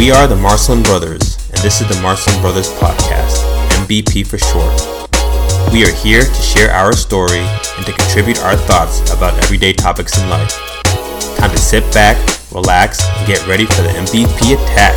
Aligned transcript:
We 0.00 0.10
are 0.10 0.26
the 0.26 0.34
Marcelin 0.34 0.82
Brothers, 0.82 1.36
and 1.50 1.58
this 1.58 1.82
is 1.82 1.88
the 1.94 2.00
Marcelin 2.00 2.40
Brothers 2.40 2.70
Podcast, 2.80 3.44
MBP 3.84 4.26
for 4.26 4.38
short. 4.38 4.72
We 5.74 5.84
are 5.84 5.92
here 5.92 6.22
to 6.22 6.40
share 6.40 6.70
our 6.70 6.94
story 6.94 7.40
and 7.40 7.84
to 7.84 7.92
contribute 7.92 8.38
our 8.42 8.56
thoughts 8.56 9.02
about 9.12 9.34
everyday 9.44 9.74
topics 9.74 10.18
in 10.18 10.30
life. 10.30 10.52
Time 11.36 11.50
to 11.50 11.58
sit 11.58 11.84
back, 11.92 12.16
relax, 12.50 13.06
and 13.06 13.26
get 13.26 13.46
ready 13.46 13.66
for 13.66 13.82
the 13.82 13.90
MVP 13.90 14.54
attack. 14.54 14.96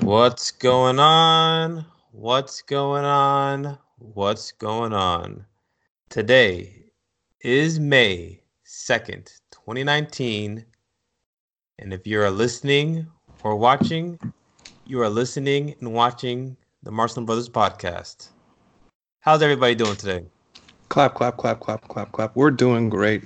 What's 0.00 0.50
going 0.50 0.98
on? 0.98 1.86
What's 2.20 2.62
going 2.62 3.04
on? 3.04 3.78
What's 3.98 4.50
going 4.50 4.92
on? 4.92 5.46
Today 6.10 6.86
is 7.42 7.78
May 7.78 8.42
2nd, 8.66 9.30
2019. 9.52 10.64
And 11.78 11.92
if 11.92 12.08
you 12.08 12.20
are 12.20 12.28
listening 12.32 13.06
or 13.44 13.54
watching, 13.54 14.18
you 14.84 15.00
are 15.00 15.08
listening 15.08 15.76
and 15.78 15.92
watching 15.92 16.56
the 16.82 16.90
Marcelin 16.90 17.24
Brothers 17.24 17.48
podcast. 17.48 18.30
How's 19.20 19.40
everybody 19.40 19.76
doing 19.76 19.94
today? 19.94 20.26
Clap, 20.88 21.14
clap, 21.14 21.36
clap, 21.36 21.60
clap, 21.60 21.86
clap, 21.86 22.10
clap. 22.10 22.34
We're 22.34 22.50
doing 22.50 22.88
great. 22.88 23.22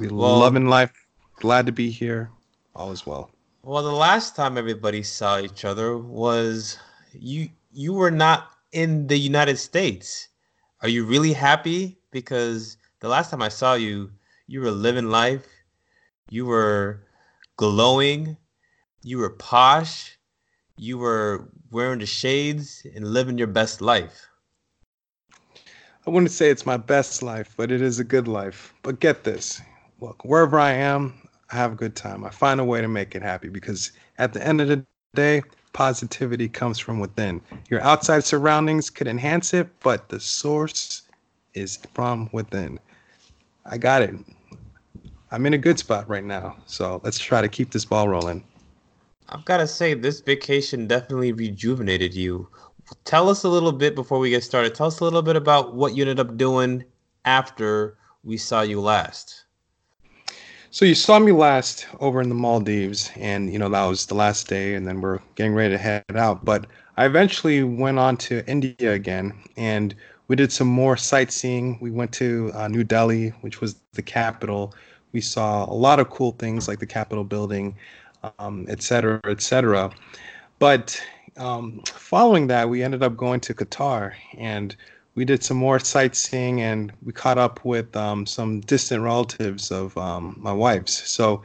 We 0.00 0.08
Well- 0.08 0.40
loving 0.40 0.66
life. 0.66 1.06
Glad 1.36 1.66
to 1.66 1.72
be 1.72 1.88
here. 1.88 2.32
All 2.74 2.90
is 2.90 3.06
well. 3.06 3.30
Well, 3.62 3.84
the 3.84 3.92
last 3.92 4.34
time 4.34 4.58
everybody 4.58 5.04
saw 5.04 5.38
each 5.38 5.64
other 5.64 5.96
was 5.96 6.76
you 7.12 7.50
you 7.70 7.92
were 7.92 8.10
not 8.10 8.50
in 8.72 9.06
the 9.06 9.18
United 9.18 9.58
States. 9.58 10.28
Are 10.82 10.88
you 10.88 11.04
really 11.04 11.32
happy 11.32 11.98
because 12.10 12.76
the 13.00 13.08
last 13.08 13.30
time 13.30 13.42
I 13.42 13.48
saw 13.48 13.74
you, 13.74 14.10
you 14.46 14.60
were 14.60 14.70
living 14.70 15.10
life. 15.10 15.46
You 16.30 16.46
were 16.46 17.02
glowing. 17.56 18.36
You 19.02 19.18
were 19.18 19.30
posh. 19.30 20.18
You 20.76 20.98
were 20.98 21.48
wearing 21.70 22.00
the 22.00 22.06
shades 22.06 22.86
and 22.94 23.06
living 23.06 23.38
your 23.38 23.46
best 23.46 23.80
life. 23.80 24.28
I 26.06 26.10
wouldn't 26.10 26.32
say 26.32 26.50
it's 26.50 26.66
my 26.66 26.78
best 26.78 27.22
life, 27.22 27.54
but 27.56 27.70
it 27.70 27.82
is 27.82 27.98
a 27.98 28.04
good 28.04 28.26
life. 28.26 28.74
But 28.82 29.00
get 29.00 29.22
this 29.24 29.60
look, 30.00 30.24
wherever 30.24 30.58
I 30.58 30.72
am, 30.72 31.28
I 31.50 31.56
have 31.56 31.72
a 31.72 31.76
good 31.76 31.94
time. 31.94 32.24
I 32.24 32.30
find 32.30 32.58
a 32.58 32.64
way 32.64 32.80
to 32.80 32.88
make 32.88 33.14
it 33.14 33.22
happy 33.22 33.48
because 33.48 33.92
at 34.18 34.32
the 34.32 34.44
end 34.44 34.60
of 34.60 34.68
the 34.68 34.84
day, 35.14 35.42
positivity 35.72 36.48
comes 36.48 36.78
from 36.78 37.00
within. 37.00 37.40
Your 37.68 37.80
outside 37.82 38.24
surroundings 38.24 38.90
could 38.90 39.06
enhance 39.06 39.54
it, 39.54 39.68
but 39.80 40.08
the 40.08 40.20
source 40.20 41.02
is 41.54 41.78
from 41.94 42.28
within. 42.32 42.78
I 43.64 43.78
got 43.78 44.02
it. 44.02 44.14
I'm 45.30 45.46
in 45.46 45.54
a 45.54 45.58
good 45.58 45.78
spot 45.78 46.08
right 46.08 46.24
now. 46.24 46.56
So 46.66 47.00
let's 47.04 47.18
try 47.18 47.40
to 47.40 47.48
keep 47.48 47.70
this 47.70 47.84
ball 47.84 48.08
rolling. 48.08 48.44
I've 49.28 49.44
got 49.44 49.58
to 49.58 49.66
say, 49.66 49.94
this 49.94 50.20
vacation 50.20 50.88
definitely 50.88 51.32
rejuvenated 51.32 52.14
you. 52.14 52.48
Tell 53.04 53.28
us 53.28 53.44
a 53.44 53.48
little 53.48 53.70
bit 53.70 53.94
before 53.94 54.18
we 54.18 54.30
get 54.30 54.42
started. 54.42 54.74
Tell 54.74 54.88
us 54.88 54.98
a 54.98 55.04
little 55.04 55.22
bit 55.22 55.36
about 55.36 55.74
what 55.74 55.94
you 55.94 56.02
ended 56.02 56.18
up 56.18 56.36
doing 56.36 56.84
after 57.24 57.96
we 58.24 58.36
saw 58.36 58.62
you 58.62 58.80
last. 58.80 59.44
So 60.72 60.84
you 60.84 60.94
saw 60.94 61.18
me 61.18 61.32
last 61.32 61.88
over 61.98 62.20
in 62.20 62.28
the 62.28 62.34
Maldives, 62.36 63.10
and 63.16 63.52
you 63.52 63.58
know 63.58 63.68
that 63.68 63.84
was 63.86 64.06
the 64.06 64.14
last 64.14 64.46
day, 64.46 64.76
and 64.76 64.86
then 64.86 65.00
we're 65.00 65.18
getting 65.34 65.52
ready 65.52 65.74
to 65.74 65.78
head 65.78 66.04
out. 66.14 66.44
But 66.44 66.66
I 66.96 67.06
eventually 67.06 67.64
went 67.64 67.98
on 67.98 68.16
to 68.18 68.48
India 68.48 68.92
again, 68.92 69.32
and 69.56 69.96
we 70.28 70.36
did 70.36 70.52
some 70.52 70.68
more 70.68 70.96
sightseeing. 70.96 71.76
We 71.80 71.90
went 71.90 72.12
to 72.12 72.52
uh, 72.54 72.68
New 72.68 72.84
Delhi, 72.84 73.30
which 73.40 73.60
was 73.60 73.80
the 73.94 74.02
capital. 74.02 74.72
We 75.10 75.20
saw 75.20 75.64
a 75.64 75.74
lot 75.74 75.98
of 75.98 76.08
cool 76.10 76.32
things 76.38 76.68
like 76.68 76.78
the 76.78 76.86
Capitol 76.86 77.24
building, 77.24 77.74
um, 78.38 78.64
et 78.68 78.80
cetera, 78.80 79.20
et 79.24 79.42
cetera. 79.42 79.90
But 80.60 81.02
um, 81.36 81.82
following 81.84 82.46
that, 82.46 82.68
we 82.68 82.84
ended 82.84 83.02
up 83.02 83.16
going 83.16 83.40
to 83.40 83.54
Qatar, 83.54 84.12
and 84.38 84.76
we 85.20 85.26
did 85.26 85.44
some 85.44 85.58
more 85.58 85.78
sightseeing 85.78 86.62
and 86.62 86.90
we 87.04 87.12
caught 87.12 87.36
up 87.36 87.62
with 87.62 87.94
um, 87.94 88.24
some 88.24 88.60
distant 88.60 89.02
relatives 89.02 89.70
of 89.70 89.94
um, 89.98 90.34
my 90.40 90.50
wife's. 90.50 91.06
So 91.10 91.42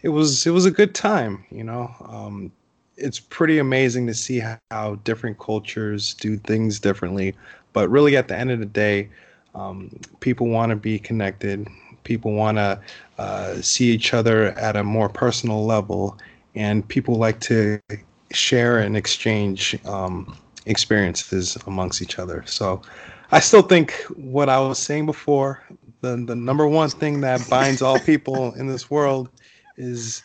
it 0.00 0.08
was 0.08 0.46
it 0.46 0.50
was 0.52 0.64
a 0.64 0.70
good 0.70 0.94
time, 0.94 1.44
you 1.50 1.62
know. 1.62 1.94
Um, 2.08 2.50
it's 2.96 3.20
pretty 3.20 3.58
amazing 3.58 4.06
to 4.06 4.14
see 4.14 4.38
how, 4.38 4.56
how 4.70 4.94
different 5.04 5.38
cultures 5.38 6.14
do 6.14 6.38
things 6.38 6.80
differently, 6.80 7.34
but 7.74 7.90
really 7.90 8.16
at 8.16 8.28
the 8.28 8.34
end 8.34 8.50
of 8.50 8.60
the 8.60 8.64
day, 8.86 9.10
um, 9.54 9.90
people 10.20 10.46
want 10.46 10.70
to 10.70 10.76
be 10.76 10.98
connected. 10.98 11.68
People 12.04 12.32
want 12.32 12.56
to 12.56 12.80
uh, 13.18 13.56
see 13.60 13.90
each 13.90 14.14
other 14.14 14.58
at 14.58 14.74
a 14.74 14.82
more 14.82 15.10
personal 15.10 15.66
level, 15.66 16.16
and 16.54 16.88
people 16.88 17.16
like 17.16 17.40
to 17.40 17.78
share 18.32 18.78
and 18.78 18.96
exchange 18.96 19.78
um, 19.84 20.34
experiences 20.64 21.58
amongst 21.66 22.00
each 22.00 22.18
other. 22.18 22.42
So 22.46 22.80
I 23.30 23.40
still 23.40 23.62
think 23.62 23.92
what 24.16 24.48
I 24.48 24.58
was 24.58 24.78
saying 24.78 25.06
before, 25.06 25.62
the 26.00 26.16
the 26.16 26.34
number 26.34 26.66
one 26.66 26.88
thing 26.88 27.20
that 27.20 27.46
binds 27.50 27.82
all 27.82 27.98
people 28.00 28.54
in 28.54 28.66
this 28.68 28.90
world 28.90 29.28
is 29.76 30.22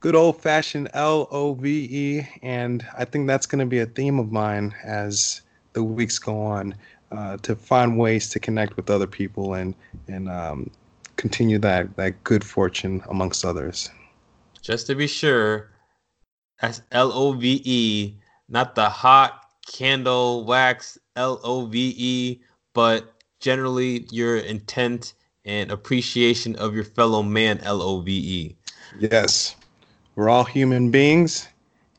good 0.00 0.16
old 0.16 0.40
fashioned 0.40 0.88
L 0.92 1.28
O 1.30 1.54
V 1.54 1.88
E, 1.90 2.28
and 2.42 2.84
I 2.98 3.04
think 3.04 3.28
that's 3.28 3.46
going 3.46 3.60
to 3.60 3.66
be 3.66 3.78
a 3.78 3.86
theme 3.86 4.18
of 4.18 4.32
mine 4.32 4.74
as 4.84 5.42
the 5.72 5.84
weeks 5.84 6.18
go 6.18 6.40
on, 6.40 6.74
uh, 7.12 7.36
to 7.38 7.54
find 7.54 7.96
ways 7.96 8.28
to 8.30 8.40
connect 8.40 8.76
with 8.76 8.90
other 8.90 9.06
people 9.06 9.54
and 9.54 9.74
and 10.08 10.28
um, 10.28 10.68
continue 11.16 11.58
that 11.58 11.94
that 11.96 12.24
good 12.24 12.42
fortune 12.42 13.02
amongst 13.08 13.44
others. 13.44 13.88
Just 14.60 14.88
to 14.88 14.96
be 14.96 15.06
sure, 15.06 15.70
that's 16.60 16.82
L 16.90 17.12
O 17.12 17.32
V 17.32 17.62
E, 17.64 18.16
not 18.48 18.74
the 18.74 18.88
hot 18.88 19.44
candle 19.64 20.44
wax 20.44 20.98
L 21.16 21.40
O 21.42 21.66
V 21.66 21.94
E, 21.96 22.40
but 22.74 23.22
generally 23.40 24.06
your 24.10 24.38
intent 24.38 25.14
and 25.44 25.70
appreciation 25.70 26.56
of 26.56 26.74
your 26.74 26.84
fellow 26.84 27.22
man 27.22 27.58
L 27.60 27.82
O 27.82 28.00
V 28.00 28.12
E. 28.12 28.56
Yes, 28.98 29.56
we're 30.14 30.28
all 30.28 30.44
human 30.44 30.90
beings, 30.90 31.48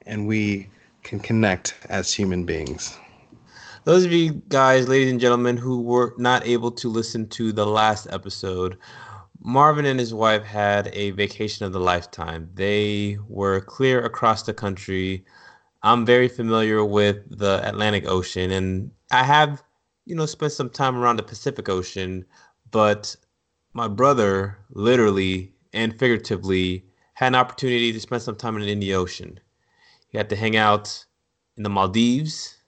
and 0.05 0.27
we 0.27 0.69
can 1.03 1.19
connect 1.19 1.75
as 1.89 2.13
human 2.13 2.45
beings. 2.45 2.97
Those 3.83 4.05
of 4.05 4.13
you 4.13 4.41
guys, 4.47 4.87
ladies 4.87 5.11
and 5.11 5.19
gentlemen, 5.19 5.57
who 5.57 5.81
were 5.81 6.13
not 6.17 6.47
able 6.47 6.71
to 6.71 6.87
listen 6.87 7.27
to 7.29 7.51
the 7.51 7.65
last 7.65 8.07
episode, 8.09 8.77
Marvin 9.41 9.85
and 9.85 9.99
his 9.99 10.13
wife 10.13 10.43
had 10.43 10.89
a 10.93 11.11
vacation 11.11 11.65
of 11.65 11.73
the 11.73 11.79
lifetime. 11.79 12.49
They 12.55 13.17
were 13.27 13.59
clear 13.59 14.05
across 14.05 14.43
the 14.43 14.53
country. 14.53 15.25
I'm 15.83 16.05
very 16.05 16.29
familiar 16.29 16.83
with 16.85 17.37
the 17.37 17.67
Atlantic 17.67 18.07
Ocean, 18.07 18.51
and 18.51 18.91
I 19.11 19.23
have, 19.23 19.61
you 20.05 20.15
know, 20.15 20.25
spent 20.25 20.53
some 20.53 20.69
time 20.69 20.95
around 20.97 21.17
the 21.17 21.23
Pacific 21.23 21.67
Ocean, 21.67 22.25
but 22.71 23.15
my 23.73 23.87
brother 23.89 24.59
literally 24.69 25.53
and 25.73 25.97
figuratively 25.99 26.85
had 27.15 27.27
an 27.27 27.35
opportunity 27.35 27.91
to 27.91 27.99
spend 27.99 28.21
some 28.21 28.35
time 28.35 28.55
in 28.55 28.61
the 28.61 28.71
Indian 28.71 28.97
Ocean. 28.97 29.39
He 30.07 30.17
got 30.17 30.29
to 30.29 30.35
hang 30.35 30.55
out 30.55 31.05
in 31.57 31.63
the 31.63 31.69
Maldives, 31.69 32.63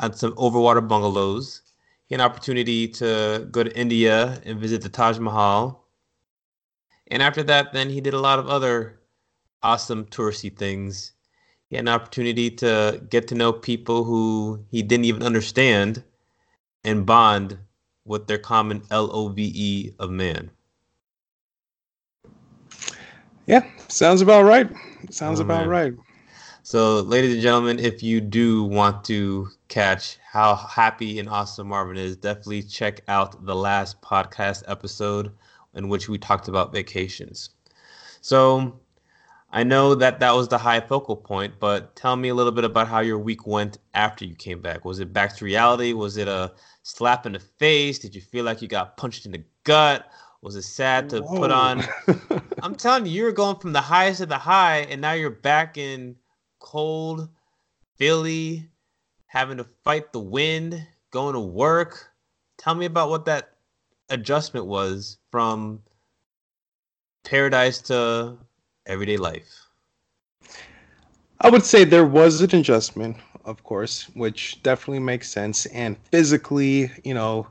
at 0.00 0.16
some 0.16 0.32
overwater 0.34 0.86
bungalows. 0.86 1.62
He 2.06 2.14
had 2.14 2.20
an 2.20 2.30
opportunity 2.30 2.88
to 2.88 3.48
go 3.50 3.64
to 3.64 3.76
India 3.78 4.40
and 4.44 4.58
visit 4.60 4.82
the 4.82 4.88
Taj 4.88 5.18
Mahal. 5.18 5.84
And 7.08 7.22
after 7.22 7.42
that, 7.44 7.72
then 7.72 7.90
he 7.90 8.00
did 8.00 8.14
a 8.14 8.20
lot 8.20 8.38
of 8.38 8.48
other 8.48 9.00
awesome 9.62 10.04
touristy 10.06 10.54
things. 10.56 11.12
He 11.68 11.76
had 11.76 11.84
an 11.84 11.88
opportunity 11.88 12.50
to 12.52 13.02
get 13.10 13.28
to 13.28 13.34
know 13.34 13.52
people 13.52 14.04
who 14.04 14.64
he 14.70 14.82
didn't 14.82 15.04
even 15.04 15.22
understand 15.22 16.02
and 16.84 17.04
bond 17.04 17.58
with 18.04 18.26
their 18.26 18.38
common 18.38 18.82
L 18.90 19.10
O 19.12 19.28
V 19.28 19.52
E 19.54 19.94
of 19.98 20.10
man. 20.10 20.50
Yeah, 23.46 23.68
sounds 23.88 24.20
about 24.20 24.44
right. 24.44 24.68
Sounds 25.10 25.40
Oh, 25.40 25.42
about 25.42 25.66
man. 25.66 25.68
right. 25.68 25.94
So, 26.62 27.00
ladies 27.00 27.32
and 27.34 27.42
gentlemen, 27.42 27.78
if 27.78 28.02
you 28.02 28.20
do 28.20 28.64
want 28.64 29.04
to 29.06 29.48
catch 29.68 30.18
how 30.18 30.54
happy 30.54 31.18
and 31.18 31.28
awesome 31.28 31.68
Marvin 31.68 31.96
is, 31.96 32.16
definitely 32.16 32.62
check 32.62 33.00
out 33.08 33.46
the 33.46 33.54
last 33.54 34.02
podcast 34.02 34.64
episode 34.66 35.32
in 35.74 35.88
which 35.88 36.08
we 36.08 36.18
talked 36.18 36.48
about 36.48 36.72
vacations. 36.72 37.50
So, 38.20 38.80
I 39.50 39.64
know 39.64 39.94
that 39.94 40.20
that 40.20 40.34
was 40.34 40.48
the 40.48 40.58
high 40.58 40.80
focal 40.80 41.16
point, 41.16 41.54
but 41.58 41.96
tell 41.96 42.16
me 42.16 42.28
a 42.28 42.34
little 42.34 42.52
bit 42.52 42.64
about 42.64 42.88
how 42.88 43.00
your 43.00 43.18
week 43.18 43.46
went 43.46 43.78
after 43.94 44.26
you 44.26 44.34
came 44.34 44.60
back. 44.60 44.84
Was 44.84 45.00
it 45.00 45.12
back 45.12 45.34
to 45.36 45.44
reality? 45.44 45.94
Was 45.94 46.18
it 46.18 46.28
a 46.28 46.52
slap 46.82 47.24
in 47.24 47.32
the 47.32 47.38
face? 47.38 47.98
Did 47.98 48.14
you 48.14 48.20
feel 48.20 48.44
like 48.44 48.60
you 48.60 48.68
got 48.68 48.98
punched 48.98 49.24
in 49.24 49.32
the 49.32 49.44
gut? 49.64 50.06
Was 50.42 50.54
it 50.54 50.62
sad 50.62 51.08
to 51.10 51.22
put 51.22 51.50
on 51.50 51.82
I'm 52.62 52.74
telling 52.74 53.06
you, 53.06 53.12
you're 53.12 53.32
going 53.32 53.56
from 53.56 53.72
the 53.72 53.80
highest 53.80 54.20
of 54.20 54.28
the 54.28 54.38
high, 54.38 54.80
and 54.90 55.00
now 55.00 55.12
you're 55.12 55.30
back 55.30 55.78
in 55.78 56.16
cold 56.58 57.28
Philly, 57.96 58.68
having 59.26 59.56
to 59.56 59.66
fight 59.84 60.12
the 60.12 60.20
wind, 60.20 60.86
going 61.10 61.34
to 61.34 61.40
work. 61.40 62.10
Tell 62.58 62.74
me 62.74 62.86
about 62.86 63.10
what 63.10 63.24
that 63.24 63.54
adjustment 64.08 64.66
was 64.66 65.18
from 65.30 65.82
paradise 67.24 67.80
to 67.82 68.38
everyday 68.88 69.18
life. 69.18 69.68
I 71.40 71.50
would 71.50 71.64
say 71.64 71.84
there 71.84 72.06
was 72.06 72.40
an 72.40 72.54
adjustment, 72.54 73.16
of 73.44 73.62
course, 73.64 74.04
which 74.14 74.62
definitely 74.62 75.00
makes 75.00 75.30
sense. 75.30 75.66
And 75.66 75.96
physically, 76.10 76.90
you 77.04 77.14
know, 77.14 77.48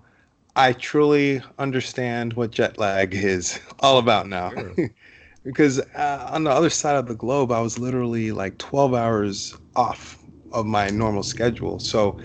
I 0.55 0.73
truly 0.73 1.41
understand 1.57 2.33
what 2.33 2.51
jet 2.51 2.77
lag 2.77 3.13
is 3.15 3.59
all 3.79 3.97
about 3.97 4.27
now. 4.27 4.51
Sure. 4.51 4.77
because 5.43 5.79
uh, 5.95 6.29
on 6.31 6.43
the 6.43 6.51
other 6.51 6.69
side 6.69 6.95
of 6.95 7.07
the 7.07 7.15
globe, 7.15 7.51
I 7.51 7.61
was 7.61 7.77
literally 7.79 8.31
like 8.31 8.57
12 8.57 8.93
hours 8.93 9.55
off 9.75 10.23
of 10.51 10.65
my 10.65 10.89
normal 10.89 11.23
schedule. 11.23 11.79
So, 11.79 12.17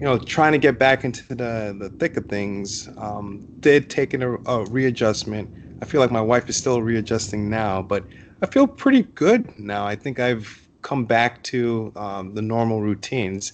you 0.00 0.06
know, 0.06 0.18
trying 0.18 0.52
to 0.52 0.58
get 0.58 0.78
back 0.78 1.04
into 1.04 1.28
the, 1.34 1.76
the 1.78 1.90
thick 1.98 2.16
of 2.16 2.26
things 2.28 2.88
um, 2.96 3.46
did 3.60 3.90
take 3.90 4.14
a, 4.14 4.36
a 4.46 4.64
readjustment. 4.66 5.50
I 5.82 5.86
feel 5.86 6.00
like 6.00 6.10
my 6.10 6.20
wife 6.20 6.48
is 6.48 6.56
still 6.56 6.82
readjusting 6.82 7.48
now, 7.50 7.82
but 7.82 8.06
I 8.42 8.46
feel 8.46 8.66
pretty 8.66 9.02
good 9.02 9.58
now. 9.58 9.86
I 9.86 9.96
think 9.96 10.18
I've 10.18 10.66
come 10.82 11.04
back 11.04 11.42
to 11.44 11.92
um, 11.96 12.34
the 12.34 12.42
normal 12.42 12.80
routines, 12.80 13.52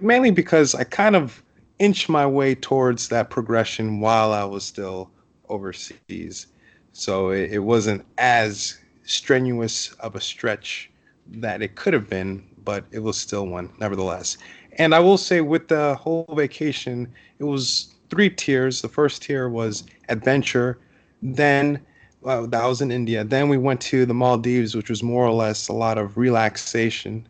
mainly 0.00 0.30
because 0.30 0.74
I 0.74 0.84
kind 0.84 1.16
of 1.16 1.42
inched 1.80 2.08
my 2.08 2.26
way 2.26 2.54
towards 2.54 3.08
that 3.08 3.30
progression 3.30 4.00
while 4.00 4.32
I 4.32 4.44
was 4.44 4.64
still 4.64 5.10
overseas. 5.48 6.46
So 6.92 7.30
it, 7.30 7.52
it 7.52 7.58
wasn't 7.58 8.04
as 8.18 8.78
strenuous 9.04 9.92
of 9.94 10.14
a 10.14 10.20
stretch 10.20 10.90
that 11.28 11.62
it 11.62 11.74
could 11.74 11.94
have 11.94 12.08
been, 12.08 12.44
but 12.64 12.84
it 12.92 13.00
was 13.00 13.18
still 13.18 13.46
one 13.46 13.70
nevertheless. 13.80 14.38
And 14.72 14.94
I 14.94 15.00
will 15.00 15.18
say, 15.18 15.40
with 15.40 15.66
the 15.68 15.96
whole 15.96 16.26
vacation, 16.36 17.12
it 17.40 17.44
was 17.44 17.94
three 18.10 18.30
tiers. 18.30 18.82
The 18.82 18.88
first 18.88 19.22
tier 19.22 19.48
was 19.48 19.84
adventure, 20.08 20.78
then 21.22 21.80
well, 22.20 22.46
that 22.46 22.66
was 22.66 22.80
in 22.80 22.90
India. 22.90 23.24
Then 23.24 23.48
we 23.48 23.58
went 23.58 23.80
to 23.82 24.04
the 24.04 24.14
Maldives, 24.14 24.74
which 24.74 24.90
was 24.90 25.02
more 25.02 25.24
or 25.24 25.32
less 25.32 25.68
a 25.68 25.72
lot 25.72 25.98
of 25.98 26.16
relaxation. 26.16 27.26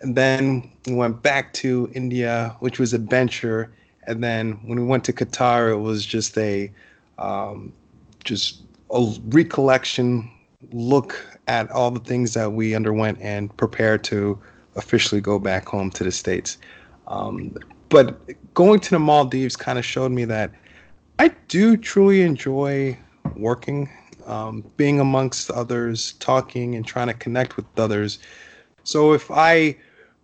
And 0.00 0.16
then 0.16 0.70
we 0.86 0.94
went 0.94 1.22
back 1.22 1.52
to 1.54 1.90
India, 1.94 2.56
which 2.60 2.78
was 2.78 2.94
adventure. 2.94 3.72
And 4.06 4.22
then 4.22 4.52
when 4.64 4.78
we 4.80 4.86
went 4.86 5.04
to 5.04 5.12
Qatar, 5.12 5.70
it 5.70 5.78
was 5.78 6.06
just 6.06 6.38
a 6.38 6.70
um, 7.18 7.72
just 8.24 8.62
a 8.90 9.14
recollection 9.28 10.30
look 10.72 11.24
at 11.48 11.70
all 11.70 11.90
the 11.90 12.00
things 12.00 12.34
that 12.34 12.52
we 12.52 12.74
underwent 12.74 13.18
and 13.20 13.54
prepare 13.56 13.98
to 13.98 14.38
officially 14.76 15.20
go 15.20 15.38
back 15.38 15.66
home 15.66 15.90
to 15.90 16.04
the 16.04 16.12
states. 16.12 16.58
Um, 17.08 17.56
but 17.88 18.18
going 18.54 18.80
to 18.80 18.90
the 18.90 18.98
Maldives 18.98 19.56
kind 19.56 19.78
of 19.78 19.84
showed 19.84 20.12
me 20.12 20.24
that 20.26 20.52
I 21.18 21.28
do 21.48 21.76
truly 21.76 22.22
enjoy 22.22 22.96
working, 23.36 23.88
um, 24.26 24.64
being 24.76 25.00
amongst 25.00 25.50
others, 25.50 26.12
talking 26.14 26.74
and 26.74 26.86
trying 26.86 27.08
to 27.08 27.14
connect 27.14 27.56
with 27.56 27.66
others. 27.76 28.18
So 28.84 29.12
if 29.12 29.30
I 29.30 29.76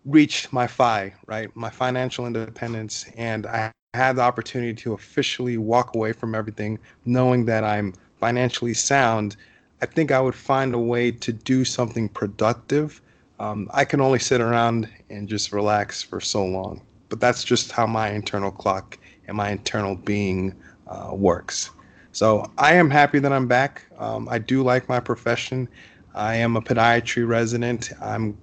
reached 0.04 0.52
my 0.52 0.66
FI, 0.66 1.12
right, 1.26 1.54
my 1.54 1.70
financial 1.70 2.26
independence, 2.26 3.06
and 3.16 3.46
I 3.46 3.72
had 3.94 4.16
the 4.16 4.22
opportunity 4.22 4.74
to 4.74 4.92
officially 4.92 5.58
walk 5.58 5.94
away 5.94 6.12
from 6.12 6.34
everything, 6.34 6.78
knowing 7.04 7.44
that 7.46 7.64
I'm 7.64 7.94
financially 8.20 8.74
sound, 8.74 9.36
I 9.82 9.86
think 9.86 10.10
I 10.10 10.20
would 10.20 10.34
find 10.34 10.74
a 10.74 10.78
way 10.78 11.10
to 11.10 11.32
do 11.32 11.64
something 11.64 12.08
productive. 12.08 13.00
Um, 13.38 13.68
I 13.72 13.84
can 13.84 14.00
only 14.00 14.18
sit 14.18 14.40
around 14.40 14.88
and 15.10 15.28
just 15.28 15.52
relax 15.52 16.02
for 16.02 16.20
so 16.20 16.44
long, 16.44 16.80
but 17.08 17.20
that's 17.20 17.44
just 17.44 17.72
how 17.72 17.86
my 17.86 18.10
internal 18.10 18.50
clock 18.50 18.98
and 19.28 19.36
my 19.36 19.50
internal 19.50 19.96
being 19.96 20.54
uh, 20.86 21.10
works. 21.12 21.70
So 22.16 22.50
I 22.56 22.72
am 22.72 22.88
happy 22.88 23.18
that 23.18 23.30
I'm 23.30 23.46
back. 23.46 23.82
Um, 23.98 24.26
I 24.30 24.38
do 24.38 24.62
like 24.62 24.88
my 24.88 25.00
profession. 25.00 25.68
I 26.14 26.36
am 26.36 26.56
a 26.56 26.62
podiatry 26.62 27.28
resident. 27.28 27.92
I'm 28.00 28.38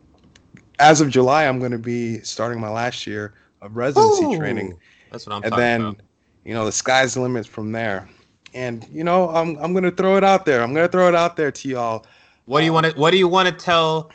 as 0.77 1.01
of 1.01 1.09
July, 1.09 1.47
I'm 1.47 1.57
going 1.57 1.71
to 1.71 1.79
be 1.79 2.19
starting 2.19 2.61
my 2.61 2.69
last 2.69 3.07
year 3.07 3.33
of 3.63 3.75
residency 3.75 4.25
Ooh, 4.25 4.37
training. 4.37 4.77
That's 5.11 5.25
what 5.25 5.37
I'm. 5.37 5.43
And 5.43 5.53
then, 5.53 5.81
about. 5.81 6.01
you 6.45 6.53
know, 6.53 6.65
the 6.65 6.71
sky's 6.71 7.15
the 7.15 7.21
limit 7.21 7.47
from 7.47 7.71
there. 7.71 8.07
And 8.53 8.87
you 8.91 9.03
know, 9.03 9.29
I'm 9.29 9.57
I'm 9.57 9.73
going 9.73 9.85
to 9.85 9.91
throw 9.91 10.17
it 10.17 10.23
out 10.23 10.45
there. 10.45 10.61
I'm 10.61 10.75
going 10.75 10.85
to 10.85 10.91
throw 10.91 11.07
it 11.07 11.15
out 11.15 11.35
there 11.35 11.51
to 11.51 11.67
y'all. 11.67 12.05
What 12.45 12.59
do 12.59 12.65
you 12.65 12.73
want 12.73 12.85
to 12.85 12.91
What 12.91 13.09
do 13.09 13.17
you 13.17 13.27
want 13.27 13.49
to 13.49 13.55
tell 13.55 14.11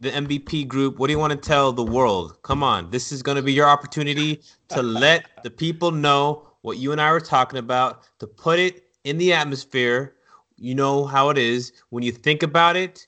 the 0.00 0.10
MVP 0.10 0.68
group? 0.68 1.00
What 1.00 1.08
do 1.08 1.14
you 1.14 1.18
want 1.18 1.32
to 1.32 1.48
tell 1.48 1.72
the 1.72 1.82
world? 1.82 2.40
Come 2.44 2.62
on, 2.62 2.92
this 2.92 3.10
is 3.10 3.22
going 3.22 3.36
to 3.38 3.42
be 3.42 3.52
your 3.52 3.66
opportunity 3.66 4.40
to 4.68 4.82
let 4.82 5.42
the 5.42 5.50
people 5.50 5.90
know 5.90 6.46
what 6.62 6.76
you 6.76 6.92
and 6.92 7.00
I 7.00 7.10
were 7.10 7.18
talking 7.18 7.58
about. 7.58 8.04
To 8.20 8.28
put 8.28 8.60
it 8.60 8.84
in 9.04 9.18
the 9.18 9.32
atmosphere. 9.32 10.14
You 10.56 10.74
know 10.74 11.06
how 11.06 11.30
it 11.30 11.38
is. 11.38 11.72
When 11.88 12.02
you 12.02 12.12
think 12.12 12.42
about 12.42 12.76
it, 12.76 13.06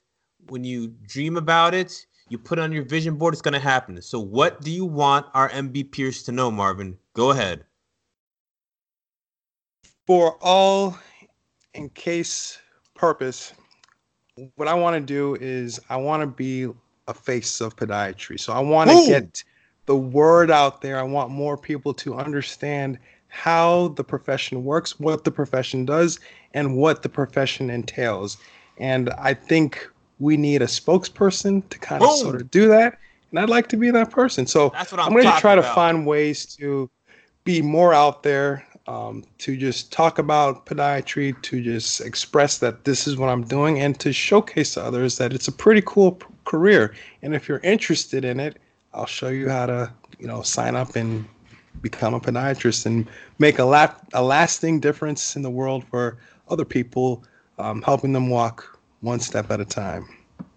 when 0.49 0.65
you 0.65 0.95
dream 1.07 1.37
about 1.37 1.75
it, 1.75 2.07
you 2.29 2.39
put 2.39 2.59
it 2.59 2.63
on 2.63 2.73
your 2.73 2.85
vision 2.85 3.17
board, 3.17 3.35
it's 3.35 3.43
going 3.43 3.53
to 3.53 3.61
happen. 3.61 4.01
So, 4.01 4.19
what 4.19 4.63
do 4.63 4.71
you 4.71 4.87
want 4.87 5.27
our 5.35 5.51
MB 5.51 5.93
peers 5.93 6.23
to 6.25 6.33
know, 6.33 6.51
Marvin? 6.51 6.97
Go 7.15 7.31
ahead. 7.31 7.65
For 10.07 10.39
all 10.41 10.99
in 11.75 11.91
case 11.91 12.59
purpose, 12.95 13.53
what 14.57 14.67
I 14.67 14.75
want 14.75 14.97
to 14.97 15.01
do 15.01 15.37
is 15.41 15.79
I 15.91 15.97
want 15.97 16.23
to 16.23 16.27
be 16.27 16.69
a 17.07 17.15
face 17.15 17.61
of 17.61 17.77
podiatry. 17.77 18.41
So, 18.41 18.55
I 18.55 18.61
want 18.61 18.89
to 18.91 19.07
get 19.07 19.45
the 19.85 19.97
word 19.97 20.51
out 20.51 20.81
there. 20.81 20.99
I 20.99 21.03
want 21.03 21.31
more 21.31 21.59
people 21.59 21.93
to 21.95 22.15
understand 22.15 22.99
how 23.33 23.89
the 23.97 24.05
profession 24.05 24.63
works, 24.63 25.01
what 25.01 25.25
the 25.25 25.31
profession 25.31 25.87
does, 25.87 26.21
and 26.53 26.77
what 26.77 27.03
the 27.03 27.09
profession 27.09 27.71
entails. 27.71 28.37
And 28.77 29.09
I 29.19 29.33
think 29.33 29.89
we 30.21 30.37
need 30.37 30.61
a 30.61 30.67
spokesperson 30.67 31.67
to 31.71 31.79
kind 31.79 32.03
of 32.03 32.11
sort 32.11 32.37
of 32.37 32.51
do 32.51 32.69
that. 32.69 32.99
And 33.31 33.41
I'd 33.41 33.49
like 33.49 33.69
to 33.69 33.79
be 33.79 33.91
that 33.91 34.11
person. 34.11 34.47
So 34.47 34.71
I'm, 34.75 34.87
I'm 35.01 35.13
going 35.13 35.25
to 35.25 35.41
try 35.41 35.55
about. 35.55 35.67
to 35.67 35.75
find 35.75 36.07
ways 36.07 36.45
to 36.57 36.91
be 37.45 37.63
more 37.63 37.95
out 37.95 38.23
there, 38.23 38.67
um, 38.87 39.25
to 39.39 39.57
just 39.57 39.91
talk 39.91 40.19
about 40.19 40.67
podiatry, 40.67 41.41
to 41.41 41.63
just 41.63 42.03
express 42.03 42.59
that 42.59 42.85
this 42.85 43.07
is 43.07 43.17
what 43.17 43.31
I'm 43.31 43.45
doing, 43.45 43.81
and 43.81 43.99
to 44.01 44.13
showcase 44.13 44.75
to 44.75 44.83
others 44.85 45.17
that 45.17 45.33
it's 45.33 45.49
a 45.49 45.53
pretty 45.53 45.83
cool 45.87 46.13
p- 46.13 46.27
career. 46.45 46.95
And 47.23 47.35
if 47.35 47.49
you're 47.49 47.61
interested 47.61 48.27
in 48.27 48.39
it, 48.41 48.59
I'll 48.93 49.07
show 49.07 49.29
you 49.29 49.49
how 49.49 49.65
to, 49.65 49.91
you 50.19 50.27
know, 50.27 50.43
sign 50.43 50.77
up 50.77 50.97
and 50.97 51.25
become 51.81 52.15
a 52.15 52.21
podiatrist 52.21 52.87
and 52.87 53.09
make 53.39 53.59
a, 53.59 53.65
la- 53.65 53.95
a 54.13 54.23
lasting 54.23 54.81
difference 54.81 55.37
in 55.37 55.43
the 55.43 55.51
world 55.51 55.85
for 55.85 56.19
other 56.49 56.65
people, 56.65 57.25
um, 57.59 57.83
helping 57.83 58.13
them 58.13 58.29
walk 58.29 58.79
one 59.01 59.21
step 59.21 59.51
at 59.51 59.61
a 59.61 59.65
time. 59.65 60.09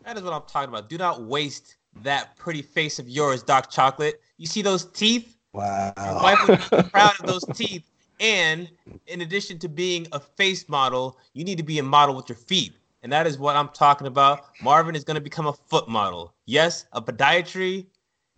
That 0.04 0.18
is 0.18 0.24
what 0.24 0.34
I'm 0.34 0.44
talking 0.48 0.70
about. 0.70 0.90
Do 0.90 0.98
not 0.98 1.24
waste 1.24 1.78
that 2.04 2.36
pretty 2.36 2.62
face 2.62 3.00
of 3.00 3.10
yours, 3.10 3.42
Doc 3.42 3.72
Chocolate. 3.72 4.22
You 4.38 4.46
see 4.46 4.62
those 4.62 4.86
teeth? 4.86 5.38
Wow. 5.54 5.94
Your 5.98 6.16
wife 6.16 6.48
would 6.48 6.60
be 6.60 6.84
proud 6.90 7.20
of 7.20 7.26
those 7.26 7.46
teeth. 7.46 7.90
And 8.20 8.70
in 9.08 9.22
addition 9.22 9.60
to 9.60 9.70
being 9.70 10.08
a 10.12 10.20
face 10.20 10.70
model, 10.70 11.18
you 11.34 11.44
need 11.44 11.58
to 11.58 11.64
be 11.64 11.80
a 11.80 11.84
model 11.84 12.16
with 12.16 12.30
your 12.30 12.38
feet. 12.38 12.74
And 13.04 13.12
that 13.12 13.28
is 13.28 13.38
what 13.38 13.56
I'm 13.56 13.70
talking 13.70 14.08
about. 14.08 14.46
Marvin 14.64 14.96
is 14.96 15.04
going 15.04 15.16
to 15.16 15.22
become 15.22 15.48
a 15.48 15.54
foot 15.54 15.88
model. 15.88 16.34
Yes, 16.46 16.86
a 16.92 17.02
podiatry 17.02 17.86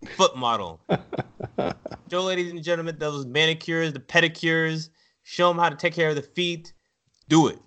foot 0.05 0.35
model. 0.37 0.79
Joe, 2.07 2.23
ladies 2.23 2.51
and 2.51 2.63
gentlemen, 2.63 2.97
those 2.99 3.25
manicures, 3.25 3.93
the 3.93 3.99
pedicures, 3.99 4.89
show 5.23 5.49
them 5.49 5.57
how 5.57 5.69
to 5.69 5.75
take 5.75 5.93
care 5.93 6.09
of 6.09 6.15
the 6.15 6.21
feet. 6.21 6.73
Do 7.27 7.47
it. 7.47 7.59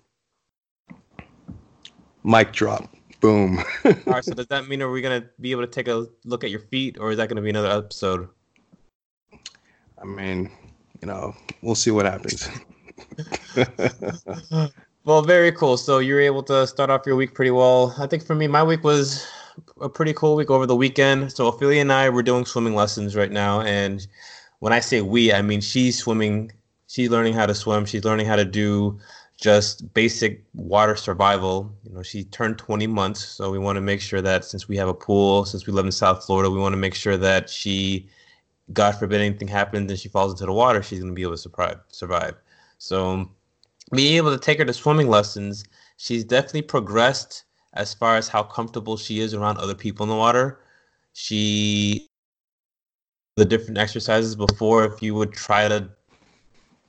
Mic 2.23 2.51
drop. 2.53 2.93
Boom. 3.19 3.59
All 3.85 3.93
right. 4.07 4.23
So 4.23 4.33
does 4.33 4.47
that 4.47 4.67
mean 4.67 4.81
are 4.81 4.89
we 4.89 5.01
gonna 5.01 5.25
be 5.39 5.51
able 5.51 5.61
to 5.61 5.67
take 5.67 5.87
a 5.87 6.07
look 6.25 6.43
at 6.43 6.49
your 6.49 6.59
feet, 6.59 6.97
or 6.99 7.11
is 7.11 7.17
that 7.17 7.29
gonna 7.29 7.41
be 7.41 7.49
another 7.49 7.69
episode? 7.69 8.27
I 10.01 10.05
mean, 10.05 10.49
you 11.01 11.07
know, 11.07 11.35
we'll 11.61 11.75
see 11.75 11.91
what 11.91 12.05
happens. 12.05 12.49
well, 15.05 15.21
very 15.21 15.51
cool. 15.51 15.77
So 15.77 15.99
you're 15.99 16.19
able 16.19 16.41
to 16.43 16.65
start 16.65 16.89
off 16.89 17.05
your 17.05 17.15
week 17.15 17.35
pretty 17.35 17.51
well. 17.51 17.93
I 17.99 18.07
think 18.07 18.25
for 18.25 18.33
me, 18.33 18.47
my 18.47 18.63
week 18.63 18.83
was 18.83 19.27
a 19.79 19.89
pretty 19.89 20.13
cool 20.13 20.35
week 20.35 20.49
over 20.49 20.65
the 20.65 20.75
weekend. 20.75 21.31
So 21.31 21.47
Ophelia 21.47 21.81
and 21.81 21.91
I 21.91 22.09
were 22.09 22.23
doing 22.23 22.45
swimming 22.45 22.75
lessons 22.75 23.15
right 23.15 23.31
now, 23.31 23.61
and 23.61 24.05
when 24.59 24.73
I 24.73 24.79
say 24.79 25.01
we, 25.01 25.33
I 25.33 25.41
mean 25.41 25.61
she's 25.61 25.97
swimming. 25.97 26.51
She's 26.87 27.09
learning 27.09 27.33
how 27.33 27.45
to 27.45 27.55
swim. 27.55 27.85
She's 27.85 28.03
learning 28.03 28.25
how 28.25 28.35
to 28.35 28.43
do 28.43 28.99
just 29.41 29.91
basic 29.93 30.43
water 30.53 30.95
survival. 30.95 31.73
You 31.83 31.93
know, 31.93 32.03
she 32.03 32.23
turned 32.25 32.57
20 32.59 32.85
months, 32.87 33.25
so 33.25 33.49
we 33.49 33.57
want 33.57 33.75
to 33.77 33.81
make 33.81 33.99
sure 33.99 34.21
that 34.21 34.45
since 34.45 34.67
we 34.67 34.77
have 34.77 34.87
a 34.87 34.93
pool, 34.93 35.45
since 35.45 35.65
we 35.65 35.73
live 35.73 35.85
in 35.85 35.91
South 35.91 36.23
Florida, 36.23 36.49
we 36.49 36.59
want 36.59 36.73
to 36.73 36.77
make 36.77 36.93
sure 36.93 37.17
that 37.17 37.49
she, 37.49 38.07
God 38.71 38.91
forbid 38.91 39.19
anything 39.19 39.47
happens 39.47 39.89
and 39.89 39.99
she 39.99 40.09
falls 40.09 40.31
into 40.31 40.45
the 40.45 40.53
water, 40.53 40.83
she's 40.83 40.99
going 40.99 41.11
to 41.11 41.15
be 41.15 41.23
able 41.23 41.33
to 41.33 41.37
survive. 41.37 41.79
Survive. 41.89 42.35
So, 42.77 43.29
being 43.93 44.15
able 44.15 44.31
to 44.31 44.37
take 44.37 44.59
her 44.59 44.65
to 44.65 44.73
swimming 44.73 45.07
lessons, 45.07 45.65
she's 45.97 46.23
definitely 46.23 46.61
progressed 46.61 47.43
as 47.73 47.93
far 47.93 48.17
as 48.17 48.27
how 48.27 48.43
comfortable 48.43 48.97
she 48.97 49.19
is 49.19 49.33
around 49.33 49.57
other 49.57 49.75
people 49.75 50.03
in 50.03 50.09
the 50.09 50.15
water. 50.15 50.59
She 51.13 52.09
the 53.37 53.45
different 53.45 53.77
exercises 53.77 54.35
before 54.35 54.85
if 54.85 55.01
you 55.01 55.15
would 55.15 55.33
try 55.33 55.67
to 55.67 55.89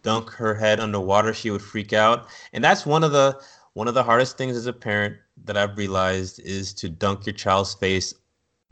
dunk 0.03 0.31
her 0.31 0.55
head 0.55 0.81
underwater 0.81 1.33
she 1.33 1.51
would 1.51 1.63
freak 1.63 1.93
out 1.93 2.27
and 2.53 2.63
that's 2.63 2.85
one 2.85 3.05
of 3.05 3.13
the 3.13 3.41
one 3.75 3.89
of 3.89 3.95
the 3.95 4.03
hardest 4.03 4.37
things 4.37 4.57
as 4.57 4.67
a 4.67 4.73
parent 4.73 5.17
that 5.45 5.57
i've 5.57 5.79
realized 5.79 6.41
is 6.41 6.75
to 6.75 6.89
dunk 6.89 7.25
your 7.25 7.33
child's 7.33 7.75
face 7.75 8.13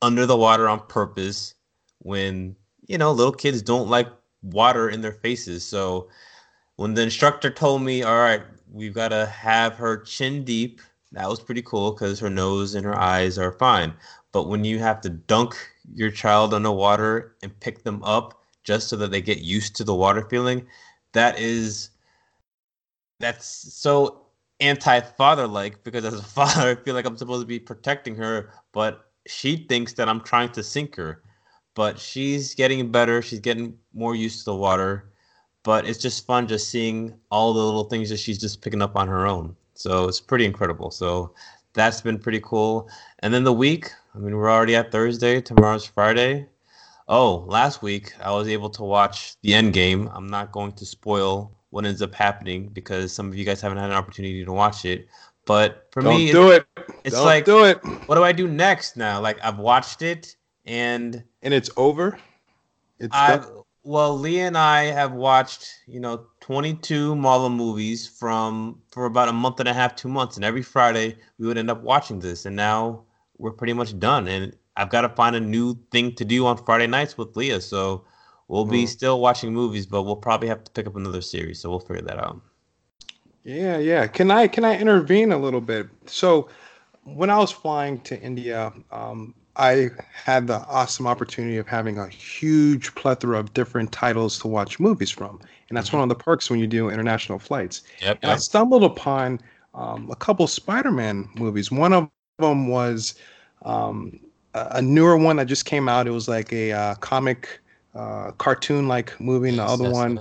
under 0.02 0.26
the 0.26 0.36
water 0.36 0.68
on 0.68 0.80
purpose 0.88 1.54
when 2.00 2.56
you 2.86 2.98
know 2.98 3.12
little 3.12 3.32
kids 3.32 3.62
don't 3.62 3.88
like 3.88 4.08
water 4.42 4.90
in 4.90 5.00
their 5.00 5.12
faces 5.12 5.64
so 5.64 6.08
when 6.76 6.94
the 6.94 7.02
instructor 7.02 7.50
told 7.50 7.82
me 7.82 8.02
all 8.02 8.18
right 8.18 8.42
we've 8.72 8.94
got 8.94 9.08
to 9.08 9.26
have 9.26 9.74
her 9.74 9.98
chin 9.98 10.44
deep 10.44 10.80
that 11.12 11.28
was 11.28 11.40
pretty 11.40 11.62
cool 11.62 11.92
because 11.92 12.20
her 12.20 12.30
nose 12.30 12.74
and 12.74 12.84
her 12.84 12.98
eyes 12.98 13.38
are 13.38 13.52
fine 13.52 13.92
but 14.32 14.48
when 14.48 14.64
you 14.64 14.78
have 14.78 15.00
to 15.02 15.10
dunk 15.10 15.56
your 15.94 16.10
child 16.10 16.54
underwater 16.54 17.36
and 17.42 17.58
pick 17.60 17.82
them 17.82 18.02
up 18.04 18.44
just 18.62 18.88
so 18.88 18.96
that 18.96 19.10
they 19.10 19.20
get 19.20 19.38
used 19.38 19.74
to 19.76 19.84
the 19.84 19.94
water 19.94 20.22
feeling, 20.28 20.66
that 21.12 21.38
is 21.38 21.90
that's 23.18 23.46
so 23.46 24.26
anti-father 24.60 25.46
like 25.46 25.82
because 25.84 26.04
as 26.04 26.14
a 26.14 26.22
father 26.38 26.70
I 26.70 26.74
feel 26.84 26.94
like 26.94 27.06
I'm 27.06 27.16
supposed 27.16 27.42
to 27.42 27.46
be 27.46 27.58
protecting 27.58 28.14
her, 28.16 28.52
but 28.72 29.10
she 29.26 29.56
thinks 29.68 29.94
that 29.94 30.08
I'm 30.08 30.20
trying 30.20 30.50
to 30.52 30.62
sink 30.62 30.96
her. 30.96 31.22
But 31.74 31.98
she's 31.98 32.54
getting 32.54 32.90
better, 32.90 33.22
she's 33.22 33.40
getting 33.40 33.78
more 33.94 34.14
used 34.14 34.40
to 34.40 34.44
the 34.46 34.56
water. 34.56 35.12
But 35.62 35.86
it's 35.86 35.98
just 36.00 36.26
fun 36.26 36.48
just 36.48 36.68
seeing 36.68 37.14
all 37.30 37.52
the 37.52 37.62
little 37.62 37.84
things 37.84 38.08
that 38.10 38.18
she's 38.18 38.38
just 38.38 38.62
picking 38.62 38.82
up 38.82 38.96
on 38.96 39.08
her 39.08 39.26
own. 39.26 39.56
So 39.80 40.06
it's 40.08 40.20
pretty 40.20 40.44
incredible. 40.44 40.90
So 40.90 41.32
that's 41.72 42.02
been 42.02 42.18
pretty 42.18 42.40
cool. 42.40 42.90
And 43.20 43.32
then 43.32 43.44
the 43.44 43.52
week, 43.52 43.90
I 44.14 44.18
mean, 44.18 44.36
we're 44.36 44.50
already 44.50 44.76
at 44.76 44.92
Thursday. 44.92 45.40
Tomorrow's 45.40 45.86
Friday. 45.86 46.46
Oh, 47.08 47.44
last 47.48 47.80
week 47.80 48.12
I 48.22 48.30
was 48.30 48.46
able 48.46 48.68
to 48.70 48.82
watch 48.82 49.40
the 49.40 49.54
end 49.54 49.72
game. 49.72 50.10
I'm 50.12 50.28
not 50.28 50.52
going 50.52 50.72
to 50.72 50.84
spoil 50.84 51.50
what 51.70 51.86
ends 51.86 52.02
up 52.02 52.14
happening 52.14 52.68
because 52.68 53.10
some 53.10 53.28
of 53.28 53.36
you 53.36 53.46
guys 53.46 53.62
haven't 53.62 53.78
had 53.78 53.88
an 53.88 53.96
opportunity 53.96 54.44
to 54.44 54.52
watch 54.52 54.84
it. 54.84 55.08
But 55.46 55.88
for 55.92 56.02
Don't 56.02 56.14
me, 56.18 56.30
do 56.30 56.50
it. 56.50 56.66
it's 57.02 57.16
Don't 57.16 57.24
like, 57.24 57.46
do 57.46 57.64
it. 57.64 57.78
what 58.06 58.16
do 58.16 58.22
I 58.22 58.32
do 58.32 58.46
next 58.46 58.98
now? 58.98 59.18
Like 59.18 59.38
I've 59.42 59.58
watched 59.58 60.02
it, 60.02 60.36
and 60.66 61.24
And 61.42 61.54
it's 61.54 61.70
over. 61.78 62.18
It's 62.98 63.16
I 63.16 63.40
well, 63.82 64.18
Leah 64.18 64.46
and 64.46 64.58
I 64.58 64.84
have 64.84 65.12
watched, 65.12 65.66
you 65.86 66.00
know, 66.00 66.26
22 66.40 67.14
Marvel 67.16 67.50
movies 67.50 68.06
from 68.08 68.80
for 68.90 69.06
about 69.06 69.28
a 69.28 69.32
month 69.32 69.60
and 69.60 69.68
a 69.68 69.74
half, 69.74 69.94
two 69.94 70.08
months, 70.08 70.36
and 70.36 70.44
every 70.44 70.62
Friday 70.62 71.16
we 71.38 71.46
would 71.46 71.58
end 71.58 71.70
up 71.70 71.82
watching 71.82 72.18
this, 72.20 72.46
and 72.46 72.56
now 72.56 73.04
we're 73.38 73.52
pretty 73.52 73.72
much 73.72 73.98
done. 73.98 74.26
And 74.28 74.56
I've 74.76 74.90
got 74.90 75.02
to 75.02 75.08
find 75.10 75.36
a 75.36 75.40
new 75.40 75.76
thing 75.90 76.14
to 76.16 76.24
do 76.24 76.46
on 76.46 76.56
Friday 76.64 76.86
nights 76.86 77.18
with 77.18 77.36
Leah, 77.36 77.60
so 77.60 78.04
we'll 78.48 78.64
be 78.64 78.84
Mhm. 78.84 78.88
still 78.88 79.20
watching 79.20 79.52
movies, 79.52 79.86
but 79.86 80.02
we'll 80.02 80.16
probably 80.16 80.48
have 80.48 80.64
to 80.64 80.70
pick 80.72 80.86
up 80.86 80.96
another 80.96 81.20
series, 81.20 81.60
so 81.60 81.70
we'll 81.70 81.80
figure 81.80 82.02
that 82.02 82.18
out. 82.18 82.40
Yeah, 83.44 83.78
yeah. 83.78 84.06
Can 84.06 84.30
I 84.30 84.48
can 84.48 84.64
I 84.64 84.78
intervene 84.78 85.32
a 85.32 85.38
little 85.38 85.60
bit? 85.60 85.88
So, 86.06 86.48
when 87.04 87.30
I 87.30 87.38
was 87.38 87.50
flying 87.50 88.00
to 88.02 88.20
India, 88.20 88.72
um, 88.90 89.34
I 89.56 89.90
had 90.12 90.46
the 90.46 90.58
awesome 90.68 91.06
opportunity 91.06 91.56
of 91.56 91.66
having 91.66 91.98
a 91.98 92.08
huge 92.08 92.94
plethora 92.94 93.38
of 93.38 93.52
different 93.52 93.92
titles 93.92 94.38
to 94.40 94.48
watch 94.48 94.78
movies 94.80 95.10
from, 95.10 95.40
and 95.68 95.76
that's 95.76 95.90
Mhm. 95.90 95.94
one 95.94 96.02
of 96.04 96.08
the 96.08 96.14
perks 96.14 96.50
when 96.50 96.60
you 96.60 96.66
do 96.66 96.88
international 96.88 97.38
flights. 97.38 97.82
Yep. 98.00 98.18
And 98.22 98.30
I 98.30 98.36
stumbled 98.36 98.84
upon 98.84 99.40
um, 99.72 100.10
a 100.10 100.16
couple 100.16 100.46
Spider-Man 100.48 101.28
movies. 101.36 101.70
One 101.70 101.92
of 101.92 102.08
them 102.38 102.68
was 102.68 103.14
um, 103.64 104.18
a 104.54 104.82
newer 104.82 105.16
one 105.16 105.36
that 105.36 105.46
just 105.46 105.64
came 105.64 105.88
out. 105.88 106.06
It 106.06 106.10
was 106.10 106.26
like 106.28 106.52
a 106.52 106.72
uh, 106.72 106.94
comic, 106.96 107.60
uh, 107.94 108.32
cartoon-like 108.32 109.20
movie. 109.20 109.50
And 109.50 109.58
the 109.58 109.64
other 109.64 109.90
one 109.90 110.18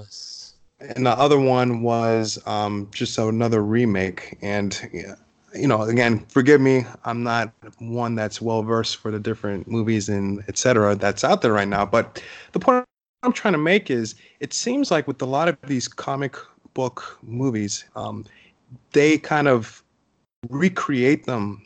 and 0.80 1.06
the 1.06 1.12
other 1.12 1.40
one 1.40 1.82
was 1.82 2.40
um, 2.46 2.88
just 2.92 3.18
another 3.18 3.64
remake. 3.64 4.38
And 4.42 4.80
yeah, 4.94 5.16
you 5.54 5.68
know, 5.68 5.82
again, 5.84 6.26
forgive 6.30 6.62
me, 6.62 6.86
I'm 7.06 7.24
not 7.24 7.54
one 7.80 8.16
that's 8.16 8.42
well 8.42 8.64
versed 8.64 8.98
for 8.98 9.12
the 9.12 9.20
different 9.20 9.68
movies 9.68 10.10
and 10.10 10.44
et 10.48 10.58
cetera 10.58 10.96
that's 10.96 11.24
out 11.24 11.42
there 11.42 11.54
right 11.54 11.68
now. 11.68 11.86
But 11.86 12.22
the 12.52 12.60
point 12.60 12.86
I'm 13.24 13.34
trying 13.34 13.54
to 13.54 13.58
make 13.60 13.90
is, 13.90 14.16
it 14.40 14.54
seems 14.54 14.92
like 14.92 15.08
with 15.08 15.22
a 15.22 15.26
lot 15.26 15.48
of 15.50 15.58
these 15.66 15.88
comic 15.88 16.36
book 16.74 17.18
movies, 17.24 17.86
um, 17.96 18.26
they 18.92 19.18
kind 19.18 19.48
of 19.48 19.84
recreate 20.50 21.26
them 21.26 21.66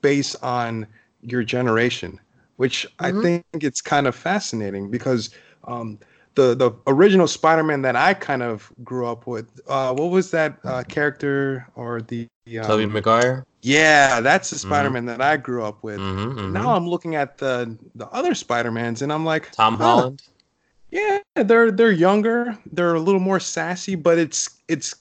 based 0.00 0.36
on 0.42 0.86
your 1.22 1.42
generation, 1.42 2.20
which 2.56 2.86
Mhm. 3.00 3.18
I 3.18 3.22
think 3.22 3.44
it's 3.64 3.80
kind 3.80 4.06
of 4.06 4.14
fascinating 4.14 4.90
because. 4.90 5.30
Um, 5.64 5.98
the 6.36 6.54
the 6.54 6.70
original 6.86 7.26
Spider-Man 7.26 7.80
that 7.82 7.96
I 7.96 8.12
kind 8.12 8.42
of 8.42 8.70
grew 8.84 9.06
up 9.06 9.26
with. 9.26 9.58
Uh, 9.66 9.94
what 9.94 10.10
was 10.10 10.30
that 10.32 10.58
uh, 10.64 10.82
character 10.84 11.66
or 11.74 12.02
the? 12.02 12.28
Um, 12.46 12.62
Tobey 12.66 12.86
Maguire. 12.86 13.44
yeah, 13.62 14.20
that's 14.20 14.50
the 14.50 14.56
Mhm. 14.56 14.60
Spider-Man 14.60 15.06
that 15.06 15.20
I 15.20 15.36
grew 15.36 15.64
up 15.64 15.82
with. 15.82 15.98
Mm-hmm, 15.98 16.52
Now 16.52 16.74
I'm 16.74 16.88
looking 16.88 17.16
at 17.16 17.38
the 17.38 17.76
the 17.94 18.06
other 18.08 18.34
Spider-Mans 18.34 19.02
and 19.02 19.12
I'm 19.12 19.24
like, 19.24 19.50
Tom 19.52 19.76
Holland. 19.76 20.22
Yeah, 20.90 21.18
they're 21.34 21.72
they're 21.72 21.90
younger. 21.90 22.56
They're 22.72 22.94
a 22.94 23.00
little 23.00 23.20
more 23.20 23.40
sassy, 23.40 23.96
but 23.96 24.18
it's 24.18 24.50
it's 24.68 24.94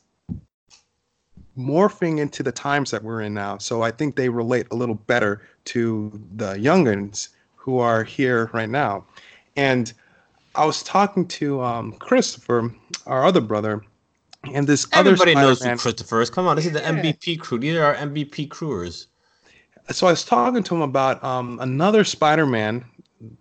morphing 1.58 2.20
into 2.20 2.44
the 2.44 2.52
times 2.52 2.92
that 2.92 3.04
we're 3.04 3.22
in 3.22 3.34
now. 3.34 3.58
So 3.60 3.82
I 3.82 3.92
think 3.92 4.16
they 4.16 4.28
relate 4.30 4.68
a 4.72 4.76
little 4.76 4.96
better 4.96 5.42
to 5.66 6.12
the 6.36 6.56
youngins 6.56 7.30
who 7.56 7.80
are 7.80 8.04
here 8.04 8.50
right 8.54 8.70
now. 8.70 9.06
And 9.56 9.94
I 10.56 10.66
was 10.66 10.84
talking 10.84 11.28
to 11.28 11.62
um, 11.62 11.94
Christopher, 11.94 12.74
our 13.06 13.24
other 13.26 13.42
brother, 13.42 13.82
and 14.54 14.68
this 14.68 14.88
Everybody 14.92 15.36
other 15.36 15.48
knows 15.48 15.64
who 15.64 15.76
Christopher 15.78 16.22
is. 16.22 16.30
Come 16.30 16.48
on, 16.48 16.56
this 16.56 16.66
is 16.66 16.74
the 16.74 16.82
MVP 16.82 17.40
crew. 17.40 17.60
These 17.60 17.76
are 17.76 17.84
our 17.84 17.96
MVP 17.96 18.50
crewers. 18.50 19.08
so 19.90 20.08
I 20.08 20.12
was 20.12 20.24
talking 20.24 20.64
to 20.64 20.76
him 20.76 20.82
about 20.82 21.24
um, 21.24 21.60
another 21.60 22.04
Spider-Man 22.04 22.86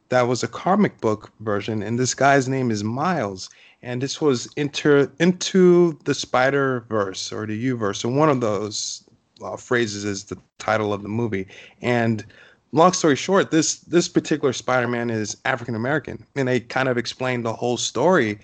that 0.08 0.22
was 0.22 0.42
a 0.42 0.48
comic 0.48 1.00
book 1.00 1.32
version, 1.40 1.82
and 1.82 1.98
this 1.98 2.14
guy's 2.14 2.48
name 2.48 2.70
is 2.70 2.84
Miles, 2.84 3.50
and 3.82 4.00
this 4.00 4.20
was 4.20 4.48
into 4.56 5.10
into 5.18 5.98
the 6.04 6.14
Spider 6.14 6.84
Verse 6.88 7.32
or 7.32 7.46
the 7.46 7.56
U 7.56 7.76
Verse, 7.76 8.04
and 8.04 8.16
one 8.16 8.28
of 8.28 8.40
those 8.40 9.04
uh, 9.42 9.56
phrases 9.56 10.04
is 10.04 10.24
the 10.24 10.38
title 10.58 10.92
of 10.92 11.02
the 11.02 11.08
movie. 11.08 11.46
And 11.82 12.24
long 12.72 12.92
story 12.92 13.16
short, 13.16 13.50
this 13.50 13.76
this 13.80 14.08
particular 14.08 14.52
Spider-Man 14.52 15.10
is 15.10 15.36
African 15.44 15.74
American, 15.74 16.24
and 16.36 16.48
they 16.48 16.60
kind 16.60 16.88
of 16.88 16.98
explained 16.98 17.44
the 17.44 17.52
whole 17.52 17.76
story. 17.76 18.38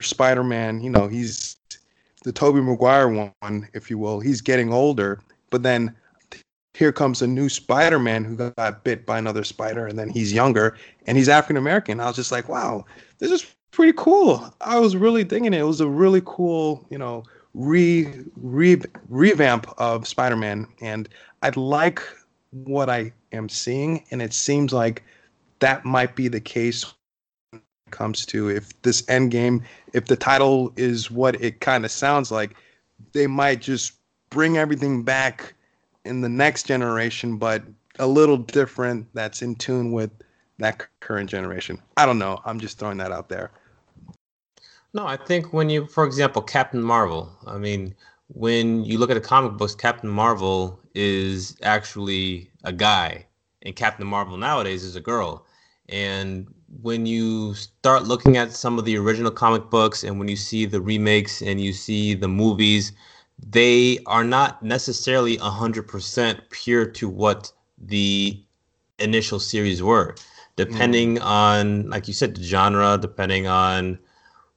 Spider-Man, 0.00 0.82
you 0.82 0.90
know, 0.90 1.08
he's 1.08 1.56
the 2.24 2.32
Tobey 2.32 2.60
Maguire 2.60 3.08
one, 3.08 3.68
if 3.72 3.90
you 3.90 3.98
will. 3.98 4.20
He's 4.20 4.40
getting 4.40 4.72
older, 4.72 5.20
but 5.50 5.62
then 5.62 5.94
here 6.74 6.92
comes 6.92 7.20
a 7.22 7.26
new 7.26 7.48
Spider-Man 7.48 8.24
who 8.24 8.36
got 8.36 8.84
bit 8.84 9.04
by 9.04 9.18
another 9.18 9.44
spider, 9.44 9.86
and 9.86 9.98
then 9.98 10.08
he's 10.08 10.32
younger 10.32 10.76
and 11.06 11.16
he's 11.16 11.28
African 11.28 11.56
American. 11.56 12.00
I 12.00 12.06
was 12.06 12.16
just 12.16 12.32
like, 12.32 12.48
wow, 12.48 12.84
this 13.18 13.30
is 13.30 13.46
pretty 13.70 13.92
cool. 13.96 14.52
I 14.60 14.78
was 14.78 14.96
really 14.96 15.24
digging 15.24 15.52
it. 15.52 15.60
It 15.60 15.64
was 15.64 15.80
a 15.80 15.88
really 15.88 16.22
cool, 16.24 16.86
you 16.90 16.98
know, 16.98 17.24
re, 17.54 18.08
re 18.36 18.80
revamp 19.08 19.72
of 19.78 20.06
Spider-Man, 20.06 20.66
and 20.80 21.08
I 21.42 21.50
like 21.56 22.02
what 22.50 22.88
I 22.88 23.12
am 23.32 23.48
seeing, 23.48 24.04
and 24.10 24.22
it 24.22 24.32
seems 24.32 24.72
like 24.72 25.02
that 25.58 25.84
might 25.84 26.16
be 26.16 26.28
the 26.28 26.40
case 26.40 26.84
comes 27.90 28.24
to 28.26 28.48
if 28.48 28.80
this 28.82 29.08
end 29.08 29.30
game, 29.30 29.62
if 29.92 30.06
the 30.06 30.16
title 30.16 30.72
is 30.76 31.10
what 31.10 31.40
it 31.42 31.60
kind 31.60 31.84
of 31.84 31.90
sounds 31.90 32.30
like, 32.30 32.56
they 33.12 33.26
might 33.26 33.60
just 33.60 33.92
bring 34.30 34.56
everything 34.56 35.02
back 35.02 35.54
in 36.04 36.20
the 36.20 36.28
next 36.28 36.64
generation, 36.64 37.36
but 37.36 37.62
a 37.98 38.06
little 38.06 38.36
different 38.36 39.06
that's 39.14 39.42
in 39.42 39.54
tune 39.56 39.92
with 39.92 40.10
that 40.58 40.86
current 41.00 41.28
generation. 41.28 41.80
I 41.96 42.06
don't 42.06 42.18
know. 42.18 42.40
I'm 42.44 42.60
just 42.60 42.78
throwing 42.78 42.98
that 42.98 43.12
out 43.12 43.28
there. 43.28 43.50
No, 44.92 45.06
I 45.06 45.16
think 45.16 45.52
when 45.52 45.70
you, 45.70 45.86
for 45.86 46.04
example, 46.04 46.42
Captain 46.42 46.82
Marvel. 46.82 47.30
I 47.46 47.58
mean, 47.58 47.94
when 48.28 48.84
you 48.84 48.98
look 48.98 49.10
at 49.10 49.14
the 49.14 49.20
comic 49.20 49.52
books, 49.52 49.74
Captain 49.74 50.10
Marvel 50.10 50.80
is 50.94 51.56
actually 51.62 52.50
a 52.64 52.72
guy, 52.72 53.26
and 53.62 53.76
Captain 53.76 54.06
Marvel 54.06 54.36
nowadays 54.36 54.82
is 54.82 54.96
a 54.96 55.00
girl. 55.00 55.46
And 55.88 56.52
when 56.82 57.04
you 57.04 57.54
start 57.54 58.04
looking 58.04 58.36
at 58.36 58.52
some 58.52 58.78
of 58.78 58.84
the 58.84 58.96
original 58.96 59.30
comic 59.30 59.70
books, 59.70 60.04
and 60.04 60.18
when 60.18 60.28
you 60.28 60.36
see 60.36 60.66
the 60.66 60.80
remakes 60.80 61.42
and 61.42 61.60
you 61.60 61.72
see 61.72 62.14
the 62.14 62.28
movies, 62.28 62.92
they 63.48 63.98
are 64.06 64.24
not 64.24 64.62
necessarily 64.62 65.36
100% 65.38 66.40
pure 66.50 66.86
to 66.86 67.08
what 67.08 67.52
the 67.78 68.40
initial 68.98 69.40
series 69.40 69.82
were, 69.82 70.14
depending 70.56 71.16
mm. 71.16 71.24
on, 71.24 71.88
like 71.90 72.06
you 72.06 72.14
said, 72.14 72.34
the 72.34 72.42
genre, 72.42 72.98
depending 73.00 73.46
on 73.46 73.98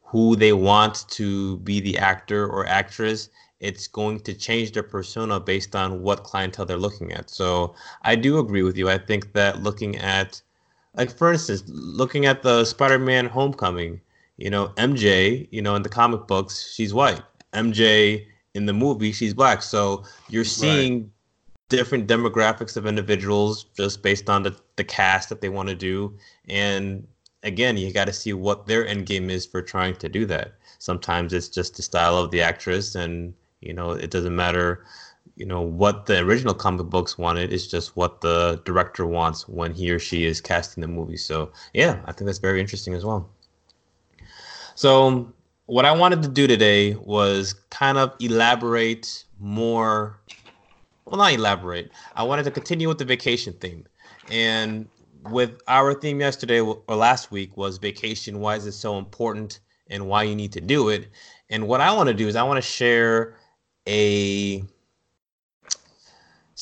who 0.01 0.35
they 0.35 0.53
want 0.53 1.05
to 1.09 1.57
be 1.59 1.79
the 1.79 1.97
actor 1.97 2.45
or 2.45 2.67
actress, 2.67 3.29
it's 3.59 3.87
going 3.87 4.19
to 4.19 4.33
change 4.33 4.73
their 4.73 4.83
persona 4.83 5.39
based 5.39 5.75
on 5.75 6.01
what 6.01 6.23
clientele 6.23 6.65
they're 6.65 6.77
looking 6.77 7.13
at. 7.13 7.29
So 7.29 7.73
I 8.03 8.15
do 8.15 8.37
agree 8.37 8.61
with 8.61 8.77
you. 8.77 8.89
I 8.89 8.97
think 8.97 9.31
that 9.33 9.63
looking 9.63 9.95
at 9.95 10.41
like 10.95 11.15
for 11.17 11.31
instance, 11.31 11.63
looking 11.67 12.25
at 12.25 12.43
the 12.43 12.65
Spider-Man 12.65 13.25
Homecoming, 13.25 13.99
you 14.37 14.49
know, 14.49 14.69
MJ, 14.77 15.47
you 15.51 15.61
know, 15.61 15.75
in 15.75 15.83
the 15.83 15.89
comic 15.89 16.27
books, 16.27 16.71
she's 16.73 16.93
white. 16.93 17.21
MJ 17.53 18.25
in 18.53 18.65
the 18.65 18.73
movie, 18.73 19.11
she's 19.11 19.33
black. 19.33 19.61
So 19.63 20.03
you're 20.29 20.43
seeing 20.43 21.01
right. 21.01 21.09
different 21.69 22.07
demographics 22.07 22.77
of 22.77 22.85
individuals 22.85 23.65
just 23.75 24.03
based 24.03 24.29
on 24.29 24.43
the, 24.43 24.55
the 24.75 24.83
cast 24.83 25.29
that 25.29 25.41
they 25.41 25.49
want 25.49 25.69
to 25.69 25.75
do. 25.75 26.15
And 26.47 27.07
again, 27.43 27.77
you 27.77 27.91
got 27.91 28.05
to 28.05 28.13
see 28.13 28.33
what 28.33 28.67
their 28.67 28.87
end 28.87 29.05
game 29.05 29.29
is 29.29 29.45
for 29.45 29.61
trying 29.61 29.95
to 29.97 30.09
do 30.09 30.25
that. 30.27 30.53
Sometimes 30.79 31.33
it's 31.33 31.47
just 31.47 31.75
the 31.75 31.81
style 31.81 32.17
of 32.17 32.31
the 32.31 32.41
actress, 32.41 32.95
and 32.95 33.33
you 33.61 33.73
know, 33.73 33.91
it 33.91 34.11
doesn't 34.11 34.35
matter 34.35 34.85
you 35.35 35.45
know 35.45 35.61
what 35.61 36.05
the 36.05 36.19
original 36.19 36.53
comic 36.53 36.87
books 36.87 37.17
wanted 37.17 37.51
it's 37.51 37.67
just 37.67 37.95
what 37.95 38.21
the 38.21 38.61
director 38.65 39.05
wants 39.05 39.47
when 39.47 39.73
he 39.73 39.89
or 39.89 39.99
she 39.99 40.25
is 40.25 40.39
casting 40.39 40.81
the 40.81 40.87
movie. 40.87 41.17
So 41.17 41.51
yeah 41.73 42.01
i 42.05 42.11
think 42.11 42.25
that's 42.27 42.39
very 42.39 42.59
interesting 42.59 42.93
as 42.93 43.05
well. 43.05 43.29
So 44.75 45.31
what 45.65 45.85
i 45.85 45.91
wanted 45.91 46.21
to 46.23 46.29
do 46.29 46.47
today 46.47 46.93
was 46.95 47.53
kind 47.69 47.97
of 47.97 48.13
elaborate 48.19 49.25
more 49.39 50.19
well 51.05 51.17
not 51.17 51.33
elaborate. 51.33 51.91
I 52.15 52.23
wanted 52.23 52.43
to 52.43 52.51
continue 52.51 52.87
with 52.87 52.97
the 52.99 53.05
vacation 53.05 53.53
theme. 53.53 53.85
And 54.29 54.87
with 55.29 55.61
our 55.67 55.93
theme 55.93 56.19
yesterday 56.19 56.59
or 56.59 56.95
last 56.95 57.31
week 57.31 57.55
was 57.57 57.77
vacation 57.77 58.39
why 58.39 58.55
is 58.55 58.65
it 58.65 58.73
so 58.73 58.97
important 58.97 59.59
and 59.87 60.07
why 60.07 60.23
you 60.23 60.35
need 60.35 60.51
to 60.53 60.61
do 60.61 60.89
it? 60.89 61.07
And 61.49 61.67
what 61.67 61.81
i 61.81 61.91
want 61.91 62.07
to 62.09 62.13
do 62.13 62.27
is 62.27 62.35
i 62.35 62.43
want 62.43 62.57
to 62.57 62.69
share 62.69 63.37
a 63.87 64.63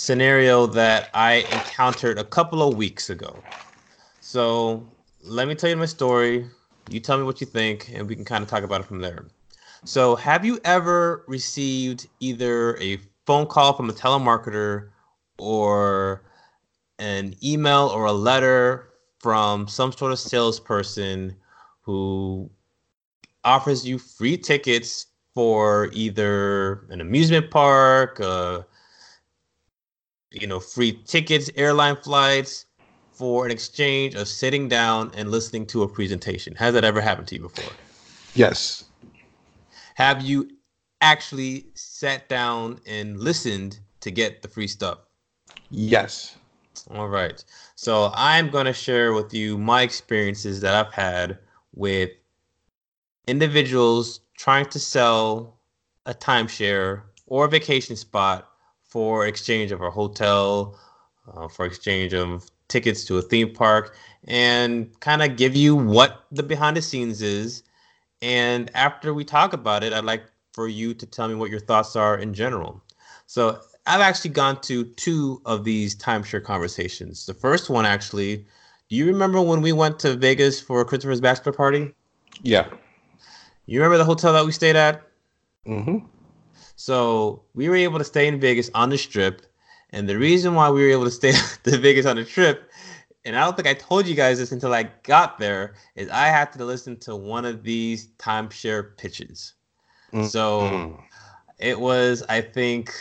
scenario 0.01 0.65
that 0.65 1.11
I 1.13 1.45
encountered 1.51 2.17
a 2.17 2.23
couple 2.23 2.67
of 2.67 2.75
weeks 2.75 3.11
ago. 3.11 3.37
So 4.19 4.83
let 5.21 5.47
me 5.47 5.53
tell 5.53 5.69
you 5.69 5.77
my 5.77 5.85
story. 5.85 6.47
You 6.89 6.99
tell 6.99 7.19
me 7.19 7.23
what 7.23 7.39
you 7.39 7.45
think, 7.45 7.91
and 7.93 8.09
we 8.09 8.15
can 8.15 8.25
kind 8.25 8.43
of 8.43 8.49
talk 8.49 8.63
about 8.63 8.81
it 8.81 8.87
from 8.87 8.99
there. 8.99 9.27
So, 9.85 10.15
have 10.15 10.43
you 10.43 10.59
ever 10.63 11.23
received 11.27 12.07
either 12.19 12.77
a 12.77 12.97
phone 13.25 13.45
call 13.45 13.73
from 13.73 13.89
a 13.89 13.93
telemarketer 13.93 14.89
or 15.37 16.23
an 16.99 17.35
email 17.43 17.87
or 17.93 18.05
a 18.05 18.11
letter 18.11 18.89
from 19.19 19.67
some 19.67 19.91
sort 19.91 20.11
of 20.11 20.19
salesperson 20.19 21.35
who 21.81 22.49
offers 23.43 23.87
you 23.87 23.99
free 23.99 24.37
tickets 24.37 25.07
for 25.33 25.89
either 25.93 26.85
an 26.89 27.01
amusement 27.01 27.49
park, 27.49 28.19
a 28.19 28.65
you 30.31 30.47
know, 30.47 30.59
free 30.59 30.93
tickets, 30.93 31.49
airline 31.55 31.97
flights 31.97 32.65
for 33.11 33.45
an 33.45 33.51
exchange 33.51 34.15
of 34.15 34.27
sitting 34.27 34.67
down 34.67 35.11
and 35.15 35.29
listening 35.29 35.65
to 35.67 35.83
a 35.83 35.87
presentation. 35.87 36.55
Has 36.55 36.73
that 36.73 36.83
ever 36.83 37.01
happened 37.01 37.27
to 37.27 37.35
you 37.35 37.41
before? 37.41 37.71
Yes. 38.33 38.85
Have 39.95 40.21
you 40.21 40.49
actually 41.01 41.67
sat 41.73 42.29
down 42.29 42.79
and 42.87 43.19
listened 43.19 43.79
to 43.99 44.11
get 44.11 44.41
the 44.41 44.47
free 44.47 44.67
stuff? 44.67 44.99
Yes. 45.69 46.37
All 46.89 47.09
right. 47.09 47.43
So 47.75 48.11
I'm 48.15 48.49
going 48.49 48.65
to 48.65 48.73
share 48.73 49.13
with 49.13 49.33
you 49.33 49.57
my 49.57 49.81
experiences 49.81 50.61
that 50.61 50.73
I've 50.73 50.93
had 50.93 51.37
with 51.75 52.09
individuals 53.27 54.21
trying 54.37 54.65
to 54.67 54.79
sell 54.79 55.59
a 56.05 56.13
timeshare 56.13 57.03
or 57.27 57.45
a 57.45 57.49
vacation 57.49 57.95
spot 57.95 58.50
for 58.91 59.25
exchange 59.25 59.71
of 59.71 59.81
a 59.81 59.89
hotel, 59.89 60.77
uh, 61.33 61.47
for 61.47 61.65
exchange 61.65 62.13
of 62.13 62.49
tickets 62.67 63.05
to 63.05 63.17
a 63.17 63.21
theme 63.21 63.53
park, 63.53 63.95
and 64.25 64.99
kind 64.99 65.23
of 65.23 65.37
give 65.37 65.55
you 65.55 65.75
what 65.75 66.25
the 66.31 66.43
behind 66.43 66.77
the 66.77 66.81
scenes 66.81 67.21
is. 67.21 67.63
And 68.21 68.69
after 68.75 69.13
we 69.13 69.23
talk 69.23 69.53
about 69.53 69.83
it, 69.83 69.93
I'd 69.93 70.03
like 70.03 70.23
for 70.53 70.67
you 70.67 70.93
to 70.93 71.05
tell 71.05 71.27
me 71.27 71.35
what 71.35 71.49
your 71.49 71.61
thoughts 71.61 71.95
are 71.95 72.17
in 72.17 72.33
general. 72.33 72.83
So 73.25 73.61
I've 73.87 74.01
actually 74.01 74.31
gone 74.31 74.59
to 74.61 74.83
two 74.83 75.41
of 75.45 75.63
these 75.63 75.95
timeshare 75.95 76.43
conversations. 76.43 77.25
The 77.25 77.33
first 77.33 77.69
one, 77.69 77.85
actually, 77.85 78.45
do 78.89 78.95
you 78.97 79.07
remember 79.07 79.41
when 79.41 79.61
we 79.61 79.71
went 79.71 79.99
to 80.01 80.15
Vegas 80.15 80.59
for 80.59 80.83
Christopher's 80.83 81.21
bachelor 81.21 81.53
party? 81.53 81.93
Yeah. 82.43 82.67
You 83.65 83.79
remember 83.79 83.97
the 83.97 84.05
hotel 84.05 84.33
that 84.33 84.45
we 84.45 84.51
stayed 84.51 84.75
at? 84.75 85.01
Mm-hmm. 85.65 86.05
So 86.81 87.43
we 87.53 87.69
were 87.69 87.75
able 87.75 87.99
to 87.99 88.03
stay 88.03 88.27
in 88.27 88.39
Vegas 88.39 88.71
on 88.73 88.89
the 88.89 88.97
strip. 88.97 89.43
And 89.91 90.09
the 90.09 90.17
reason 90.17 90.55
why 90.55 90.71
we 90.71 90.81
were 90.81 90.89
able 90.89 91.05
to 91.05 91.11
stay 91.11 91.31
to 91.63 91.77
Vegas 91.77 92.07
on 92.07 92.15
the 92.15 92.25
trip, 92.25 92.71
and 93.23 93.35
I 93.35 93.43
don't 93.43 93.55
think 93.55 93.67
I 93.67 93.75
told 93.75 94.07
you 94.07 94.15
guys 94.15 94.39
this 94.39 94.51
until 94.51 94.73
I 94.73 94.89
got 95.03 95.37
there, 95.37 95.75
is 95.95 96.09
I 96.09 96.25
had 96.27 96.51
to 96.53 96.65
listen 96.65 96.97
to 97.01 97.15
one 97.15 97.45
of 97.45 97.61
these 97.61 98.07
timeshare 98.17 98.97
pitches. 98.97 99.53
Mm-hmm. 100.11 100.25
So 100.25 100.99
it 101.59 101.79
was, 101.79 102.23
I 102.29 102.41
think, 102.41 102.91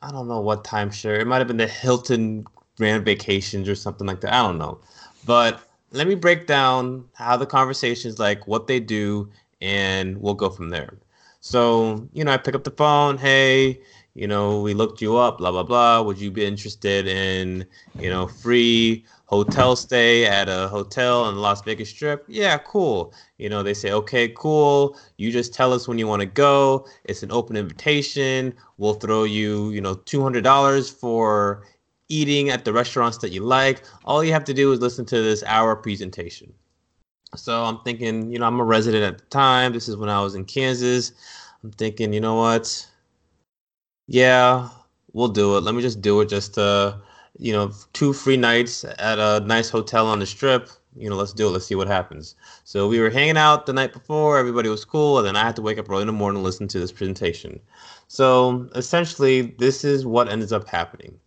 I 0.00 0.10
don't 0.10 0.26
know 0.26 0.40
what 0.40 0.64
timeshare. 0.64 1.20
It 1.20 1.26
might 1.26 1.38
have 1.38 1.46
been 1.46 1.58
the 1.58 1.66
Hilton 1.66 2.46
Grand 2.78 3.04
Vacations 3.04 3.68
or 3.68 3.74
something 3.74 4.06
like 4.06 4.22
that. 4.22 4.32
I 4.32 4.42
don't 4.42 4.56
know. 4.56 4.80
But 5.26 5.60
let 5.90 6.06
me 6.06 6.14
break 6.14 6.46
down 6.46 7.04
how 7.12 7.36
the 7.36 7.44
conversations 7.44 8.18
like, 8.18 8.46
what 8.46 8.66
they 8.66 8.80
do, 8.80 9.30
and 9.60 10.16
we'll 10.22 10.32
go 10.32 10.48
from 10.48 10.70
there. 10.70 10.96
So, 11.40 12.08
you 12.12 12.24
know, 12.24 12.32
I 12.32 12.36
pick 12.36 12.54
up 12.54 12.64
the 12.64 12.70
phone, 12.70 13.16
hey, 13.18 13.80
you 14.14 14.26
know, 14.26 14.60
we 14.60 14.74
looked 14.74 15.00
you 15.00 15.16
up, 15.16 15.38
blah, 15.38 15.52
blah, 15.52 15.62
blah. 15.62 16.02
Would 16.02 16.18
you 16.18 16.32
be 16.32 16.44
interested 16.44 17.06
in, 17.06 17.64
you 18.00 18.10
know, 18.10 18.26
free 18.26 19.04
hotel 19.26 19.76
stay 19.76 20.26
at 20.26 20.48
a 20.48 20.66
hotel 20.66 21.22
on 21.22 21.36
the 21.36 21.40
Las 21.40 21.62
Vegas 21.62 21.90
Strip? 21.90 22.24
Yeah, 22.26 22.58
cool. 22.58 23.14
You 23.38 23.48
know, 23.48 23.62
they 23.62 23.74
say, 23.74 23.92
okay, 23.92 24.28
cool. 24.30 24.98
You 25.18 25.30
just 25.30 25.54
tell 25.54 25.72
us 25.72 25.86
when 25.86 25.98
you 25.98 26.08
want 26.08 26.20
to 26.20 26.26
go. 26.26 26.88
It's 27.04 27.22
an 27.22 27.30
open 27.30 27.56
invitation. 27.56 28.54
We'll 28.78 28.94
throw 28.94 29.22
you, 29.22 29.70
you 29.70 29.80
know, 29.80 29.94
$200 29.94 30.92
for 30.92 31.64
eating 32.08 32.50
at 32.50 32.64
the 32.64 32.72
restaurants 32.72 33.18
that 33.18 33.30
you 33.30 33.42
like. 33.44 33.84
All 34.04 34.24
you 34.24 34.32
have 34.32 34.44
to 34.44 34.54
do 34.54 34.72
is 34.72 34.80
listen 34.80 35.04
to 35.06 35.22
this 35.22 35.44
hour 35.44 35.76
presentation. 35.76 36.52
So 37.36 37.64
I'm 37.64 37.80
thinking, 37.80 38.32
you 38.32 38.38
know, 38.38 38.46
I'm 38.46 38.60
a 38.60 38.64
resident 38.64 39.04
at 39.04 39.18
the 39.18 39.24
time. 39.26 39.72
This 39.72 39.88
is 39.88 39.96
when 39.96 40.08
I 40.08 40.22
was 40.22 40.34
in 40.34 40.44
Kansas. 40.44 41.12
I'm 41.62 41.72
thinking, 41.72 42.12
you 42.12 42.20
know 42.20 42.36
what? 42.36 42.86
Yeah, 44.06 44.70
we'll 45.12 45.28
do 45.28 45.56
it. 45.56 45.62
Let 45.62 45.74
me 45.74 45.82
just 45.82 46.00
do 46.00 46.20
it. 46.20 46.28
Just 46.28 46.56
uh, 46.58 46.96
you 47.38 47.52
know, 47.52 47.72
two 47.92 48.12
free 48.12 48.36
nights 48.36 48.84
at 48.98 49.18
a 49.18 49.40
nice 49.46 49.68
hotel 49.68 50.06
on 50.06 50.18
the 50.18 50.26
strip. 50.26 50.70
You 50.96 51.10
know, 51.10 51.16
let's 51.16 51.32
do 51.32 51.46
it. 51.46 51.50
Let's 51.50 51.66
see 51.66 51.74
what 51.74 51.86
happens. 51.86 52.34
So 52.64 52.88
we 52.88 52.98
were 52.98 53.10
hanging 53.10 53.36
out 53.36 53.66
the 53.66 53.72
night 53.72 53.92
before. 53.92 54.38
Everybody 54.38 54.68
was 54.68 54.84
cool, 54.84 55.18
and 55.18 55.26
then 55.26 55.36
I 55.36 55.44
had 55.44 55.54
to 55.56 55.62
wake 55.62 55.78
up 55.78 55.88
early 55.90 56.00
in 56.02 56.06
the 56.06 56.12
morning 56.12 56.38
and 56.38 56.44
listen 56.44 56.66
to 56.68 56.80
this 56.80 56.90
presentation. 56.92 57.60
So 58.08 58.68
essentially, 58.74 59.54
this 59.58 59.84
is 59.84 60.06
what 60.06 60.28
ends 60.28 60.52
up 60.52 60.66
happening. 60.68 61.20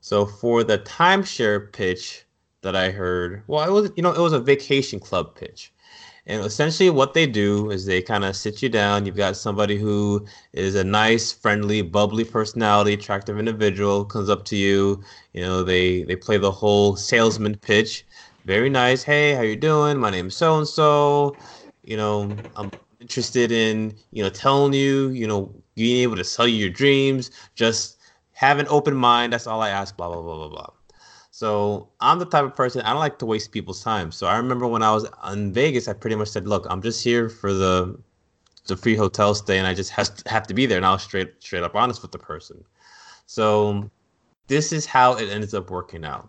So 0.00 0.24
for 0.24 0.64
the 0.64 0.78
timeshare 0.78 1.70
pitch, 1.72 2.24
that 2.62 2.76
I 2.76 2.90
heard. 2.90 3.42
Well, 3.46 3.66
it 3.68 3.72
was 3.72 3.90
you 3.96 4.02
know 4.02 4.12
it 4.12 4.20
was 4.20 4.32
a 4.32 4.40
vacation 4.40 5.00
club 5.00 5.34
pitch. 5.34 5.72
And 6.26 6.44
essentially, 6.44 6.90
what 6.90 7.14
they 7.14 7.26
do 7.26 7.70
is 7.70 7.86
they 7.86 8.02
kind 8.02 8.24
of 8.24 8.36
sit 8.36 8.62
you 8.62 8.68
down. 8.68 9.06
You've 9.06 9.16
got 9.16 9.36
somebody 9.36 9.78
who 9.78 10.26
is 10.52 10.74
a 10.74 10.84
nice, 10.84 11.32
friendly, 11.32 11.82
bubbly 11.82 12.24
personality, 12.24 12.92
attractive 12.92 13.38
individual 13.38 14.04
comes 14.04 14.28
up 14.28 14.44
to 14.46 14.56
you. 14.56 15.02
You 15.32 15.40
know, 15.42 15.62
they 15.64 16.02
they 16.04 16.16
play 16.16 16.36
the 16.36 16.50
whole 16.50 16.94
salesman 16.96 17.56
pitch. 17.56 18.04
Very 18.44 18.70
nice. 18.70 19.02
Hey, 19.02 19.34
how 19.34 19.42
you 19.42 19.56
doing? 19.56 19.98
My 19.98 20.10
name 20.10 20.28
is 20.28 20.36
so 20.36 20.58
and 20.58 20.68
so. 20.68 21.36
You 21.84 21.96
know, 21.96 22.36
I'm 22.56 22.70
interested 23.00 23.50
in 23.50 23.94
you 24.12 24.22
know 24.22 24.30
telling 24.30 24.72
you 24.74 25.08
you 25.10 25.26
know 25.26 25.52
being 25.74 26.02
able 26.02 26.16
to 26.16 26.24
sell 26.24 26.46
you 26.46 26.56
your 26.56 26.70
dreams. 26.70 27.30
Just 27.54 27.98
have 28.32 28.58
an 28.58 28.66
open 28.68 28.94
mind. 28.94 29.32
That's 29.32 29.46
all 29.46 29.62
I 29.62 29.70
ask. 29.70 29.96
Blah 29.96 30.12
blah 30.12 30.22
blah 30.22 30.36
blah 30.36 30.48
blah. 30.48 30.79
So 31.40 31.88
I'm 32.00 32.18
the 32.18 32.26
type 32.26 32.44
of 32.44 32.54
person 32.54 32.82
I 32.82 32.90
don't 32.90 32.98
like 32.98 33.18
to 33.20 33.24
waste 33.24 33.50
people's 33.50 33.82
time. 33.82 34.12
So 34.12 34.26
I 34.26 34.36
remember 34.36 34.66
when 34.66 34.82
I 34.82 34.92
was 34.92 35.06
in 35.32 35.54
Vegas, 35.54 35.88
I 35.88 35.94
pretty 35.94 36.14
much 36.14 36.28
said, 36.28 36.46
"Look, 36.46 36.66
I'm 36.68 36.82
just 36.82 37.02
here 37.02 37.30
for 37.30 37.54
the 37.54 37.98
the 38.66 38.76
free 38.76 38.94
hotel 38.94 39.34
stay, 39.34 39.56
and 39.56 39.66
I 39.66 39.72
just 39.72 39.90
has 39.92 40.10
to, 40.10 40.28
have 40.28 40.46
to 40.48 40.52
be 40.52 40.66
there." 40.66 40.76
And 40.76 40.84
I 40.84 40.92
was 40.92 41.02
straight 41.02 41.32
straight 41.42 41.62
up 41.62 41.74
honest 41.74 42.02
with 42.02 42.12
the 42.12 42.18
person. 42.18 42.62
So 43.24 43.90
this 44.48 44.70
is 44.70 44.84
how 44.84 45.14
it 45.14 45.30
ends 45.30 45.54
up 45.54 45.70
working 45.70 46.04
out. 46.04 46.28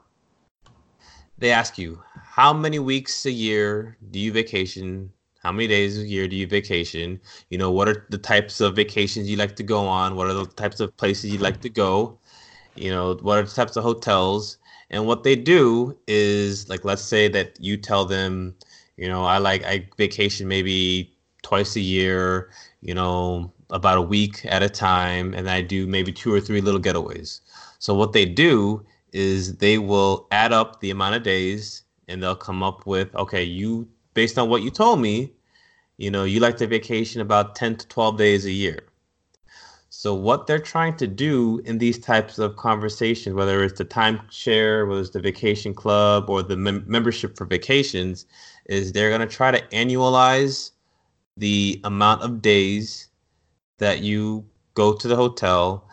They 1.38 1.52
ask 1.52 1.78
you, 1.78 2.02
"How 2.38 2.54
many 2.54 2.80
weeks 2.80 3.26
a 3.26 3.32
year 3.32 3.98
do 4.12 4.18
you 4.18 4.32
vacation?" 4.32 5.12
How 5.44 5.52
many 5.52 5.68
days 5.68 5.98
a 5.98 6.08
year 6.08 6.30
do 6.30 6.38
you 6.38 6.48
vacation? 6.48 7.20
You 7.50 7.58
know, 7.58 7.72
what 7.72 7.90
are 7.90 8.08
the 8.12 8.18
types 8.18 8.62
of 8.62 8.78
vacations 8.78 9.30
you 9.30 9.36
like 9.36 9.58
to 9.58 9.64
go 9.64 9.80
on? 9.88 10.16
What 10.16 10.28
are 10.28 10.34
the 10.34 10.46
types 10.46 10.80
of 10.80 10.96
places 10.96 11.34
you 11.34 11.40
like 11.40 11.60
to 11.62 11.70
go? 11.70 12.18
You 12.76 12.92
know, 12.92 13.16
what 13.16 13.40
are 13.40 13.44
the 13.44 13.52
types 13.60 13.76
of 13.76 13.84
hotels? 13.84 14.58
And 14.92 15.08
what 15.08 15.24
they 15.24 15.36
do 15.36 15.98
is 16.08 16.70
like 16.70 16.86
let's 16.86 17.02
say 17.02 17.28
that 17.30 17.60
you 17.60 17.78
tell 17.78 18.06
them, 18.06 18.56
you 18.98 19.08
know, 19.08 19.24
I 19.24 19.40
like 19.40 19.64
I 19.64 19.88
vacation 19.98 20.48
maybe 20.48 21.12
twice 21.44 21.76
a 21.76 21.80
year, 21.80 22.52
you 22.82 22.94
know, 22.94 23.52
about 23.72 23.98
a 23.98 24.02
week 24.02 24.46
at 24.46 24.62
a 24.62 24.70
time, 24.70 25.34
and 25.34 25.50
I 25.50 25.62
do 25.62 25.88
maybe 25.88 26.12
two 26.12 26.34
or 26.34 26.42
three 26.42 26.62
little 26.62 26.80
getaways. 26.80 27.40
So 27.80 27.96
what 27.96 28.12
they 28.14 28.26
do 28.26 28.86
is 29.14 29.58
they 29.58 29.78
will 29.78 30.28
add 30.32 30.52
up 30.54 30.82
the 30.82 30.92
amount 30.92 31.16
of 31.16 31.24
days 31.24 31.84
and 32.08 32.22
they'll 32.22 32.36
come 32.36 32.62
up 32.62 32.86
with 32.86 33.16
okay, 33.16 33.44
you 33.44 33.88
based 34.14 34.38
on 34.38 34.50
what 34.50 34.62
you 34.62 34.70
told 34.70 35.00
me, 35.00 35.32
you 35.98 36.12
know, 36.12 36.26
you 36.26 36.42
like 36.42 36.58
to 36.58 36.68
vacation 36.68 37.22
about 37.22 37.56
10 37.56 37.78
to 37.78 37.88
12 37.88 38.18
days 38.18 38.46
a 38.46 38.52
year. 38.52 38.91
So 40.02 40.16
what 40.16 40.48
they're 40.48 40.58
trying 40.58 40.98
to 40.98 41.06
do 41.06 41.62
in 41.66 41.78
these 41.78 42.00
types 42.00 42.40
of 42.40 42.56
conversations, 42.56 43.36
whether 43.36 43.64
it's 43.64 43.78
the 43.78 43.86
timeshare, 43.86 44.90
whether 44.90 45.00
it's 45.00 45.12
the 45.12 45.20
vacation 45.20 45.76
club, 45.76 46.28
or 46.28 46.42
the 46.42 46.58
mem- 46.58 46.84
membership 46.88 47.38
for 47.38 47.46
vacations, 47.46 48.26
is 48.66 48.92
they're 48.92 49.16
going 49.16 49.22
to 49.22 49.28
try 49.28 49.52
to 49.52 49.62
annualize 49.68 50.72
the 51.38 51.80
amount 51.84 52.24
of 52.24 52.42
days 52.42 53.10
that 53.78 54.00
you 54.00 54.44
go 54.74 54.92
to 54.92 55.08
the 55.08 55.16
hotel. 55.16 55.88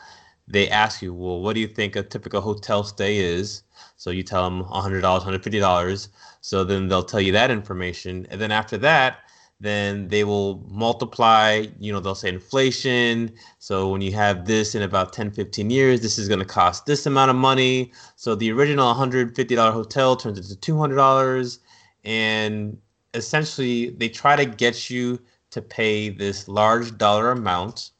They 0.46 0.70
ask 0.70 1.02
you, 1.02 1.12
well, 1.12 1.42
what 1.42 1.52
do 1.52 1.60
you 1.60 1.68
think 1.68 1.94
a 1.94 2.02
typical 2.02 2.40
hotel 2.40 2.84
stay 2.84 3.18
is? 3.18 3.62
So 3.98 4.08
you 4.08 4.22
tell 4.22 4.42
them 4.48 4.64
$100, 4.64 5.02
$150. 5.02 6.08
So 6.40 6.64
then 6.64 6.88
they'll 6.88 7.02
tell 7.02 7.20
you 7.20 7.32
that 7.32 7.50
information. 7.50 8.26
And 8.30 8.40
then 8.40 8.52
after 8.52 8.78
that, 8.78 9.18
then 9.60 10.08
they 10.08 10.22
will 10.22 10.64
multiply, 10.68 11.66
you 11.80 11.92
know, 11.92 11.98
they'll 11.98 12.14
say 12.14 12.28
inflation. 12.28 13.32
So 13.58 13.88
when 13.90 14.00
you 14.00 14.12
have 14.12 14.46
this 14.46 14.74
in 14.74 14.82
about 14.82 15.12
10, 15.12 15.32
15 15.32 15.70
years, 15.70 16.00
this 16.00 16.16
is 16.16 16.28
going 16.28 16.38
to 16.38 16.46
cost 16.46 16.86
this 16.86 17.06
amount 17.06 17.30
of 17.30 17.36
money. 17.36 17.92
So 18.14 18.36
the 18.36 18.52
original 18.52 18.94
$150 18.94 19.72
hotel 19.72 20.14
turns 20.16 20.38
into 20.38 20.72
$200. 20.72 21.58
And 22.04 22.78
essentially, 23.14 23.90
they 23.90 24.08
try 24.08 24.36
to 24.36 24.44
get 24.46 24.90
you 24.90 25.18
to 25.50 25.60
pay 25.60 26.08
this 26.08 26.46
large 26.46 26.96
dollar 26.96 27.32
amount. 27.32 27.90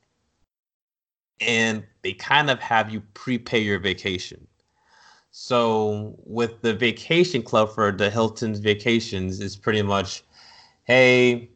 And 1.40 1.84
they 2.02 2.12
kind 2.12 2.50
of 2.50 2.60
have 2.60 2.90
you 2.90 3.00
prepay 3.14 3.58
your 3.58 3.80
vacation. 3.80 4.46
So 5.30 6.16
with 6.24 6.62
the 6.62 6.74
vacation 6.74 7.42
club 7.42 7.74
for 7.74 7.92
the 7.92 8.10
Hilton's 8.10 8.60
vacations 8.60 9.40
is 9.40 9.56
pretty 9.56 9.82
much, 9.82 10.22
hey, 10.88 11.50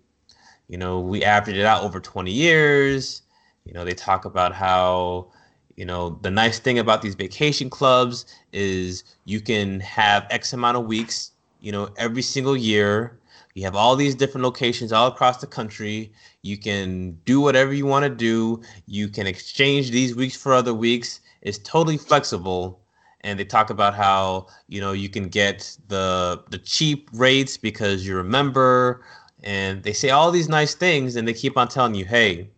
you 0.68 0.76
know, 0.76 1.00
we 1.00 1.24
averaged 1.24 1.58
it 1.58 1.64
out 1.64 1.82
over 1.82 1.98
20 1.98 2.30
years. 2.30 3.22
You 3.64 3.72
know, 3.72 3.84
they 3.84 3.94
talk 3.94 4.26
about 4.26 4.54
how, 4.54 5.32
you 5.74 5.86
know, 5.86 6.18
the 6.20 6.30
nice 6.30 6.58
thing 6.58 6.78
about 6.78 7.00
these 7.00 7.14
vacation 7.14 7.70
clubs 7.70 8.26
is 8.52 9.04
you 9.24 9.40
can 9.40 9.80
have 9.80 10.26
X 10.30 10.52
amount 10.52 10.76
of 10.76 10.84
weeks, 10.84 11.32
you 11.60 11.72
know, 11.72 11.88
every 11.96 12.22
single 12.22 12.56
year. 12.56 13.18
You 13.54 13.64
have 13.64 13.74
all 13.74 13.96
these 13.96 14.14
different 14.14 14.44
locations 14.44 14.92
all 14.92 15.08
across 15.08 15.38
the 15.38 15.46
country. 15.46 16.12
You 16.42 16.58
can 16.58 17.18
do 17.24 17.40
whatever 17.40 17.72
you 17.72 17.86
want 17.86 18.04
to 18.04 18.10
do. 18.10 18.60
You 18.86 19.08
can 19.08 19.26
exchange 19.26 19.90
these 19.90 20.14
weeks 20.14 20.36
for 20.36 20.52
other 20.52 20.74
weeks. 20.74 21.20
It's 21.40 21.58
totally 21.58 21.96
flexible 21.96 22.82
and 23.24 23.38
they 23.38 23.44
talk 23.44 23.70
about 23.70 23.94
how 23.94 24.46
you 24.68 24.80
know 24.80 24.92
you 24.92 25.08
can 25.08 25.28
get 25.28 25.76
the 25.88 26.42
the 26.50 26.58
cheap 26.58 27.08
rates 27.12 27.56
because 27.56 28.06
you're 28.06 28.20
a 28.20 28.24
member 28.24 29.02
and 29.42 29.82
they 29.82 29.92
say 29.92 30.10
all 30.10 30.30
these 30.30 30.48
nice 30.48 30.74
things 30.74 31.16
and 31.16 31.26
they 31.26 31.34
keep 31.34 31.56
on 31.56 31.68
telling 31.68 31.94
you 31.94 32.04
hey 32.04 32.48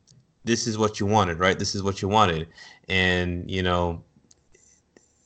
this 0.45 0.67
is 0.67 0.77
what 0.77 1.01
you 1.01 1.07
wanted 1.07 1.39
right? 1.39 1.59
This 1.59 1.75
is 1.75 1.83
what 1.83 2.03
you 2.03 2.09
wanted. 2.09 2.47
And 2.89 3.51
you 3.51 3.63
know 3.63 4.03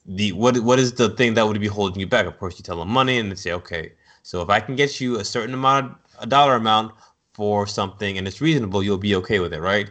the 0.07 0.33
what 0.33 0.59
what 0.61 0.79
is 0.79 0.93
the 0.93 1.11
thing 1.11 1.35
that 1.35 1.47
would 1.47 1.61
be 1.61 1.67
holding 1.67 2.01
you 2.01 2.07
back? 2.07 2.27
Of 2.27 2.39
course 2.39 2.57
you 2.59 2.63
tell 2.63 2.79
them 2.79 2.89
money 2.89 3.19
and 3.19 3.31
they 3.31 3.37
say 3.37 3.53
okay 3.53 3.93
so 4.23 4.43
if 4.43 4.51
i 4.51 4.61
can 4.61 4.77
get 4.77 5.01
you 5.01 5.19
a 5.19 5.25
certain 5.25 5.55
amount 5.55 5.97
a 6.19 6.27
dollar 6.27 6.55
amount 6.55 6.93
for 7.33 7.67
something 7.67 8.19
and 8.19 8.27
it's 8.27 8.41
reasonable 8.41 8.83
you'll 8.83 8.99
be 8.99 9.15
okay 9.15 9.41
with 9.41 9.53
it 9.53 9.61
right? 9.61 9.91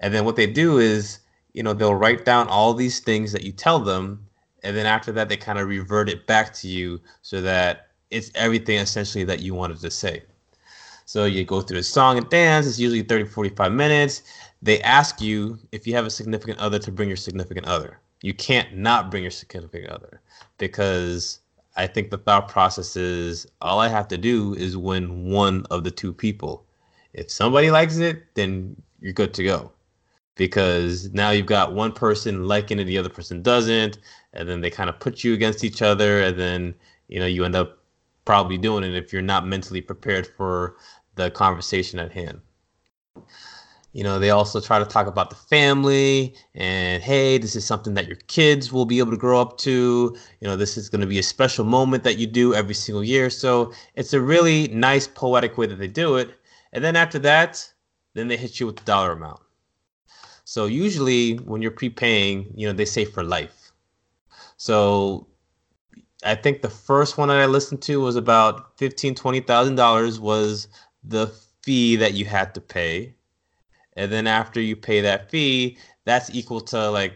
And 0.00 0.12
then 0.12 0.24
what 0.24 0.36
they 0.36 0.46
do 0.46 0.78
is 0.78 1.20
you 1.52 1.62
know 1.62 1.72
they'll 1.72 1.94
write 1.94 2.24
down 2.24 2.48
all 2.48 2.74
these 2.74 3.00
things 3.00 3.32
that 3.32 3.42
you 3.42 3.52
tell 3.52 3.78
them 3.78 4.26
and 4.62 4.76
then 4.76 4.86
after 4.86 5.12
that 5.12 5.28
they 5.28 5.36
kind 5.36 5.58
of 5.58 5.68
revert 5.68 6.08
it 6.08 6.26
back 6.26 6.52
to 6.54 6.68
you 6.68 7.00
so 7.22 7.40
that 7.40 7.88
it's 8.10 8.30
everything 8.34 8.78
essentially 8.78 9.24
that 9.24 9.40
you 9.40 9.54
wanted 9.54 9.78
to 9.78 9.90
say 9.90 10.22
so 11.04 11.24
you 11.26 11.44
go 11.44 11.60
through 11.60 11.78
the 11.78 11.82
song 11.82 12.18
and 12.18 12.28
dance 12.30 12.66
it's 12.66 12.78
usually 12.78 13.02
30 13.02 13.26
45 13.26 13.72
minutes. 13.72 14.22
They 14.62 14.80
ask 14.82 15.20
you 15.20 15.58
if 15.72 15.86
you 15.86 15.94
have 15.94 16.06
a 16.06 16.10
significant 16.10 16.58
other 16.58 16.78
to 16.78 16.90
bring 16.90 17.08
your 17.08 17.16
significant 17.16 17.66
other. 17.66 18.00
You 18.22 18.32
can't 18.32 18.76
not 18.76 19.10
bring 19.10 19.22
your 19.22 19.30
significant 19.30 19.90
other 19.90 20.20
because 20.58 21.40
i 21.76 21.86
think 21.86 22.10
the 22.10 22.18
thought 22.18 22.48
process 22.48 22.96
is 22.96 23.46
all 23.60 23.80
i 23.80 23.88
have 23.88 24.08
to 24.08 24.16
do 24.16 24.54
is 24.54 24.76
win 24.76 25.30
one 25.30 25.66
of 25.70 25.84
the 25.84 25.90
two 25.90 26.12
people. 26.12 26.64
If 27.12 27.30
somebody 27.30 27.70
likes 27.70 27.98
it 27.98 28.34
then 28.34 28.76
you're 29.00 29.12
good 29.12 29.34
to 29.34 29.44
go. 29.44 29.72
Because 30.36 31.12
now 31.12 31.30
you've 31.30 31.46
got 31.46 31.74
one 31.74 31.92
person 31.92 32.48
liking 32.48 32.80
it, 32.80 32.84
the 32.84 32.98
other 32.98 33.08
person 33.08 33.40
doesn't, 33.42 33.98
and 34.32 34.48
then 34.48 34.60
they 34.60 34.70
kind 34.70 34.90
of 34.90 34.98
put 34.98 35.22
you 35.22 35.32
against 35.32 35.62
each 35.62 35.80
other, 35.80 36.22
and 36.22 36.36
then 36.36 36.74
you 37.06 37.20
know 37.20 37.26
you 37.26 37.44
end 37.44 37.54
up 37.54 37.83
probably 38.24 38.58
doing 38.58 38.84
it 38.84 38.94
if 38.94 39.12
you're 39.12 39.22
not 39.22 39.46
mentally 39.46 39.80
prepared 39.80 40.26
for 40.26 40.76
the 41.16 41.30
conversation 41.30 41.98
at 41.98 42.12
hand. 42.12 42.40
You 43.92 44.02
know, 44.02 44.18
they 44.18 44.30
also 44.30 44.60
try 44.60 44.80
to 44.80 44.84
talk 44.84 45.06
about 45.06 45.30
the 45.30 45.36
family 45.36 46.34
and 46.56 47.00
hey, 47.00 47.38
this 47.38 47.54
is 47.54 47.64
something 47.64 47.94
that 47.94 48.08
your 48.08 48.16
kids 48.26 48.72
will 48.72 48.86
be 48.86 48.98
able 48.98 49.12
to 49.12 49.16
grow 49.16 49.40
up 49.40 49.56
to. 49.58 50.16
You 50.40 50.48
know, 50.48 50.56
this 50.56 50.76
is 50.76 50.88
going 50.88 51.00
to 51.02 51.06
be 51.06 51.20
a 51.20 51.22
special 51.22 51.64
moment 51.64 52.02
that 52.02 52.18
you 52.18 52.26
do 52.26 52.54
every 52.54 52.74
single 52.74 53.04
year. 53.04 53.30
So 53.30 53.72
it's 53.94 54.12
a 54.12 54.20
really 54.20 54.66
nice 54.68 55.06
poetic 55.06 55.56
way 55.56 55.66
that 55.66 55.78
they 55.78 55.86
do 55.86 56.16
it. 56.16 56.34
And 56.72 56.82
then 56.82 56.96
after 56.96 57.20
that, 57.20 57.72
then 58.14 58.26
they 58.26 58.36
hit 58.36 58.58
you 58.58 58.66
with 58.66 58.76
the 58.76 58.84
dollar 58.84 59.12
amount. 59.12 59.40
So 60.44 60.66
usually 60.66 61.36
when 61.36 61.62
you're 61.62 61.70
prepaying, 61.70 62.52
you 62.56 62.66
know, 62.66 62.72
they 62.72 62.84
say 62.84 63.04
for 63.04 63.22
life. 63.22 63.72
So 64.56 65.28
I 66.24 66.34
think 66.34 66.62
the 66.62 66.70
first 66.70 67.18
one 67.18 67.28
that 67.28 67.38
I 67.38 67.46
listened 67.46 67.82
to 67.82 68.00
was 68.00 68.16
about 68.16 68.78
fifteen, 68.78 69.14
twenty 69.14 69.40
thousand 69.40 69.76
dollars 69.76 70.18
was 70.20 70.68
the 71.02 71.28
fee 71.62 71.96
that 71.96 72.14
you 72.14 72.24
had 72.24 72.54
to 72.54 72.60
pay. 72.60 73.14
And 73.96 74.10
then 74.10 74.26
after 74.26 74.60
you 74.60 74.76
pay 74.76 75.00
that 75.02 75.30
fee, 75.30 75.78
that's 76.04 76.34
equal 76.34 76.60
to 76.62 76.90
like, 76.90 77.14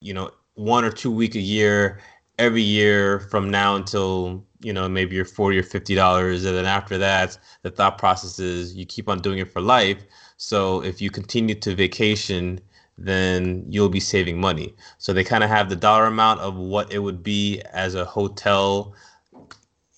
you 0.00 0.14
know, 0.14 0.30
one 0.54 0.84
or 0.84 0.90
two 0.90 1.10
week 1.10 1.34
a 1.34 1.40
year 1.40 2.00
every 2.38 2.62
year 2.62 3.20
from 3.20 3.50
now 3.50 3.76
until 3.76 4.44
you 4.60 4.72
know 4.72 4.88
maybe 4.88 5.16
you're 5.16 5.24
40 5.24 5.58
or 5.58 5.62
50 5.62 5.94
dollars 5.94 6.44
and 6.44 6.56
then 6.56 6.66
after 6.66 6.98
that 6.98 7.38
the 7.62 7.70
thought 7.70 7.98
process 7.98 8.38
is 8.38 8.74
you 8.74 8.84
keep 8.86 9.08
on 9.08 9.20
doing 9.20 9.38
it 9.38 9.50
for 9.50 9.60
life 9.60 10.04
so 10.36 10.82
if 10.82 11.00
you 11.00 11.10
continue 11.10 11.54
to 11.54 11.74
vacation, 11.74 12.60
then 12.98 13.64
you'll 13.68 13.88
be 13.88 14.00
saving 14.00 14.40
money. 14.40 14.74
So 14.98 15.12
they 15.12 15.24
kind 15.24 15.44
of 15.44 15.50
have 15.50 15.68
the 15.68 15.76
dollar 15.76 16.06
amount 16.06 16.40
of 16.40 16.56
what 16.56 16.92
it 16.92 17.00
would 17.00 17.22
be 17.22 17.60
as 17.72 17.94
a 17.94 18.04
hotel 18.04 18.94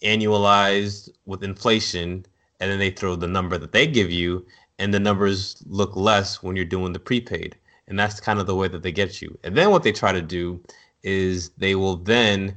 annualized 0.02 1.10
with 1.26 1.44
inflation, 1.44 2.26
and 2.60 2.70
then 2.70 2.78
they 2.78 2.90
throw 2.90 3.16
the 3.16 3.26
number 3.26 3.58
that 3.58 3.72
they 3.72 3.86
give 3.86 4.10
you, 4.10 4.44
and 4.78 4.92
the 4.92 5.00
numbers 5.00 5.62
look 5.66 5.96
less 5.96 6.42
when 6.42 6.56
you're 6.56 6.64
doing 6.64 6.92
the 6.92 6.98
prepaid. 6.98 7.56
And 7.86 7.98
that's 7.98 8.20
kind 8.20 8.38
of 8.38 8.46
the 8.46 8.54
way 8.54 8.68
that 8.68 8.82
they 8.82 8.92
get 8.92 9.22
you. 9.22 9.38
And 9.44 9.56
then 9.56 9.70
what 9.70 9.82
they 9.82 9.92
try 9.92 10.12
to 10.12 10.20
do 10.20 10.62
is 11.02 11.50
they 11.50 11.74
will 11.74 11.96
then 11.96 12.56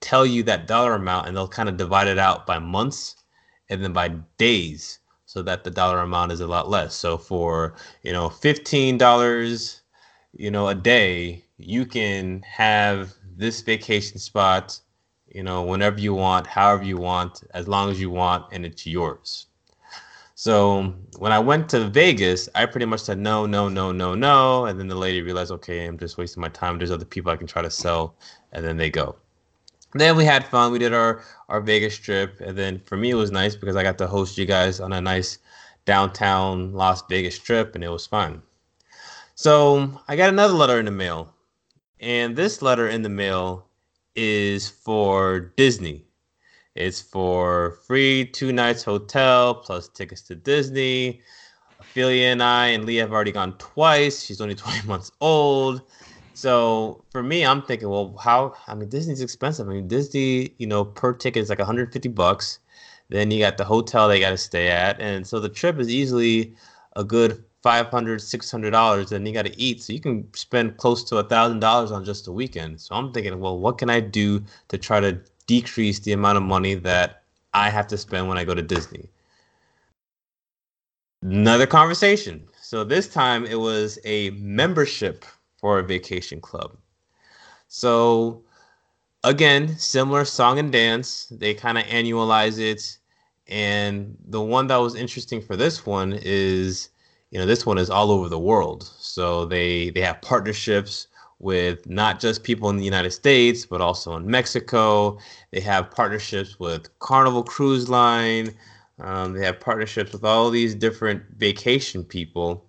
tell 0.00 0.24
you 0.24 0.42
that 0.44 0.66
dollar 0.66 0.94
amount 0.94 1.26
and 1.26 1.36
they'll 1.36 1.48
kind 1.48 1.68
of 1.68 1.76
divide 1.76 2.06
it 2.06 2.18
out 2.18 2.46
by 2.46 2.58
months 2.58 3.16
and 3.68 3.82
then 3.82 3.92
by 3.92 4.08
days 4.36 5.00
so 5.38 5.42
that 5.42 5.62
the 5.62 5.70
dollar 5.70 6.00
amount 6.00 6.32
is 6.32 6.40
a 6.40 6.46
lot 6.48 6.68
less. 6.68 6.96
So 6.96 7.16
for, 7.16 7.76
you 8.02 8.12
know, 8.12 8.28
$15, 8.28 9.80
you 10.32 10.50
know, 10.50 10.66
a 10.66 10.74
day, 10.74 11.44
you 11.58 11.86
can 11.86 12.42
have 12.42 13.14
this 13.36 13.60
vacation 13.60 14.18
spot, 14.18 14.80
you 15.28 15.44
know, 15.44 15.62
whenever 15.62 16.00
you 16.00 16.12
want, 16.12 16.48
however 16.48 16.82
you 16.82 16.96
want, 16.96 17.44
as 17.54 17.68
long 17.68 17.88
as 17.88 18.00
you 18.00 18.10
want, 18.10 18.46
and 18.50 18.66
it's 18.66 18.84
yours. 18.84 19.46
So 20.34 20.92
when 21.18 21.30
I 21.30 21.38
went 21.38 21.68
to 21.68 21.88
Vegas, 21.88 22.48
I 22.56 22.66
pretty 22.66 22.86
much 22.86 23.02
said 23.02 23.20
no, 23.20 23.46
no, 23.46 23.68
no, 23.68 23.92
no, 23.92 24.16
no. 24.16 24.64
And 24.64 24.76
then 24.76 24.88
the 24.88 24.96
lady 24.96 25.22
realized, 25.22 25.52
okay, 25.52 25.86
I'm 25.86 25.98
just 25.98 26.18
wasting 26.18 26.40
my 26.40 26.48
time. 26.48 26.78
There's 26.78 26.90
other 26.90 27.04
people 27.04 27.30
I 27.30 27.36
can 27.36 27.46
try 27.46 27.62
to 27.62 27.70
sell. 27.70 28.16
And 28.50 28.64
then 28.64 28.76
they 28.76 28.90
go 28.90 29.14
then 29.94 30.16
we 30.16 30.24
had 30.24 30.46
fun. 30.46 30.72
We 30.72 30.78
did 30.78 30.92
our 30.92 31.22
our 31.48 31.60
Vegas 31.60 31.96
trip, 31.96 32.40
and 32.40 32.56
then 32.56 32.80
for 32.84 32.96
me 32.96 33.10
it 33.10 33.14
was 33.14 33.30
nice 33.30 33.56
because 33.56 33.76
I 33.76 33.82
got 33.82 33.98
to 33.98 34.06
host 34.06 34.38
you 34.38 34.44
guys 34.44 34.80
on 34.80 34.92
a 34.92 35.00
nice 35.00 35.38
downtown 35.86 36.72
Las 36.72 37.02
Vegas 37.08 37.38
trip, 37.38 37.74
and 37.74 37.82
it 37.82 37.88
was 37.88 38.06
fun. 38.06 38.42
So 39.34 40.00
I 40.08 40.16
got 40.16 40.30
another 40.30 40.54
letter 40.54 40.78
in 40.78 40.84
the 40.84 40.90
mail, 40.90 41.32
and 42.00 42.36
this 42.36 42.60
letter 42.60 42.88
in 42.88 43.02
the 43.02 43.08
mail 43.08 43.66
is 44.14 44.68
for 44.68 45.52
Disney. 45.56 46.04
It's 46.74 47.00
for 47.00 47.78
free 47.86 48.24
two 48.26 48.52
nights 48.52 48.84
hotel 48.84 49.54
plus 49.54 49.88
tickets 49.88 50.22
to 50.22 50.34
Disney. 50.34 51.22
Ophelia 51.80 52.26
and 52.26 52.42
I 52.42 52.68
and 52.68 52.84
Leah 52.84 53.02
have 53.02 53.12
already 53.12 53.32
gone 53.32 53.56
twice. 53.58 54.22
She's 54.22 54.40
only 54.40 54.54
20 54.56 54.86
months 54.86 55.10
old. 55.20 55.82
So 56.38 57.04
for 57.10 57.22
me, 57.22 57.44
I'm 57.44 57.62
thinking, 57.62 57.88
well, 57.88 58.16
how? 58.22 58.54
I 58.66 58.74
mean, 58.74 58.88
Disney's 58.88 59.20
expensive. 59.20 59.68
I 59.68 59.72
mean, 59.72 59.88
Disney, 59.88 60.54
you 60.58 60.66
know, 60.66 60.84
per 60.84 61.12
ticket 61.12 61.42
is 61.42 61.48
like 61.48 61.58
150 61.58 62.08
bucks. 62.10 62.60
Then 63.08 63.30
you 63.30 63.40
got 63.40 63.56
the 63.56 63.64
hotel 63.64 64.08
they 64.08 64.20
got 64.20 64.30
to 64.30 64.36
stay 64.38 64.68
at, 64.68 65.00
and 65.00 65.26
so 65.26 65.40
the 65.40 65.48
trip 65.48 65.78
is 65.78 65.88
easily 65.88 66.54
a 66.96 67.04
good 67.04 67.44
500 67.62 68.22
600 68.22 68.70
dollars 68.70 69.10
then 69.10 69.26
you 69.26 69.32
got 69.32 69.44
to 69.44 69.60
eat 69.60 69.82
so 69.82 69.92
you 69.92 70.00
can 70.00 70.32
spend 70.32 70.76
close 70.76 71.02
to 71.04 71.16
a 71.16 71.24
thousand 71.24 71.58
dollars 71.58 71.90
on 71.90 72.04
just 72.04 72.28
a 72.28 72.32
weekend 72.32 72.80
so 72.80 72.94
i'm 72.94 73.12
thinking 73.12 73.40
well 73.40 73.58
what 73.58 73.78
can 73.78 73.90
i 73.90 73.98
do 73.98 74.42
to 74.68 74.78
try 74.78 75.00
to 75.00 75.20
decrease 75.48 75.98
the 75.98 76.12
amount 76.12 76.36
of 76.36 76.44
money 76.44 76.74
that 76.74 77.24
I 77.52 77.70
have 77.70 77.88
to 77.88 77.98
spend 77.98 78.28
when 78.28 78.38
I 78.38 78.44
go 78.44 78.54
to 78.54 78.62
Disney. 78.62 79.08
Another 81.22 81.66
conversation. 81.66 82.46
So 82.60 82.84
this 82.84 83.08
time 83.08 83.44
it 83.44 83.58
was 83.58 83.98
a 84.04 84.30
membership 84.30 85.24
for 85.58 85.78
a 85.78 85.82
vacation 85.82 86.40
club. 86.40 86.76
So 87.68 88.42
again, 89.24 89.76
similar 89.76 90.24
song 90.24 90.58
and 90.58 90.72
dance. 90.72 91.26
They 91.30 91.54
kind 91.54 91.78
of 91.78 91.84
annualize 91.84 92.58
it. 92.58 92.98
And 93.48 94.16
the 94.26 94.40
one 94.40 94.66
that 94.68 94.76
was 94.76 94.94
interesting 94.94 95.40
for 95.40 95.56
this 95.56 95.86
one 95.86 96.18
is, 96.22 96.90
you 97.30 97.38
know, 97.38 97.46
this 97.46 97.66
one 97.66 97.78
is 97.78 97.90
all 97.90 98.10
over 98.10 98.28
the 98.28 98.38
world. 98.38 98.84
So 98.98 99.44
they 99.44 99.90
they 99.90 100.00
have 100.02 100.20
partnerships 100.22 101.08
with 101.40 101.88
not 101.88 102.20
just 102.20 102.42
people 102.42 102.68
in 102.68 102.76
the 102.76 102.84
United 102.84 103.12
States, 103.12 103.64
but 103.64 103.80
also 103.80 104.16
in 104.16 104.26
Mexico. 104.26 105.18
They 105.50 105.60
have 105.60 105.90
partnerships 105.90 106.58
with 106.58 106.98
Carnival 106.98 107.44
Cruise 107.44 107.88
Line. 107.88 108.54
Um, 108.98 109.32
they 109.32 109.44
have 109.44 109.60
partnerships 109.60 110.12
with 110.12 110.24
all 110.24 110.50
these 110.50 110.74
different 110.74 111.22
vacation 111.36 112.02
people. 112.04 112.66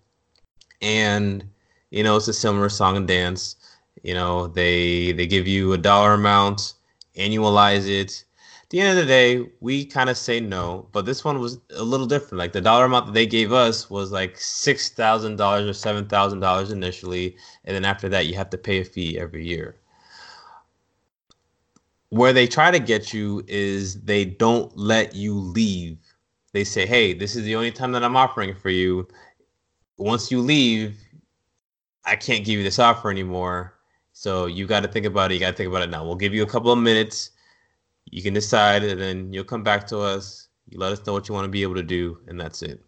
And, 0.81 1.49
you 1.91 2.03
know, 2.03 2.17
it's 2.17 2.27
a 2.27 2.33
similar 2.33 2.69
song 2.69 2.97
and 2.97 3.07
dance. 3.07 3.55
You 4.03 4.13
know, 4.13 4.47
they 4.47 5.11
they 5.11 5.27
give 5.27 5.47
you 5.47 5.73
a 5.73 5.77
dollar 5.77 6.13
amount, 6.13 6.73
annualize 7.15 7.87
it. 7.87 8.23
At 8.63 8.69
the 8.69 8.81
end 8.81 8.91
of 8.91 9.03
the 9.03 9.07
day, 9.07 9.49
we 9.61 9.83
kind 9.83 10.09
of 10.09 10.17
say 10.17 10.39
no, 10.39 10.87
but 10.91 11.05
this 11.05 11.25
one 11.25 11.39
was 11.39 11.59
a 11.75 11.83
little 11.83 12.05
different. 12.05 12.37
Like 12.37 12.53
the 12.53 12.61
dollar 12.61 12.85
amount 12.85 13.07
that 13.07 13.13
they 13.13 13.25
gave 13.25 13.51
us 13.51 13.89
was 13.89 14.11
like 14.11 14.37
six 14.37 14.89
thousand 14.89 15.37
dollars 15.37 15.67
or 15.67 15.73
seven 15.73 16.07
thousand 16.07 16.39
dollars 16.39 16.71
initially, 16.71 17.35
and 17.65 17.75
then 17.75 17.83
after 17.85 18.07
that, 18.09 18.27
you 18.27 18.35
have 18.35 18.49
to 18.51 18.57
pay 18.57 18.79
a 18.79 18.85
fee 18.85 19.19
every 19.19 19.45
year. 19.45 19.75
Where 22.09 22.33
they 22.33 22.47
try 22.47 22.71
to 22.71 22.79
get 22.79 23.13
you 23.13 23.43
is 23.47 24.01
they 24.01 24.25
don't 24.25 24.75
let 24.77 25.15
you 25.15 25.33
leave. 25.33 25.97
They 26.53 26.63
say, 26.63 26.85
"Hey, 26.85 27.13
this 27.13 27.35
is 27.35 27.43
the 27.43 27.55
only 27.55 27.71
time 27.71 27.91
that 27.91 28.03
I'm 28.03 28.15
offering 28.15 28.55
for 28.55 28.69
you. 28.69 29.07
Once 29.97 30.31
you 30.31 30.41
leave, 30.41 30.95
I 32.05 32.15
can't 32.15 32.45
give 32.45 32.57
you 32.57 32.63
this 32.63 32.79
offer 32.79 33.11
anymore." 33.11 33.75
So 34.13 34.47
you 34.47 34.67
got 34.67 34.81
to 34.81 34.89
think 34.89 35.05
about 35.05 35.31
it. 35.31 35.35
You 35.35 35.39
got 35.39 35.51
to 35.51 35.57
think 35.57 35.69
about 35.69 35.83
it 35.83 35.89
now. 35.89 36.05
We'll 36.05 36.15
give 36.15 36.33
you 36.33 36.43
a 36.43 36.47
couple 36.47 36.71
of 36.71 36.79
minutes. 36.79 37.31
You 38.11 38.21
can 38.21 38.33
decide, 38.33 38.83
and 38.83 38.99
then 38.99 39.31
you'll 39.31 39.43
come 39.45 39.63
back 39.63 39.87
to 39.87 39.99
us. 39.99 40.47
You 40.67 40.79
let 40.79 40.91
us 40.91 41.05
know 41.05 41.13
what 41.13 41.27
you 41.29 41.33
want 41.33 41.45
to 41.45 41.49
be 41.49 41.63
able 41.63 41.75
to 41.75 41.83
do, 41.83 42.19
and 42.27 42.39
that's 42.39 42.61
it. 42.61 42.83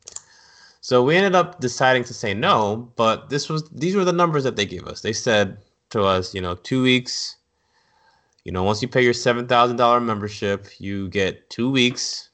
So 0.82 1.04
we 1.04 1.15
ended 1.15 1.36
up 1.36 1.60
deciding 1.60 2.04
to 2.06 2.13
say 2.13 2.34
no, 2.34 2.91
but 2.95 3.30
this 3.30 3.50
was 3.50 3.69
these 3.69 3.95
were 3.95 4.04
the 4.04 4.12
numbers 4.12 4.43
that 4.43 4.56
they 4.56 4.65
gave 4.65 4.88
us. 4.88 5.02
They 5.02 5.13
said 5.13 5.58
to 5.91 6.04
us, 6.04 6.34
you 6.34 6.41
know, 6.41 6.56
two 6.56 6.82
weeks. 6.82 7.38
You 8.43 8.52
know, 8.52 8.63
once 8.63 8.82
you 8.82 8.88
pay 8.88 9.04
your 9.04 9.13
seven 9.13 9.47
thousand 9.47 9.78
dollar 9.78 10.02
membership, 10.02 10.67
you 10.80 11.08
get 11.10 11.50
two 11.52 11.69
weeks. 11.69 12.30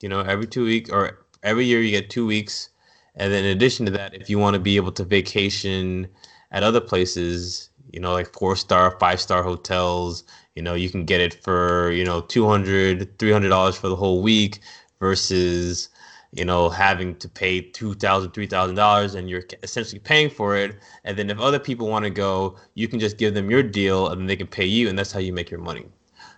You 0.00 0.10
know, 0.10 0.20
every 0.20 0.46
two 0.46 0.64
week 0.64 0.92
or 0.92 1.26
every 1.42 1.64
year 1.64 1.80
you 1.80 1.90
get 1.90 2.10
two 2.10 2.26
weeks, 2.26 2.68
and 3.14 3.32
then 3.32 3.44
in 3.44 3.50
addition 3.56 3.86
to 3.86 3.92
that, 3.92 4.14
if 4.14 4.30
you 4.30 4.38
want 4.38 4.54
to 4.54 4.60
be 4.60 4.76
able 4.76 4.92
to 4.92 5.04
vacation 5.04 6.08
at 6.50 6.62
other 6.62 6.80
places, 6.80 7.70
you 7.92 8.00
know, 8.00 8.12
like 8.12 8.32
four 8.32 8.56
star, 8.56 8.96
five 8.98 9.20
star 9.20 9.42
hotels. 9.42 10.24
You 10.54 10.62
know, 10.62 10.74
you 10.74 10.90
can 10.90 11.04
get 11.04 11.20
it 11.20 11.42
for, 11.42 11.90
you 11.92 12.04
know, 12.04 12.20
200 12.20 13.18
$300 13.18 13.76
for 13.76 13.88
the 13.88 13.96
whole 13.96 14.22
week 14.22 14.60
versus, 15.00 15.88
you 16.32 16.44
know, 16.44 16.68
having 16.68 17.16
to 17.16 17.28
pay 17.28 17.62
$2,000, 17.62 18.32
$3,000 18.32 19.14
and 19.14 19.28
you're 19.28 19.44
essentially 19.62 19.98
paying 19.98 20.30
for 20.30 20.56
it. 20.56 20.76
And 21.04 21.16
then 21.16 21.30
if 21.30 21.38
other 21.38 21.58
people 21.58 21.88
want 21.88 22.04
to 22.04 22.10
go, 22.10 22.56
you 22.74 22.88
can 22.88 23.00
just 23.00 23.18
give 23.18 23.34
them 23.34 23.50
your 23.50 23.62
deal 23.62 24.08
and 24.08 24.20
then 24.20 24.26
they 24.26 24.36
can 24.36 24.46
pay 24.46 24.64
you. 24.66 24.88
And 24.88 24.98
that's 24.98 25.12
how 25.12 25.20
you 25.20 25.32
make 25.32 25.50
your 25.50 25.60
money. 25.60 25.86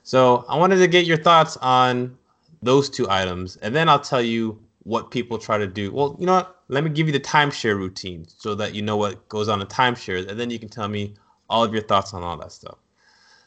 So 0.02 0.44
I 0.48 0.56
wanted 0.56 0.76
to 0.76 0.88
get 0.88 1.06
your 1.06 1.16
thoughts 1.16 1.56
on 1.58 2.16
those 2.62 2.90
two 2.90 3.08
items. 3.10 3.56
And 3.56 3.74
then 3.74 3.88
I'll 3.88 4.00
tell 4.00 4.22
you 4.22 4.60
what 4.84 5.10
people 5.10 5.38
try 5.38 5.58
to 5.58 5.66
do. 5.66 5.92
Well, 5.92 6.16
you 6.18 6.26
know 6.26 6.34
what? 6.34 6.53
Let 6.68 6.84
me 6.84 6.90
give 6.90 7.06
you 7.06 7.12
the 7.12 7.20
timeshare 7.20 7.76
routine 7.76 8.26
so 8.26 8.54
that 8.54 8.74
you 8.74 8.82
know 8.82 8.96
what 8.96 9.28
goes 9.28 9.48
on 9.48 9.60
in 9.60 9.66
timeshares. 9.66 10.28
And 10.28 10.38
then 10.38 10.50
you 10.50 10.58
can 10.58 10.68
tell 10.68 10.88
me 10.88 11.14
all 11.50 11.62
of 11.62 11.72
your 11.72 11.82
thoughts 11.82 12.14
on 12.14 12.22
all 12.22 12.36
that 12.38 12.52
stuff. 12.52 12.78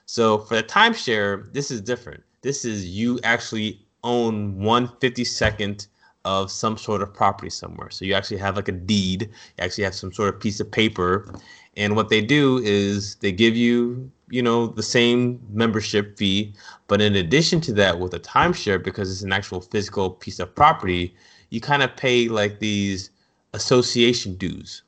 So 0.05 0.37
for 0.39 0.55
the 0.55 0.63
timeshare, 0.63 1.51
this 1.53 1.71
is 1.71 1.81
different. 1.81 2.23
This 2.41 2.63
is 2.63 2.87
you 2.87 3.19
actually 3.23 3.85
own 4.03 4.59
one 4.59 4.89
fifty 5.01 5.25
second 5.25 5.87
of 6.25 6.51
some 6.51 6.77
sort 6.77 7.01
of 7.01 7.13
property 7.13 7.49
somewhere. 7.49 7.89
So 7.89 8.05
you 8.05 8.13
actually 8.13 8.37
have 8.37 8.55
like 8.55 8.67
a 8.67 8.73
deed, 8.73 9.23
you 9.23 9.63
actually 9.63 9.85
have 9.85 9.95
some 9.95 10.11
sort 10.11 10.33
of 10.33 10.41
piece 10.41 10.59
of 10.59 10.69
paper. 10.69 11.33
And 11.77 11.95
what 11.95 12.09
they 12.09 12.21
do 12.21 12.57
is 12.63 13.15
they 13.15 13.31
give 13.31 13.55
you, 13.55 14.11
you 14.29 14.41
know, 14.41 14.67
the 14.67 14.83
same 14.83 15.39
membership 15.49 16.17
fee. 16.17 16.53
But 16.87 17.01
in 17.01 17.15
addition 17.15 17.61
to 17.61 17.73
that, 17.73 17.99
with 17.99 18.13
a 18.13 18.19
timeshare, 18.19 18.83
because 18.83 19.11
it's 19.11 19.21
an 19.21 19.31
actual 19.31 19.61
physical 19.61 20.09
piece 20.09 20.39
of 20.39 20.53
property, 20.53 21.15
you 21.49 21.61
kind 21.61 21.83
of 21.83 21.95
pay 21.95 22.27
like 22.27 22.59
these 22.59 23.11
association 23.53 24.35
dues. 24.35 24.83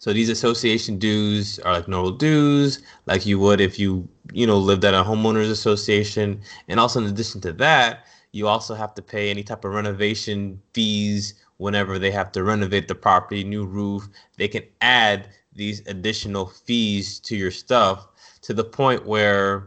So 0.00 0.12
these 0.12 0.28
association 0.28 0.98
dues 0.98 1.58
are 1.60 1.72
like 1.72 1.88
normal 1.88 2.12
dues, 2.12 2.82
like 3.06 3.26
you 3.26 3.38
would 3.40 3.60
if 3.60 3.78
you, 3.78 4.08
you 4.32 4.46
know, 4.46 4.56
lived 4.56 4.84
at 4.84 4.94
a 4.94 5.02
homeowners 5.02 5.50
association. 5.50 6.40
And 6.68 6.78
also 6.78 7.00
in 7.00 7.06
addition 7.06 7.40
to 7.42 7.52
that, 7.54 8.06
you 8.32 8.46
also 8.46 8.74
have 8.74 8.94
to 8.94 9.02
pay 9.02 9.28
any 9.28 9.42
type 9.42 9.64
of 9.64 9.72
renovation 9.72 10.62
fees 10.72 11.34
whenever 11.56 11.98
they 11.98 12.12
have 12.12 12.30
to 12.32 12.44
renovate 12.44 12.86
the 12.86 12.94
property, 12.94 13.42
new 13.42 13.66
roof. 13.66 14.08
They 14.36 14.46
can 14.46 14.62
add 14.80 15.30
these 15.52 15.84
additional 15.88 16.46
fees 16.46 17.18
to 17.20 17.36
your 17.36 17.50
stuff 17.50 18.06
to 18.42 18.54
the 18.54 18.64
point 18.64 19.04
where 19.04 19.66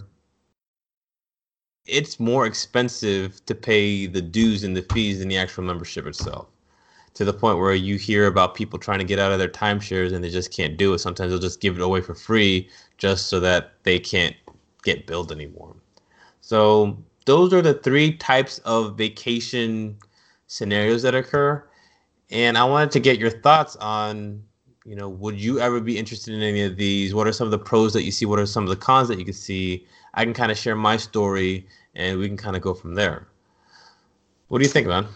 it's 1.85 2.19
more 2.19 2.45
expensive 2.45 3.43
to 3.45 3.55
pay 3.55 4.05
the 4.05 4.21
dues 4.21 4.63
and 4.63 4.75
the 4.75 4.81
fees 4.93 5.19
than 5.19 5.27
the 5.27 5.37
actual 5.37 5.63
membership 5.63 6.05
itself 6.05 6.47
to 7.13 7.25
the 7.25 7.33
point 7.33 7.57
where 7.57 7.73
you 7.73 7.97
hear 7.97 8.27
about 8.27 8.55
people 8.55 8.79
trying 8.79 8.99
to 8.99 9.05
get 9.05 9.19
out 9.19 9.31
of 9.31 9.39
their 9.39 9.49
timeshares 9.49 10.13
and 10.13 10.23
they 10.23 10.29
just 10.29 10.53
can't 10.53 10.77
do 10.77 10.93
it. 10.93 10.99
Sometimes 10.99 11.31
they'll 11.31 11.39
just 11.39 11.59
give 11.59 11.75
it 11.75 11.81
away 11.81 12.01
for 12.01 12.15
free 12.15 12.69
just 12.97 13.27
so 13.27 13.39
that 13.39 13.73
they 13.83 13.99
can't 13.99 14.35
get 14.83 15.07
billed 15.07 15.31
anymore. 15.31 15.75
So 16.39 16.97
those 17.25 17.53
are 17.53 17.61
the 17.61 17.73
three 17.73 18.15
types 18.17 18.59
of 18.59 18.97
vacation 18.97 19.97
scenarios 20.47 21.01
that 21.03 21.15
occur. 21.15 21.63
And 22.29 22.57
I 22.57 22.63
wanted 22.63 22.91
to 22.91 22.99
get 23.01 23.19
your 23.19 23.29
thoughts 23.29 23.75
on, 23.77 24.41
you 24.85 24.95
know, 24.95 25.09
would 25.09 25.39
you 25.39 25.59
ever 25.59 25.81
be 25.81 25.97
interested 25.97 26.33
in 26.33 26.41
any 26.41 26.61
of 26.61 26.77
these? 26.77 27.13
What 27.13 27.27
are 27.27 27.33
some 27.33 27.45
of 27.45 27.51
the 27.51 27.59
pros 27.59 27.91
that 27.93 28.03
you 28.03 28.11
see? 28.11 28.25
What 28.25 28.39
are 28.39 28.45
some 28.45 28.63
of 28.63 28.69
the 28.69 28.77
cons 28.77 29.09
that 29.09 29.19
you 29.19 29.25
can 29.25 29.33
see? 29.33 29.85
I 30.13 30.23
can 30.23 30.33
kind 30.33 30.51
of 30.51 30.57
share 30.57 30.75
my 30.75 30.97
story 30.97 31.67
and 31.95 32.19
we 32.19 32.27
can 32.27 32.37
kind 32.37 32.55
of 32.55 32.61
go 32.61 32.73
from 32.73 32.95
there. 32.95 33.27
What 34.47 34.59
do 34.59 34.63
you 34.63 34.69
think, 34.69 34.87
man? 34.87 35.07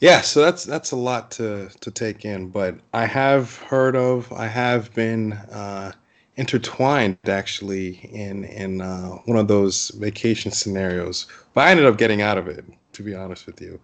Yeah, 0.00 0.20
so 0.20 0.42
that's 0.42 0.64
that's 0.64 0.92
a 0.92 0.96
lot 0.96 1.30
to 1.32 1.70
to 1.80 1.90
take 1.90 2.24
in, 2.24 2.48
but 2.48 2.76
I 2.94 3.04
have 3.06 3.56
heard 3.56 3.96
of, 3.96 4.32
I 4.32 4.46
have 4.46 4.94
been 4.94 5.32
uh, 5.32 5.92
intertwined 6.36 7.18
actually 7.26 7.96
in 8.12 8.44
in 8.44 8.80
uh, 8.80 9.10
one 9.24 9.36
of 9.36 9.48
those 9.48 9.90
vacation 9.98 10.52
scenarios, 10.52 11.26
but 11.52 11.66
I 11.66 11.70
ended 11.72 11.86
up 11.86 11.98
getting 11.98 12.22
out 12.22 12.38
of 12.38 12.46
it, 12.46 12.64
to 12.92 13.02
be 13.02 13.14
honest 13.14 13.46
with 13.46 13.60
you, 13.60 13.80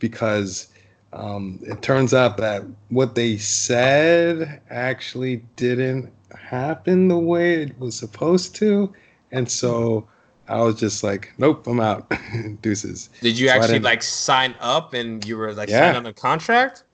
because 0.00 0.68
um, 1.14 1.60
it 1.62 1.80
turns 1.80 2.12
out 2.12 2.36
that 2.36 2.62
what 2.90 3.14
they 3.14 3.38
said 3.38 4.60
actually 4.68 5.36
didn't 5.56 6.12
happen 6.36 7.08
the 7.08 7.18
way 7.18 7.62
it 7.62 7.78
was 7.78 7.96
supposed 7.96 8.54
to, 8.56 8.92
and 9.34 9.50
so 9.50 10.06
I 10.48 10.60
was 10.60 10.76
just 10.76 11.02
like, 11.02 11.32
nope, 11.38 11.66
I'm 11.66 11.80
out. 11.80 12.10
Deuces. 12.62 13.10
Did 13.20 13.38
you 13.38 13.48
so 13.48 13.54
actually 13.54 13.80
like 13.80 14.02
sign 14.02 14.54
up 14.60 14.94
and 14.94 15.24
you 15.26 15.36
were 15.36 15.52
like 15.52 15.68
yeah. 15.68 15.80
signed 15.80 15.96
on 15.96 16.06
a 16.06 16.12
contract? 16.12 16.84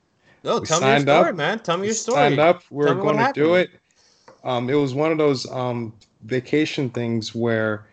No, 0.42 0.58
we 0.58 0.66
tell 0.66 0.80
me 0.80 0.88
your 0.88 1.00
story, 1.00 1.28
up. 1.30 1.36
man. 1.36 1.58
Tell 1.58 1.76
me 1.76 1.86
your 1.86 1.94
story. 1.94 2.16
Signed 2.16 2.38
up. 2.38 2.62
We 2.70 2.86
are 2.86 2.94
going 2.94 3.18
to 3.18 3.32
do 3.34 3.54
it. 3.54 3.70
Um, 4.42 4.70
it 4.70 4.74
was 4.74 4.94
one 4.94 5.12
of 5.12 5.18
those 5.18 5.50
um, 5.50 5.92
vacation 6.24 6.88
things 6.88 7.34
where 7.34 7.86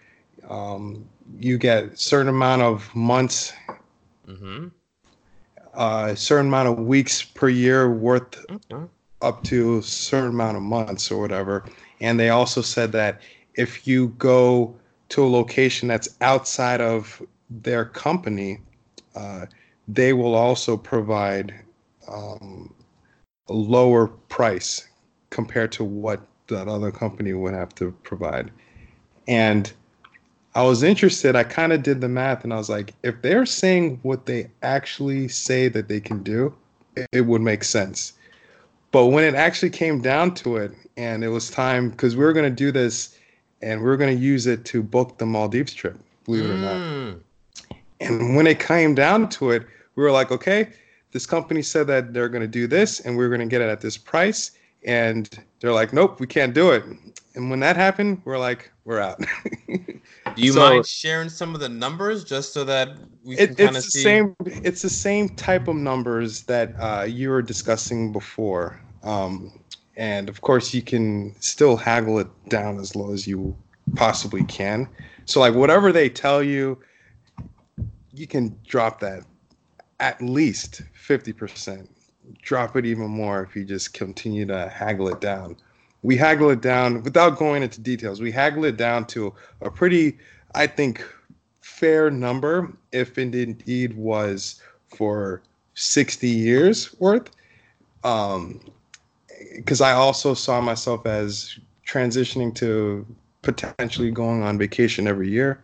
um, 0.47 1.05
you 1.37 1.57
get 1.57 1.83
a 1.83 1.97
certain 1.97 2.29
amount 2.29 2.61
of 2.61 2.95
months, 2.95 3.51
mm-hmm. 4.25 4.67
uh, 5.73 6.07
a 6.11 6.15
certain 6.15 6.47
amount 6.47 6.69
of 6.69 6.79
weeks 6.79 7.21
per 7.21 7.49
year 7.49 7.91
worth 7.91 8.45
okay. 8.49 8.85
up 9.21 9.43
to 9.43 9.79
a 9.79 9.83
certain 9.83 10.29
amount 10.29 10.55
of 10.55 10.63
months 10.63 11.11
or 11.11 11.19
whatever. 11.19 11.65
And 11.99 12.17
they 12.17 12.29
also 12.29 12.61
said 12.61 12.93
that 12.93 13.21
if 13.57 13.87
you 13.87 14.09
go 14.19 14.75
to 15.09 15.23
a 15.23 15.27
location 15.27 15.87
that's 15.87 16.09
outside 16.21 16.79
of 16.79 17.21
their 17.49 17.85
company, 17.85 18.59
uh, 19.15 19.45
they 19.87 20.13
will 20.13 20.35
also 20.35 20.77
provide 20.77 21.53
um, 22.07 22.73
a 23.49 23.53
lower 23.53 24.07
price 24.07 24.87
compared 25.29 25.71
to 25.73 25.83
what 25.83 26.21
that 26.47 26.67
other 26.67 26.91
company 26.91 27.33
would 27.33 27.53
have 27.53 27.73
to 27.75 27.91
provide. 28.03 28.51
And 29.27 29.71
I 30.55 30.63
was 30.63 30.83
interested. 30.83 31.35
I 31.35 31.43
kind 31.43 31.73
of 31.73 31.83
did 31.83 32.01
the 32.01 32.09
math 32.09 32.43
and 32.43 32.53
I 32.53 32.57
was 32.57 32.69
like, 32.69 32.93
if 33.03 33.21
they're 33.21 33.45
saying 33.45 33.99
what 34.03 34.25
they 34.25 34.49
actually 34.63 35.27
say 35.27 35.67
that 35.67 35.87
they 35.87 35.99
can 35.99 36.23
do, 36.23 36.55
it, 36.95 37.07
it 37.11 37.21
would 37.21 37.41
make 37.41 37.63
sense. 37.63 38.13
But 38.91 39.07
when 39.07 39.23
it 39.23 39.35
actually 39.35 39.69
came 39.69 40.01
down 40.01 40.33
to 40.35 40.57
it, 40.57 40.71
and 40.95 41.23
it 41.23 41.27
was 41.27 41.51
time 41.51 41.91
because 41.91 42.15
we 42.15 42.25
were 42.25 42.33
going 42.33 42.49
to 42.49 42.55
do 42.55 42.71
this 42.71 43.17
and 43.61 43.81
we're 43.81 43.97
going 43.97 44.15
to 44.15 44.21
use 44.21 44.47
it 44.47 44.65
to 44.65 44.83
book 44.83 45.17
the 45.17 45.25
Maldives 45.25 45.73
trip. 45.73 45.97
Believe 46.25 46.45
it 46.45 46.51
or 46.51 46.57
not. 46.57 46.77
Hmm. 46.77 47.77
And 47.99 48.35
when 48.35 48.45
it 48.47 48.59
came 48.59 48.93
down 48.93 49.29
to 49.29 49.51
it, 49.51 49.65
we 49.95 50.03
were 50.03 50.11
like, 50.11 50.31
okay, 50.31 50.69
this 51.11 51.25
company 51.25 51.61
said 51.61 51.87
that 51.87 52.13
they're 52.13 52.29
going 52.29 52.41
to 52.41 52.47
do 52.47 52.67
this 52.67 52.99
and 52.99 53.17
we 53.17 53.25
are 53.25 53.29
going 53.29 53.41
to 53.41 53.47
get 53.47 53.61
it 53.61 53.69
at 53.69 53.81
this 53.81 53.97
price. 53.97 54.51
And 54.85 55.29
they're 55.59 55.73
like, 55.73 55.93
nope, 55.93 56.19
we 56.19 56.27
can't 56.27 56.53
do 56.53 56.71
it. 56.71 56.83
And 57.35 57.49
when 57.49 57.59
that 57.61 57.75
happened, 57.75 58.21
we're 58.25 58.37
like, 58.37 58.71
we're 58.85 58.99
out. 58.99 59.19
do 59.67 60.01
you 60.35 60.53
so, 60.53 60.59
mind 60.59 60.85
sharing 60.85 61.29
some 61.29 61.53
of 61.53 61.59
the 61.59 61.69
numbers 61.69 62.23
just 62.23 62.53
so 62.53 62.63
that 62.63 62.97
we 63.23 63.35
can 63.35 63.55
kind 63.55 63.75
of 63.75 63.83
see? 63.83 63.99
The 63.99 64.03
same, 64.03 64.35
it's 64.45 64.81
the 64.81 64.89
same 64.89 65.29
type 65.29 65.67
of 65.67 65.75
numbers 65.75 66.43
that 66.43 66.73
uh, 66.79 67.03
you 67.03 67.29
were 67.29 67.41
discussing 67.41 68.11
before. 68.11 68.79
Um, 69.03 69.59
and 69.97 70.29
of 70.29 70.41
course, 70.41 70.73
you 70.73 70.83
can 70.83 71.35
still 71.39 71.75
haggle 71.75 72.19
it 72.19 72.27
down 72.49 72.79
as 72.79 72.95
low 72.95 73.11
as 73.11 73.27
you 73.27 73.57
possibly 73.95 74.43
can. 74.45 74.87
So, 75.25 75.39
like, 75.39 75.55
whatever 75.55 75.91
they 75.91 76.07
tell 76.07 76.43
you, 76.43 76.77
you 78.13 78.27
can 78.27 78.57
drop 78.65 78.99
that 78.99 79.23
at 79.99 80.21
least 80.21 80.83
50%. 81.07 81.87
Drop 82.41 82.75
it 82.75 82.85
even 82.85 83.07
more 83.07 83.41
if 83.41 83.55
you 83.55 83.65
just 83.65 83.93
continue 83.93 84.45
to 84.45 84.69
haggle 84.69 85.09
it 85.09 85.19
down. 85.19 85.57
We 86.03 86.15
haggle 86.15 86.51
it 86.51 86.61
down 86.61 87.01
without 87.01 87.37
going 87.37 87.63
into 87.63 87.81
details. 87.81 88.21
We 88.21 88.31
haggle 88.31 88.65
it 88.65 88.77
down 88.77 89.05
to 89.07 89.33
a 89.61 89.71
pretty, 89.71 90.19
I 90.53 90.67
think, 90.67 91.03
fair 91.61 92.11
number 92.11 92.71
if 92.91 93.17
it 93.17 93.33
indeed 93.33 93.97
was 93.97 94.61
for 94.95 95.41
60 95.73 96.27
years 96.27 96.95
worth. 96.99 97.31
Um, 98.03 98.61
because 99.55 99.81
I 99.81 99.91
also 99.91 100.33
saw 100.33 100.61
myself 100.61 101.05
as 101.05 101.57
transitioning 101.85 102.53
to 102.55 103.05
potentially 103.41 104.11
going 104.11 104.43
on 104.43 104.57
vacation 104.57 105.07
every 105.07 105.29
year. 105.29 105.61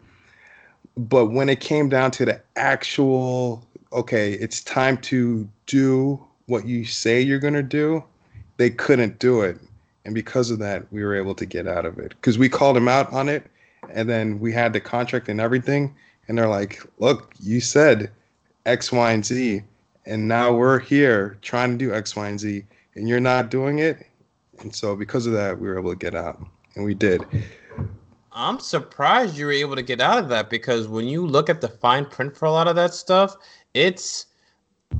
But 0.95 1.27
when 1.27 1.49
it 1.49 1.59
came 1.59 1.89
down 1.89 2.11
to 2.11 2.25
the 2.25 2.41
actual 2.55 3.65
okay, 3.93 4.33
it's 4.33 4.63
time 4.63 4.97
to 4.97 5.47
do 5.67 6.19
what 6.47 6.65
you 6.65 6.83
say 6.83 7.21
you're 7.21 7.39
going 7.39 7.53
to 7.53 7.63
do, 7.63 8.03
they 8.57 8.69
couldn't 8.69 9.19
do 9.19 9.41
it. 9.41 9.57
And 10.05 10.13
because 10.13 10.51
of 10.51 10.59
that, 10.59 10.91
we 10.91 11.03
were 11.03 11.15
able 11.15 11.35
to 11.35 11.45
get 11.45 11.67
out 11.67 11.85
of 11.85 11.97
it 11.99 12.09
because 12.09 12.37
we 12.37 12.49
called 12.49 12.75
them 12.75 12.87
out 12.87 13.11
on 13.13 13.29
it. 13.29 13.45
And 13.89 14.09
then 14.09 14.39
we 14.39 14.51
had 14.51 14.73
the 14.73 14.81
contract 14.81 15.29
and 15.29 15.39
everything. 15.39 15.95
And 16.27 16.37
they're 16.37 16.47
like, 16.47 16.81
look, 16.99 17.33
you 17.39 17.61
said 17.61 18.11
X, 18.65 18.91
Y, 18.91 19.11
and 19.11 19.25
Z. 19.25 19.61
And 20.05 20.27
now 20.27 20.53
we're 20.53 20.79
here 20.79 21.37
trying 21.41 21.71
to 21.71 21.77
do 21.77 21.93
X, 21.93 22.15
Y, 22.15 22.27
and 22.27 22.39
Z. 22.39 22.65
And 22.95 23.07
you're 23.07 23.19
not 23.19 23.49
doing 23.49 23.79
it. 23.79 24.05
And 24.59 24.73
so 24.73 24.95
because 24.95 25.25
of 25.25 25.33
that, 25.33 25.59
we 25.59 25.67
were 25.67 25.77
able 25.77 25.91
to 25.91 25.97
get 25.97 26.15
out. 26.15 26.45
And 26.75 26.85
we 26.85 26.93
did. 26.93 27.23
I'm 28.31 28.59
surprised 28.59 29.37
you 29.37 29.45
were 29.45 29.51
able 29.51 29.75
to 29.75 29.83
get 29.83 30.01
out 30.01 30.17
of 30.17 30.29
that 30.29 30.49
because 30.49 30.87
when 30.87 31.07
you 31.07 31.25
look 31.25 31.49
at 31.49 31.61
the 31.61 31.69
fine 31.69 32.05
print 32.05 32.35
for 32.35 32.45
a 32.45 32.51
lot 32.51 32.67
of 32.67 32.75
that 32.75 32.93
stuff, 32.93 33.35
it's 33.73 34.25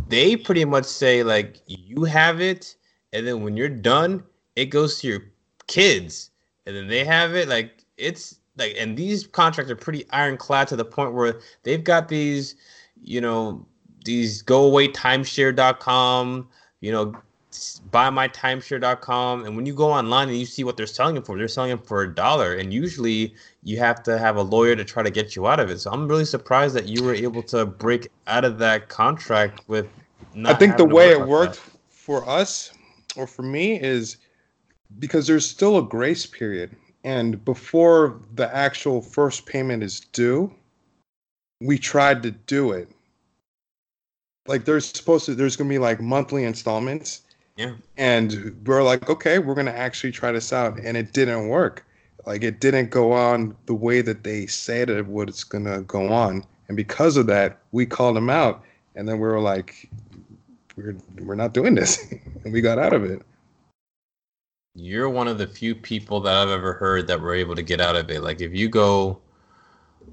they 0.08 0.36
pretty 0.36 0.66
much 0.66 0.86
say 0.86 1.24
like 1.24 1.58
you 1.66 2.04
have 2.04 2.42
it, 2.42 2.76
and 3.12 3.28
then 3.28 3.44
when 3.44 3.58
you're 3.58 3.70
done, 3.70 4.24
it 4.56 4.68
goes 4.68 5.00
to 5.00 5.08
your 5.08 5.22
kids, 5.68 6.32
and 6.66 6.76
then 6.76 6.88
they 6.88 7.04
have 7.04 7.36
it. 7.36 7.48
Like 7.48 7.84
it's 7.98 8.40
like, 8.58 8.76
and 8.78 8.96
these 8.96 9.26
contracts 9.26 9.72
are 9.72 9.76
pretty 9.76 10.06
ironclad 10.12 10.68
to 10.70 10.76
the 10.76 10.86
point 10.86 11.14
where 11.14 11.40
they've 11.64 11.84
got 11.84 12.08
these, 12.08 12.56
you 13.02 13.20
know, 13.20 13.66
these 14.06 14.42
go 14.42 14.66
away 14.66 14.88
timeshare.com, 14.90 16.48
you 16.82 16.92
know, 16.92 17.16
buymytimeshare.com 17.92 19.46
and 19.46 19.56
when 19.56 19.66
you 19.66 19.74
go 19.74 19.92
online 19.92 20.30
and 20.30 20.38
you 20.38 20.46
see 20.46 20.64
what 20.64 20.76
they're 20.76 20.88
selling 20.88 21.18
it 21.18 21.26
for 21.26 21.38
they're 21.38 21.48
selling 21.48 21.72
it 21.72 21.86
for 21.86 22.04
a 22.04 22.16
dollar 22.16 22.56
and 22.56 22.74
usually 22.74 23.34
you 23.64 23.78
have 23.78 24.02
to 24.02 24.18
have 24.18 24.38
a 24.38 24.42
lawyer 24.42 24.76
to 24.76 24.84
try 24.84 25.04
to 25.04 25.12
get 25.12 25.36
you 25.36 25.48
out 25.48 25.60
of 25.60 25.70
it 25.70 25.80
so 25.80 25.92
i'm 25.92 26.08
really 26.08 26.26
surprised 26.26 26.76
that 26.76 26.88
you 26.88 27.04
were 27.04 27.14
able 27.14 27.44
to 27.44 27.66
break 27.66 28.10
out 28.28 28.44
of 28.44 28.58
that 28.58 28.90
contract 28.90 29.62
with 29.68 29.88
i 30.46 30.54
think 30.54 30.78
the 30.78 30.86
way 30.86 31.12
it 31.12 31.28
worked 31.28 31.56
that. 31.56 31.80
for 31.90 32.28
us 32.28 32.72
or 33.16 33.28
for 33.28 33.44
me 33.44 33.80
is 33.80 34.18
because 35.00 35.28
there's 35.28 35.48
still 35.48 35.78
a 35.78 35.84
grace 35.84 36.26
period 36.26 36.76
and 37.04 37.44
before 37.46 38.22
the 38.36 38.56
actual 38.56 39.02
first 39.02 39.46
payment 39.46 39.84
is 39.84 40.00
due 40.00 40.52
we 41.62 41.78
tried 41.78 42.24
to 42.24 42.32
do 42.32 42.72
it 42.72 42.90
like 44.48 44.66
there's 44.66 44.86
supposed 44.86 45.26
to 45.26 45.36
there's 45.36 45.56
going 45.56 45.70
to 45.70 45.74
be 45.74 45.80
like 45.80 46.02
monthly 46.02 46.44
installments 46.44 47.22
yeah. 47.56 47.74
And 47.98 48.56
we're 48.66 48.84
like, 48.84 49.10
okay, 49.10 49.40
we're 49.40 49.54
gonna 49.54 49.72
actually 49.72 50.12
try 50.12 50.32
this 50.32 50.52
out, 50.52 50.80
and 50.80 50.98
it 50.98 51.14
didn't 51.14 51.50
work. 51.50 51.86
Like 52.26 52.44
it 52.44 52.60
didn't 52.60 52.90
go 52.90 53.12
on 53.12 53.56
the 53.66 53.74
way 53.74 54.02
that 54.02 54.24
they 54.24 54.48
said 54.48 54.90
it 54.90 55.08
was 55.08 55.44
gonna 55.44 55.82
go 55.82 56.12
on, 56.12 56.44
and 56.68 56.78
because 56.78 57.18
of 57.18 57.28
that, 57.28 57.60
we 57.72 57.86
called 57.86 58.16
them 58.16 58.30
out, 58.30 58.64
and 58.96 59.08
then 59.08 59.16
we 59.16 59.28
were 59.28 59.40
like, 59.40 59.90
we're 60.76 60.96
we're 61.20 61.36
not 61.36 61.54
doing 61.54 61.76
this, 61.76 62.00
and 62.44 62.54
we 62.54 62.62
got 62.62 62.80
out 62.80 62.94
of 62.94 63.04
it. 63.04 63.22
You're 64.76 65.10
one 65.10 65.28
of 65.28 65.38
the 65.38 65.46
few 65.46 65.76
people 65.76 66.20
that 66.22 66.36
I've 66.36 66.50
ever 66.50 66.74
heard 66.74 67.06
that 67.08 67.22
were 67.22 67.36
able 67.36 67.56
to 67.56 67.62
get 67.62 67.80
out 67.80 67.96
of 67.96 68.10
it. 68.10 68.24
Like 68.24 68.42
if 68.42 68.56
you 68.56 68.68
go 68.68 69.20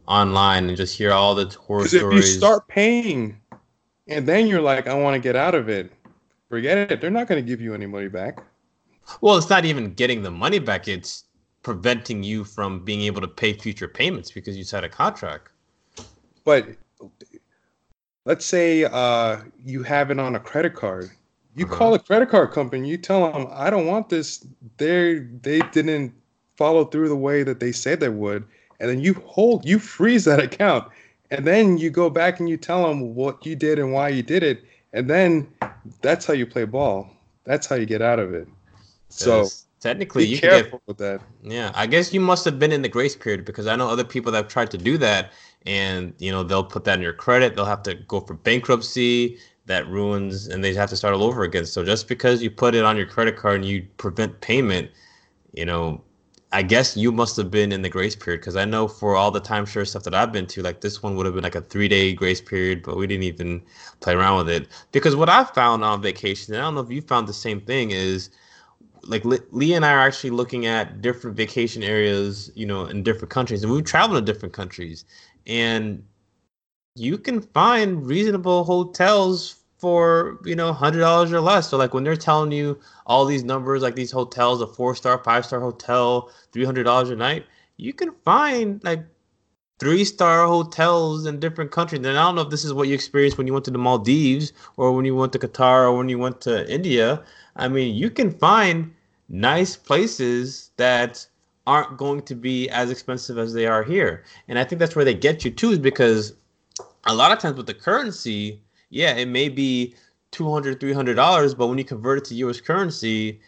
online 0.06 0.68
and 0.68 0.76
just 0.76 0.98
hear 0.98 1.12
all 1.12 1.34
the 1.34 1.46
horror 1.46 1.88
stories. 1.88 2.26
If 2.26 2.34
you 2.34 2.38
start 2.38 2.68
paying, 2.68 3.40
and 4.08 4.26
then 4.26 4.46
you're 4.46 4.60
like, 4.60 4.86
I 4.86 4.92
want 4.92 5.14
to 5.14 5.20
get 5.20 5.36
out 5.36 5.54
of 5.54 5.70
it 5.70 5.90
Forget 6.50 6.90
it. 6.90 7.00
They're 7.00 7.10
not 7.10 7.28
going 7.28 7.42
to 7.42 7.48
give 7.48 7.60
you 7.60 7.74
any 7.74 7.86
money 7.86 8.08
back. 8.08 8.42
Well, 9.20 9.36
it's 9.36 9.48
not 9.48 9.64
even 9.64 9.94
getting 9.94 10.22
the 10.22 10.32
money 10.32 10.58
back. 10.58 10.88
It's 10.88 11.24
preventing 11.62 12.24
you 12.24 12.42
from 12.42 12.84
being 12.84 13.02
able 13.02 13.20
to 13.20 13.28
pay 13.28 13.52
future 13.52 13.86
payments 13.86 14.32
because 14.32 14.56
you 14.56 14.64
signed 14.64 14.84
a 14.84 14.88
contract. 14.88 15.50
But 16.44 16.66
let's 18.24 18.44
say 18.44 18.84
uh, 18.84 19.42
you 19.64 19.84
have 19.84 20.10
it 20.10 20.18
on 20.18 20.34
a 20.34 20.40
credit 20.40 20.74
card. 20.74 21.10
You 21.54 21.66
uh-huh. 21.66 21.76
call 21.76 21.94
a 21.94 22.00
credit 22.00 22.30
card 22.30 22.50
company. 22.50 22.88
You 22.88 22.96
tell 22.96 23.32
them, 23.32 23.46
"I 23.52 23.70
don't 23.70 23.86
want 23.86 24.08
this." 24.08 24.44
They 24.76 25.20
they 25.42 25.60
didn't 25.72 26.12
follow 26.56 26.84
through 26.84 27.08
the 27.08 27.16
way 27.16 27.44
that 27.44 27.60
they 27.60 27.72
said 27.72 28.00
they 28.00 28.08
would, 28.08 28.44
and 28.80 28.90
then 28.90 29.00
you 29.00 29.14
hold 29.24 29.64
you 29.64 29.78
freeze 29.78 30.24
that 30.24 30.40
account, 30.48 30.88
and 31.30 31.46
then 31.46 31.78
you 31.78 31.90
go 31.90 32.10
back 32.10 32.40
and 32.40 32.48
you 32.48 32.56
tell 32.56 32.88
them 32.88 33.14
what 33.14 33.46
you 33.46 33.54
did 33.54 33.78
and 33.78 33.92
why 33.92 34.08
you 34.08 34.22
did 34.22 34.42
it, 34.42 34.64
and 34.92 35.08
then 35.08 35.48
that's 36.02 36.26
how 36.26 36.34
you 36.34 36.46
play 36.46 36.64
ball. 36.64 37.08
That's 37.44 37.66
how 37.66 37.76
you 37.76 37.86
get 37.86 38.02
out 38.02 38.18
of 38.18 38.34
it. 38.34 38.48
So 39.08 39.46
technically, 39.80 40.24
you 40.24 40.38
careful 40.38 40.78
get, 40.78 40.82
with 40.86 40.98
that. 40.98 41.20
Yeah, 41.42 41.72
I 41.74 41.86
guess 41.86 42.12
you 42.12 42.20
must 42.20 42.44
have 42.44 42.58
been 42.58 42.72
in 42.72 42.82
the 42.82 42.88
grace 42.88 43.16
period 43.16 43.44
because 43.44 43.66
I 43.66 43.76
know 43.76 43.88
other 43.88 44.04
people 44.04 44.30
that 44.32 44.38
have 44.38 44.48
tried 44.48 44.70
to 44.72 44.78
do 44.78 44.98
that, 44.98 45.32
and 45.66 46.14
you 46.18 46.30
know 46.30 46.42
they'll 46.42 46.64
put 46.64 46.84
that 46.84 46.98
in 46.98 47.02
your 47.02 47.12
credit. 47.12 47.54
They'll 47.54 47.64
have 47.64 47.82
to 47.84 47.94
go 47.94 48.20
for 48.20 48.34
bankruptcy. 48.34 49.38
That 49.66 49.86
ruins, 49.88 50.48
and 50.48 50.64
they 50.64 50.74
have 50.74 50.90
to 50.90 50.96
start 50.96 51.14
all 51.14 51.22
over 51.22 51.44
again. 51.44 51.64
So 51.64 51.84
just 51.84 52.08
because 52.08 52.42
you 52.42 52.50
put 52.50 52.74
it 52.74 52.84
on 52.84 52.96
your 52.96 53.06
credit 53.06 53.36
card 53.36 53.56
and 53.56 53.64
you 53.64 53.86
prevent 53.98 54.40
payment, 54.40 54.90
you 55.52 55.64
know, 55.64 56.02
I 56.52 56.62
guess 56.62 56.96
you 56.96 57.12
must 57.12 57.36
have 57.36 57.50
been 57.50 57.70
in 57.70 57.82
the 57.82 57.88
grace 57.88 58.16
period 58.16 58.40
because 58.40 58.56
I 58.56 58.64
know 58.64 58.88
for 58.88 59.14
all 59.14 59.30
the 59.30 59.40
timeshare 59.40 59.86
stuff 59.86 60.02
that 60.02 60.14
I've 60.14 60.32
been 60.32 60.46
to, 60.48 60.62
like 60.62 60.80
this 60.80 61.02
one 61.02 61.14
would 61.14 61.26
have 61.26 61.34
been 61.34 61.44
like 61.44 61.54
a 61.54 61.60
three 61.60 61.86
day 61.86 62.12
grace 62.12 62.40
period, 62.40 62.82
but 62.82 62.96
we 62.96 63.06
didn't 63.06 63.22
even 63.22 63.62
play 64.00 64.14
around 64.14 64.38
with 64.38 64.48
it. 64.48 64.68
Because 64.90 65.14
what 65.14 65.28
I 65.28 65.44
found 65.44 65.84
on 65.84 66.02
vacation, 66.02 66.54
and 66.54 66.62
I 66.62 66.66
don't 66.66 66.74
know 66.74 66.80
if 66.80 66.90
you 66.90 67.02
found 67.02 67.28
the 67.28 67.32
same 67.32 67.60
thing, 67.60 67.92
is 67.92 68.30
like 69.04 69.24
Leah 69.24 69.76
and 69.76 69.86
I 69.86 69.92
are 69.92 70.00
actually 70.00 70.30
looking 70.30 70.66
at 70.66 71.00
different 71.00 71.36
vacation 71.36 71.82
areas, 71.84 72.50
you 72.56 72.66
know, 72.66 72.86
in 72.86 73.02
different 73.04 73.30
countries, 73.30 73.62
and 73.62 73.72
we've 73.72 73.84
traveled 73.84 74.24
to 74.24 74.32
different 74.32 74.52
countries, 74.52 75.04
and 75.46 76.02
you 76.96 77.16
can 77.16 77.40
find 77.40 78.04
reasonable 78.04 78.64
hotels 78.64 79.59
for 79.80 80.38
you 80.44 80.54
know 80.54 80.72
hundred 80.72 81.00
dollars 81.00 81.32
or 81.32 81.40
less. 81.40 81.68
So 81.70 81.76
like 81.76 81.94
when 81.94 82.04
they're 82.04 82.16
telling 82.16 82.52
you 82.52 82.78
all 83.06 83.24
these 83.24 83.44
numbers, 83.44 83.82
like 83.82 83.96
these 83.96 84.10
hotels, 84.10 84.60
a 84.60 84.66
four 84.66 84.94
star, 84.94 85.22
five 85.24 85.44
star 85.46 85.60
hotel, 85.60 86.30
three 86.52 86.64
hundred 86.64 86.84
dollars 86.84 87.10
a 87.10 87.16
night, 87.16 87.46
you 87.76 87.92
can 87.92 88.12
find 88.24 88.82
like 88.84 89.04
three 89.78 90.04
star 90.04 90.46
hotels 90.46 91.26
in 91.26 91.40
different 91.40 91.70
countries. 91.70 91.98
And 92.04 92.18
I 92.18 92.22
don't 92.22 92.34
know 92.34 92.42
if 92.42 92.50
this 92.50 92.64
is 92.64 92.74
what 92.74 92.86
you 92.86 92.94
experienced 92.94 93.38
when 93.38 93.46
you 93.46 93.54
went 93.54 93.64
to 93.64 93.70
the 93.70 93.78
Maldives 93.78 94.52
or 94.76 94.92
when 94.92 95.06
you 95.06 95.16
went 95.16 95.32
to 95.32 95.38
Qatar 95.38 95.84
or 95.84 95.96
when 95.96 96.08
you 96.10 96.18
went 96.18 96.40
to 96.42 96.70
India. 96.70 97.24
I 97.56 97.66
mean, 97.68 97.96
you 97.96 98.10
can 98.10 98.30
find 98.30 98.94
nice 99.30 99.76
places 99.76 100.70
that 100.76 101.26
aren't 101.66 101.96
going 101.96 102.22
to 102.22 102.34
be 102.34 102.68
as 102.70 102.90
expensive 102.90 103.38
as 103.38 103.54
they 103.54 103.66
are 103.66 103.82
here. 103.82 104.24
And 104.48 104.58
I 104.58 104.64
think 104.64 104.80
that's 104.80 104.96
where 104.96 105.04
they 105.04 105.14
get 105.14 105.44
you 105.44 105.50
too, 105.50 105.70
is 105.70 105.78
because 105.78 106.34
a 107.04 107.14
lot 107.14 107.32
of 107.32 107.38
times 107.38 107.56
with 107.56 107.66
the 107.66 107.74
currency 107.74 108.60
yeah, 108.90 109.14
it 109.14 109.28
may 109.28 109.48
be 109.48 109.94
200 110.32 110.80
$300, 110.80 111.56
but 111.56 111.66
when 111.68 111.78
you 111.78 111.84
convert 111.84 112.18
it 112.18 112.24
to 112.26 112.34
US 112.34 112.60
currency, 112.60 113.40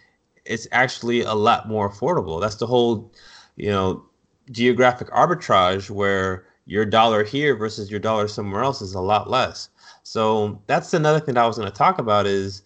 it's 0.45 0.66
actually 0.72 1.20
a 1.22 1.34
lot 1.34 1.68
more 1.68 1.90
affordable. 1.90 2.40
That's 2.40 2.57
the 2.57 2.66
whole, 2.66 3.12
you 3.57 3.70
know, 3.70 4.05
geographic 4.51 5.09
arbitrage 5.11 5.90
where 5.90 6.47
your 6.66 6.84
dollar 6.84 7.24
here 7.24 7.57
versus 7.57 7.90
your 7.90 8.01
dollar 8.01 8.28
somewhere 8.28 8.62
else 8.62 8.80
is 8.80 8.95
a 8.95 9.01
lot 9.01 9.30
less. 9.30 9.68
So 10.03 10.61
that's 10.66 10.95
another 10.95 11.20
thing 11.20 11.34
that 11.34 11.45
I 11.45 11.47
was 11.47 11.59
going 11.59 11.70
to 11.70 11.76
talk 11.76 11.99
about 11.99 12.26
is, 12.26 12.62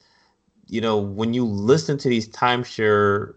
you 0.69 0.81
know, 0.81 0.97
when 0.99 1.35
you 1.35 1.45
listen 1.45 1.99
to 1.99 2.09
these 2.09 2.29
timeshare 2.29 3.35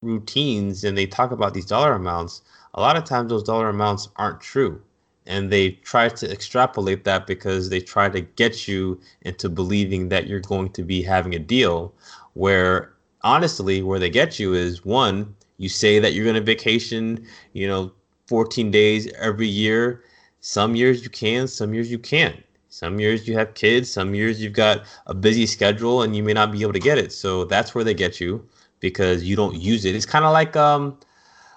routines 0.00 0.84
and 0.84 0.96
they 0.96 1.06
talk 1.06 1.30
about 1.30 1.54
these 1.54 1.66
dollar 1.66 1.92
amounts, 1.92 2.42
a 2.74 2.80
lot 2.80 2.96
of 2.96 3.04
times 3.04 3.30
those 3.30 3.42
dollar 3.42 3.68
amounts 3.68 4.08
aren't 4.16 4.40
true. 4.40 4.80
And 5.26 5.50
they 5.50 5.70
try 5.70 6.08
to 6.08 6.30
extrapolate 6.30 7.04
that 7.04 7.26
because 7.26 7.70
they 7.70 7.80
try 7.80 8.08
to 8.08 8.20
get 8.20 8.66
you 8.66 9.00
into 9.22 9.48
believing 9.48 10.08
that 10.08 10.26
you're 10.26 10.40
going 10.40 10.70
to 10.70 10.82
be 10.82 11.02
having 11.02 11.34
a 11.34 11.38
deal 11.38 11.92
where 12.34 12.92
honestly 13.22 13.82
where 13.82 13.98
they 13.98 14.10
get 14.10 14.38
you 14.38 14.52
is 14.54 14.84
one 14.84 15.34
you 15.58 15.68
say 15.68 15.98
that 15.98 16.12
you're 16.12 16.24
going 16.24 16.34
to 16.34 16.40
vacation 16.40 17.24
you 17.52 17.68
know 17.68 17.92
14 18.26 18.70
days 18.70 19.12
every 19.14 19.46
year. 19.46 20.04
Some 20.40 20.74
years 20.74 21.02
you 21.02 21.10
can 21.10 21.46
some 21.46 21.74
years 21.74 21.90
you 21.90 21.98
can't. 21.98 22.42
Some 22.68 22.98
years 22.98 23.28
you 23.28 23.36
have 23.36 23.54
kids 23.54 23.90
some 23.90 24.14
years 24.14 24.40
you've 24.42 24.54
got 24.54 24.84
a 25.06 25.14
busy 25.14 25.46
schedule 25.46 26.02
and 26.02 26.16
you 26.16 26.22
may 26.22 26.32
not 26.32 26.50
be 26.50 26.62
able 26.62 26.72
to 26.72 26.80
get 26.80 26.98
it. 26.98 27.12
So 27.12 27.44
that's 27.44 27.74
where 27.74 27.84
they 27.84 27.94
get 27.94 28.20
you 28.20 28.42
because 28.80 29.22
you 29.22 29.36
don't 29.36 29.54
use 29.54 29.84
it. 29.84 29.94
It's 29.94 30.06
kind 30.06 30.24
of 30.24 30.32
like 30.32 30.56
um, 30.56 30.98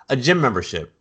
a 0.09 0.15
gym 0.15 0.41
membership. 0.41 0.93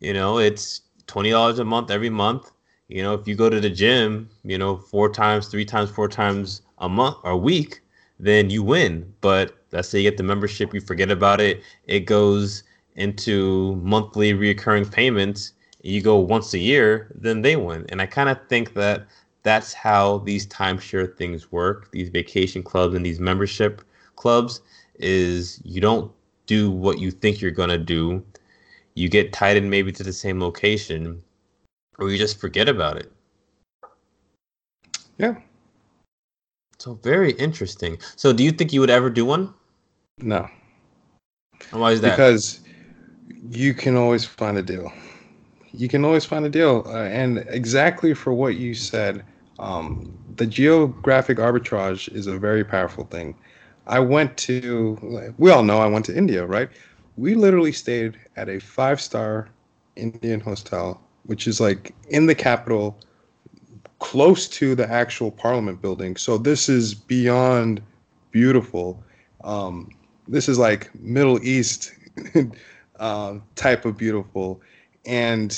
You 0.00 0.12
know 0.12 0.38
it's 0.38 0.82
twenty 1.06 1.30
dollars 1.30 1.58
a 1.58 1.64
month 1.64 1.90
every 1.90 2.10
month. 2.10 2.52
You 2.88 3.02
know, 3.02 3.14
if 3.14 3.26
you 3.26 3.34
go 3.34 3.50
to 3.50 3.60
the 3.60 3.70
gym, 3.70 4.30
you 4.44 4.58
know, 4.58 4.76
four 4.76 5.08
times, 5.10 5.48
three 5.48 5.64
times, 5.64 5.90
four 5.90 6.08
times 6.08 6.62
a 6.78 6.88
month 6.88 7.16
or 7.24 7.32
a 7.32 7.36
week, 7.36 7.80
then 8.18 8.50
you 8.50 8.62
win. 8.62 9.12
But 9.20 9.56
let's 9.72 9.88
say 9.88 9.98
you 10.00 10.10
get 10.10 10.16
the 10.16 10.22
membership, 10.22 10.72
you 10.72 10.80
forget 10.80 11.10
about 11.10 11.40
it, 11.40 11.62
it 11.86 12.00
goes 12.00 12.62
into 12.94 13.76
monthly 13.76 14.32
reoccurring 14.32 14.90
payments. 14.90 15.52
You 15.82 16.00
go 16.02 16.16
once 16.16 16.54
a 16.54 16.58
year, 16.58 17.12
then 17.14 17.42
they 17.42 17.56
win. 17.56 17.86
And 17.90 18.00
I 18.00 18.06
kind 18.06 18.28
of 18.28 18.38
think 18.48 18.74
that 18.74 19.06
that's 19.42 19.72
how 19.72 20.18
these 20.18 20.46
timeshare 20.46 21.16
things 21.16 21.52
work. 21.52 21.90
These 21.92 22.08
vacation 22.08 22.62
clubs 22.62 22.94
and 22.94 23.04
these 23.04 23.20
membership 23.20 23.82
clubs 24.16 24.60
is 24.98 25.60
you 25.64 25.80
don't 25.80 26.10
do 26.46 26.70
what 26.70 26.98
you 26.98 27.10
think 27.10 27.40
you're 27.40 27.50
gonna 27.50 27.78
do 27.78 28.24
you 28.96 29.08
get 29.08 29.32
tied 29.32 29.56
in 29.56 29.70
maybe 29.70 29.92
to 29.92 30.02
the 30.02 30.12
same 30.12 30.40
location, 30.40 31.22
or 31.98 32.10
you 32.10 32.18
just 32.18 32.40
forget 32.40 32.68
about 32.68 32.96
it. 32.96 33.12
Yeah. 35.18 35.36
So 36.78 36.94
very 36.94 37.32
interesting. 37.32 37.98
So 38.16 38.32
do 38.32 38.42
you 38.42 38.50
think 38.50 38.72
you 38.72 38.80
would 38.80 38.90
ever 38.90 39.08
do 39.10 39.24
one? 39.24 39.54
No. 40.18 40.48
And 41.70 41.80
why 41.80 41.92
is 41.92 42.00
that? 42.00 42.10
Because 42.10 42.60
you 43.50 43.74
can 43.74 43.96
always 43.96 44.24
find 44.24 44.58
a 44.58 44.62
deal. 44.62 44.92
You 45.72 45.88
can 45.88 46.04
always 46.04 46.24
find 46.24 46.44
a 46.46 46.48
deal, 46.48 46.84
uh, 46.86 47.04
and 47.04 47.44
exactly 47.48 48.14
for 48.14 48.32
what 48.32 48.56
you 48.56 48.74
said, 48.74 49.24
um, 49.58 50.16
the 50.36 50.46
geographic 50.46 51.36
arbitrage 51.36 52.10
is 52.14 52.26
a 52.26 52.38
very 52.38 52.64
powerful 52.64 53.04
thing. 53.04 53.34
I 53.86 54.00
went 54.00 54.36
to, 54.38 55.34
we 55.38 55.50
all 55.50 55.62
know 55.62 55.78
I 55.78 55.86
went 55.86 56.06
to 56.06 56.16
India, 56.16 56.46
right? 56.46 56.70
We 57.16 57.34
literally 57.34 57.72
stayed 57.72 58.18
at 58.36 58.48
a 58.48 58.60
five 58.60 59.00
star 59.00 59.48
Indian 59.96 60.40
hostel, 60.40 61.00
which 61.24 61.46
is 61.46 61.60
like 61.60 61.94
in 62.08 62.26
the 62.26 62.34
capital, 62.34 62.98
close 63.98 64.48
to 64.48 64.74
the 64.74 64.88
actual 64.90 65.30
Parliament 65.30 65.80
building. 65.80 66.16
So 66.16 66.38
this 66.38 66.68
is 66.68 66.94
beyond 66.94 67.80
beautiful. 68.30 69.02
Um, 69.42 69.90
this 70.28 70.48
is 70.48 70.58
like 70.58 70.94
Middle 71.00 71.42
East 71.42 71.92
uh, 72.98 73.38
type 73.54 73.84
of 73.84 73.96
beautiful, 73.96 74.60
and 75.06 75.50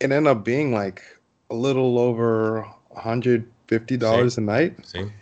it 0.00 0.12
ended 0.12 0.26
up 0.26 0.44
being 0.44 0.72
like 0.72 1.02
a 1.50 1.54
little 1.54 1.98
over 1.98 2.68
hundred 2.96 3.50
fifty 3.66 3.96
dollars 3.96 4.38
a 4.38 4.40
night. 4.40 4.86
Same. 4.86 5.12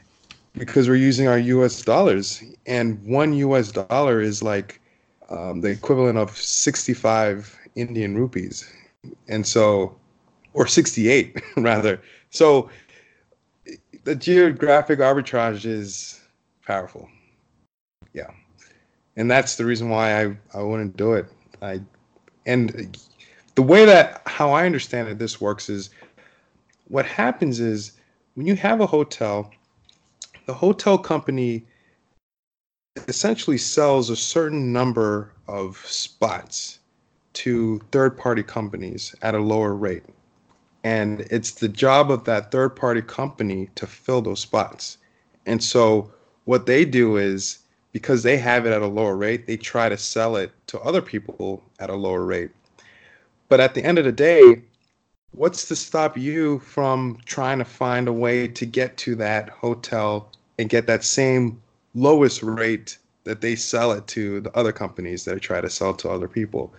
Because 0.54 0.86
we're 0.86 0.96
using 0.96 1.28
our 1.28 1.38
U.S. 1.38 1.80
dollars, 1.80 2.42
and 2.66 3.02
one 3.06 3.32
U.S. 3.32 3.72
dollar 3.72 4.20
is 4.20 4.42
like 4.42 4.81
um, 5.32 5.60
the 5.60 5.68
equivalent 5.68 6.18
of 6.18 6.36
65 6.36 7.58
Indian 7.74 8.16
rupees. 8.16 8.70
And 9.28 9.46
so, 9.46 9.96
or 10.52 10.66
68 10.66 11.42
rather. 11.56 12.00
So 12.30 12.70
the 14.04 14.14
geographic 14.14 14.98
arbitrage 14.98 15.64
is 15.64 16.20
powerful. 16.66 17.08
Yeah. 18.12 18.30
And 19.16 19.30
that's 19.30 19.56
the 19.56 19.64
reason 19.64 19.88
why 19.88 20.24
I, 20.24 20.36
I 20.54 20.62
wouldn't 20.62 20.96
do 20.96 21.14
it. 21.14 21.26
I, 21.60 21.80
and 22.46 22.98
the 23.54 23.62
way 23.62 23.84
that, 23.84 24.22
how 24.26 24.50
I 24.50 24.66
understand 24.66 25.08
it, 25.08 25.18
this 25.18 25.40
works 25.40 25.68
is 25.68 25.90
what 26.88 27.06
happens 27.06 27.60
is 27.60 27.92
when 28.34 28.46
you 28.46 28.56
have 28.56 28.80
a 28.80 28.86
hotel, 28.86 29.50
the 30.46 30.54
hotel 30.54 30.98
company 30.98 31.64
essentially 33.08 33.58
sells 33.58 34.10
a 34.10 34.16
certain 34.16 34.72
number 34.72 35.32
of 35.48 35.76
spots 35.86 36.78
to 37.34 37.80
third 37.90 38.16
party 38.16 38.42
companies 38.42 39.14
at 39.22 39.34
a 39.34 39.40
lower 39.40 39.74
rate. 39.74 40.04
And 40.84 41.20
it's 41.30 41.52
the 41.52 41.68
job 41.68 42.10
of 42.10 42.24
that 42.24 42.50
third 42.50 42.70
party 42.70 43.02
company 43.02 43.70
to 43.76 43.86
fill 43.86 44.20
those 44.20 44.40
spots. 44.40 44.98
And 45.46 45.62
so 45.62 46.12
what 46.44 46.66
they 46.66 46.84
do 46.84 47.16
is 47.16 47.60
because 47.92 48.22
they 48.22 48.38
have 48.38 48.66
it 48.66 48.72
at 48.72 48.82
a 48.82 48.86
lower 48.86 49.16
rate, 49.16 49.46
they 49.46 49.56
try 49.56 49.88
to 49.88 49.96
sell 49.96 50.36
it 50.36 50.50
to 50.66 50.80
other 50.80 51.02
people 51.02 51.62
at 51.78 51.90
a 51.90 51.94
lower 51.94 52.24
rate. 52.24 52.50
But 53.48 53.60
at 53.60 53.74
the 53.74 53.84
end 53.84 53.98
of 53.98 54.04
the 54.04 54.12
day, 54.12 54.62
what's 55.32 55.68
to 55.68 55.76
stop 55.76 56.16
you 56.16 56.58
from 56.60 57.18
trying 57.26 57.58
to 57.58 57.64
find 57.64 58.08
a 58.08 58.12
way 58.12 58.48
to 58.48 58.66
get 58.66 58.96
to 58.98 59.14
that 59.16 59.50
hotel 59.50 60.30
and 60.58 60.68
get 60.68 60.86
that 60.86 61.04
same 61.04 61.60
lowest 61.94 62.42
rate 62.42 62.98
that 63.24 63.40
they 63.40 63.54
sell 63.54 63.92
it 63.92 64.06
to 64.08 64.40
the 64.40 64.56
other 64.56 64.72
companies 64.72 65.24
that 65.24 65.40
try 65.40 65.60
to 65.60 65.70
sell 65.70 65.94
to 65.94 66.10
other 66.10 66.28
people. 66.28 66.72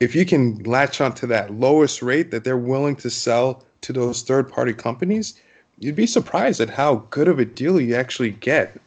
If 0.00 0.14
you 0.14 0.24
can 0.24 0.62
latch 0.62 1.00
onto 1.00 1.26
that 1.28 1.52
lowest 1.52 2.02
rate 2.02 2.30
that 2.30 2.44
they're 2.44 2.56
willing 2.56 2.96
to 2.96 3.10
sell 3.10 3.64
to 3.82 3.92
those 3.92 4.22
third 4.22 4.50
party 4.50 4.72
companies, 4.72 5.40
you'd 5.78 5.96
be 5.96 6.06
surprised 6.06 6.60
at 6.60 6.70
how 6.70 7.06
good 7.10 7.28
of 7.28 7.38
a 7.38 7.44
deal 7.44 7.80
you 7.80 7.94
actually 7.94 8.30
get. 8.30 8.80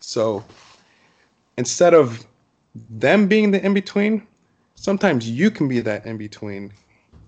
So 0.00 0.44
instead 1.56 1.94
of 1.94 2.26
them 2.90 3.28
being 3.28 3.50
the 3.50 3.64
in 3.64 3.74
between, 3.74 4.26
sometimes 4.74 5.28
you 5.28 5.50
can 5.50 5.68
be 5.68 5.80
that 5.80 6.06
in 6.06 6.16
between. 6.16 6.72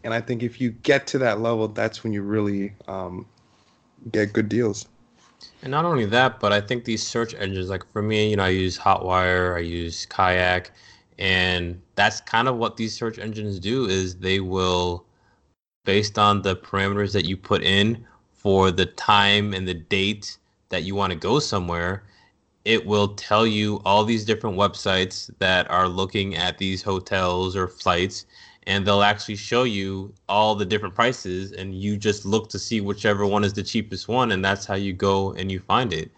And 0.05 0.14
I 0.14 0.20
think 0.20 0.43
if 0.43 0.61
you 0.61 0.70
get 0.70 1.07
to 1.09 1.18
that 1.18 1.41
level, 1.41 1.68
that's 1.68 2.03
when 2.03 2.12
you 2.12 2.22
really 2.22 2.72
um, 2.88 3.26
get 4.11 4.32
good 4.32 4.49
deals. 4.49 4.86
And 5.62 5.70
not 5.70 5.84
only 5.84 6.07
that, 6.07 6.41
but 6.41 6.53
I 6.53 6.61
think 6.61 6.84
these 6.84 7.07
search 7.07 7.34
engines, 7.34 7.68
like 7.68 7.91
for 7.93 8.03
me, 8.03 8.30
you 8.30 8.36
know, 8.36 8.45
I 8.45 8.49
use 8.49 8.78
Hotwire, 8.78 9.57
I 9.57 9.61
use 9.61 10.07
Kayak, 10.07 10.72
and 11.18 11.80
that's 11.95 12.20
kind 12.20 12.49
of 12.49 12.57
what 12.57 12.76
these 12.76 12.95
search 12.95 13.18
engines 13.18 13.59
do 13.59 13.86
is 13.86 14.16
they 14.16 14.41
will, 14.41 15.05
based 15.84 16.18
on 16.18 16.43
the 16.43 16.57
parameters 16.57 17.12
that 17.12 17.26
you 17.26 17.36
put 17.36 17.62
in 17.62 18.07
for 18.32 18.70
the 18.70 18.86
time 18.86 19.53
and 19.53 19.68
the 19.68 19.74
date 19.74 20.38
that 20.70 20.84
you 20.84 20.95
want 20.95 21.12
to 21.12 21.18
go 21.18 21.38
somewhere, 21.38 22.05
it 22.64 22.84
will 22.86 23.09
tell 23.09 23.47
you 23.47 23.80
all 23.84 24.05
these 24.05 24.24
different 24.24 24.57
websites 24.57 25.30
that 25.38 25.70
are 25.70 25.88
looking 25.88 26.36
at 26.36 26.59
these 26.59 26.82
hotels 26.82 27.57
or 27.57 27.68
flights 27.68 28.26
and 28.66 28.86
they'll 28.86 29.02
actually 29.02 29.36
show 29.36 29.64
you 29.64 30.12
all 30.28 30.54
the 30.54 30.64
different 30.64 30.94
prices 30.94 31.52
and 31.52 31.74
you 31.74 31.96
just 31.96 32.24
look 32.24 32.48
to 32.50 32.58
see 32.58 32.80
whichever 32.80 33.26
one 33.26 33.44
is 33.44 33.52
the 33.54 33.62
cheapest 33.62 34.08
one 34.08 34.32
and 34.32 34.44
that's 34.44 34.66
how 34.66 34.74
you 34.74 34.92
go 34.92 35.32
and 35.32 35.50
you 35.50 35.58
find 35.61 35.92
it. 35.92 36.11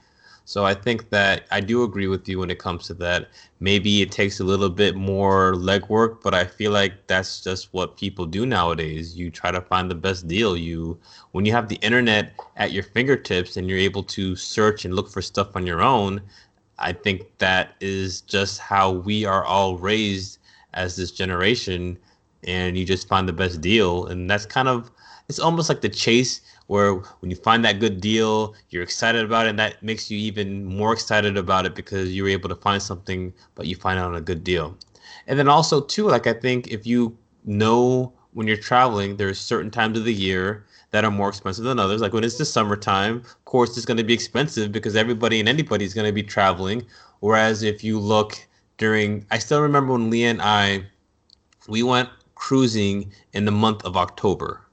So 0.45 0.65
i 0.67 0.75
think 0.75 1.11
that 1.11 1.47
i 1.53 1.61
do 1.61 1.85
agree 1.85 2.09
with 2.09 2.29
you 2.29 2.41
when 2.41 2.51
it 2.51 2.59
comes 2.59 2.87
to 2.89 2.95
that. 2.95 3.29
Maybe 3.61 4.03
it 4.03 4.11
takes 4.11 4.41
a 4.41 4.45
little 4.45 4.69
bit 4.71 4.97
more 4.97 5.55
legwork 5.55 6.21
but 6.23 6.35
i 6.35 6.45
feel 6.45 6.73
like 6.73 7.07
that's 7.07 7.41
just 7.43 7.73
what 7.73 7.97
people 7.97 8.27
do 8.27 8.45
nowadays. 8.45 9.17
You 9.17 9.31
try 9.31 9.53
to 9.53 9.61
find 9.61 9.91
the 9.91 9.95
best 9.95 10.27
deal. 10.27 10.57
You 10.57 10.99
when 11.31 11.45
you 11.47 11.53
have 11.53 11.69
the 11.69 11.77
internet 11.77 12.33
at 12.57 12.73
your 12.73 12.83
fingertips 12.83 13.57
and 13.57 13.69
you're 13.69 13.79
able 13.79 14.03
to 14.05 14.35
search 14.37 14.85
and 14.85 14.95
look 14.95 15.09
for 15.09 15.23
stuff 15.23 15.55
on 15.57 15.67
your 15.67 15.81
own 15.83 16.21
i 16.79 16.93
think 16.93 17.23
that 17.39 17.75
is 17.81 18.21
just 18.23 18.59
how 18.59 18.91
we 18.91 19.25
are 19.25 19.45
all 19.45 19.77
raised 19.79 20.39
as 20.75 20.97
this 20.97 21.11
generation 21.13 21.99
and 22.45 22.77
you 22.77 22.85
just 22.85 23.09
find 23.09 23.29
the 23.29 23.33
best 23.33 23.61
deal. 23.61 24.07
And 24.07 24.29
that's 24.31 24.47
kind 24.47 24.69
of 24.69 24.91
it's 25.29 25.39
almost 25.39 25.69
like 25.69 25.81
the 25.81 25.89
chase 25.89 26.41
where 26.67 26.95
when 26.95 27.31
you 27.31 27.37
find 27.37 27.65
that 27.65 27.81
good 27.81 28.01
deal, 28.01 28.55
you're 28.71 28.83
excited 28.83 29.25
about 29.25 29.47
it, 29.47 29.51
and 29.51 29.59
that 29.59 29.83
makes 29.83 30.11
you 30.11 30.19
even 30.19 30.65
more 30.65 30.93
excited 30.93 31.37
about 31.37 31.67
it 31.67 31.75
because 31.75 32.13
you 32.13 32.23
were 32.23 32.29
able 32.29 32.49
to 32.49 32.55
find 32.57 32.83
something, 32.83 33.33
but 33.55 33.67
you 33.67 33.77
find 33.77 33.99
on 33.99 34.15
a 34.15 34.21
good 34.21 34.45
deal. 34.45 34.77
And 35.27 35.39
then 35.39 35.49
also 35.49 35.81
too, 35.81 36.07
like 36.07 36.27
I 36.27 36.33
think 36.33 36.69
if 36.69 36.87
you 36.87 37.17
know 37.45 38.13
when 38.33 38.47
you're 38.47 38.57
traveling, 38.57 39.17
there's 39.17 39.39
certain 39.39 39.71
times 39.71 39.99
of 39.99 40.05
the 40.05 40.15
year 40.15 40.65
that 40.91 41.05
are 41.05 41.11
more 41.11 41.29
expensive 41.29 41.65
than 41.65 41.79
others. 41.79 42.01
Like 42.01 42.13
when 42.13 42.25
it's 42.25 42.39
the 42.39 42.45
summertime, 42.45 43.17
of 43.17 43.45
course, 43.45 43.77
it's 43.77 43.87
going 43.87 43.97
to 43.97 44.05
be 44.05 44.15
expensive 44.15 44.73
because 44.73 44.97
everybody 44.97 45.41
and 45.41 45.49
anybody 45.49 45.85
is 45.85 45.95
going 45.95 46.07
to 46.07 46.13
be 46.13 46.23
traveling. 46.23 46.85
Whereas 47.21 47.63
if 47.63 47.83
you 47.83 47.99
look 47.99 48.39
during, 48.79 49.27
I 49.31 49.39
still 49.39 49.61
remember 49.61 49.93
when 49.93 50.11
Leah 50.11 50.31
and 50.31 50.43
I, 50.43 50.85
we 51.69 51.83
went 51.83 52.09
cruising 52.43 53.09
in 53.35 53.45
the 53.45 53.53
month 53.53 53.85
of 53.85 53.97
October. 53.97 54.67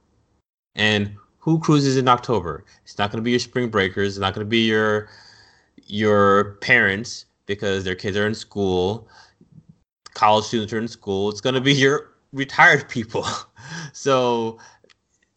And 0.74 1.16
who 1.38 1.60
cruises 1.60 1.98
in 1.98 2.08
October? 2.08 2.66
It's 2.84 2.98
not 2.98 3.12
going 3.12 3.20
to 3.20 3.24
be 3.24 3.30
your 3.30 3.40
spring 3.40 3.70
breakers. 3.70 4.18
It's 4.18 4.22
not 4.22 4.34
going 4.34 4.44
to 4.44 4.50
be 4.50 4.66
your 4.66 5.08
your 5.86 6.56
parents 6.62 7.28
because 7.46 7.84
their 7.84 7.94
kids 7.94 8.18
are 8.18 8.26
in 8.26 8.34
school. 8.34 9.08
College 10.16 10.46
students 10.46 10.74
are 10.74 10.80
in 10.80 10.88
school. 10.88 11.30
It's 11.30 11.42
going 11.42 11.54
to 11.54 11.62
be 11.62 11.74
your 11.74 12.16
retired 12.34 12.90
people. 12.90 13.28
so 13.94 14.58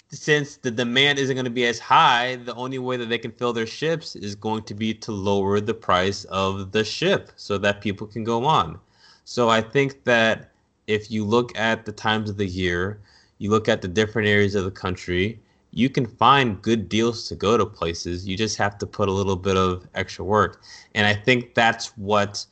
since 0.08 0.56
the 0.56 0.70
demand 0.70 1.18
isn't 1.18 1.36
going 1.36 1.44
to 1.44 1.50
be 1.50 1.66
as 1.66 1.78
high, 1.78 2.36
the 2.36 2.54
only 2.54 2.78
way 2.78 2.96
that 2.96 3.10
they 3.10 3.18
can 3.18 3.32
fill 3.32 3.52
their 3.52 3.66
ships 3.66 4.16
is 4.16 4.34
going 4.34 4.62
to 4.62 4.74
be 4.74 4.94
to 4.94 5.12
lower 5.12 5.60
the 5.60 5.74
price 5.74 6.24
of 6.24 6.72
the 6.72 6.82
ship 6.82 7.30
so 7.36 7.58
that 7.58 7.82
people 7.82 8.06
can 8.06 8.24
go 8.24 8.46
on. 8.46 8.80
So 9.24 9.50
I 9.50 9.60
think 9.60 10.04
that 10.04 10.51
if 10.86 11.10
you 11.10 11.24
look 11.24 11.56
at 11.56 11.84
the 11.84 11.92
times 11.92 12.30
of 12.30 12.36
the 12.36 12.46
year, 12.46 13.00
you 13.38 13.50
look 13.50 13.68
at 13.68 13.82
the 13.82 13.88
different 13.88 14.28
areas 14.28 14.54
of 14.54 14.64
the 14.64 14.70
country, 14.70 15.40
you 15.70 15.88
can 15.88 16.06
find 16.06 16.60
good 16.62 16.88
deals 16.88 17.28
to 17.28 17.34
go 17.34 17.56
to 17.56 17.64
places. 17.64 18.26
You 18.26 18.36
just 18.36 18.56
have 18.58 18.78
to 18.78 18.86
put 18.86 19.08
a 19.08 19.12
little 19.12 19.36
bit 19.36 19.56
of 19.56 19.86
extra 19.94 20.24
work. 20.24 20.62
And 20.94 21.06
I 21.06 21.14
think 21.14 21.54
that's 21.54 21.96
what 21.96 22.44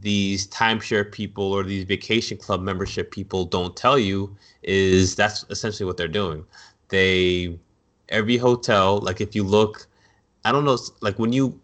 these 0.00 0.46
timeshare 0.48 1.10
people 1.10 1.44
or 1.44 1.64
these 1.64 1.84
vacation 1.84 2.36
club 2.36 2.60
membership 2.60 3.10
people 3.10 3.44
don't 3.44 3.76
tell 3.76 3.98
you 3.98 4.34
is 4.62 5.16
that's 5.16 5.44
essentially 5.50 5.86
what 5.86 5.96
they're 5.96 6.08
doing 6.08 6.44
they 6.88 7.58
every 8.08 8.36
hotel 8.36 8.98
like 8.98 9.20
if 9.20 9.34
you 9.34 9.42
look 9.42 9.86
i 10.44 10.52
don't 10.52 10.64
know 10.64 10.78
like 11.00 11.18
when 11.18 11.32
you 11.32 11.60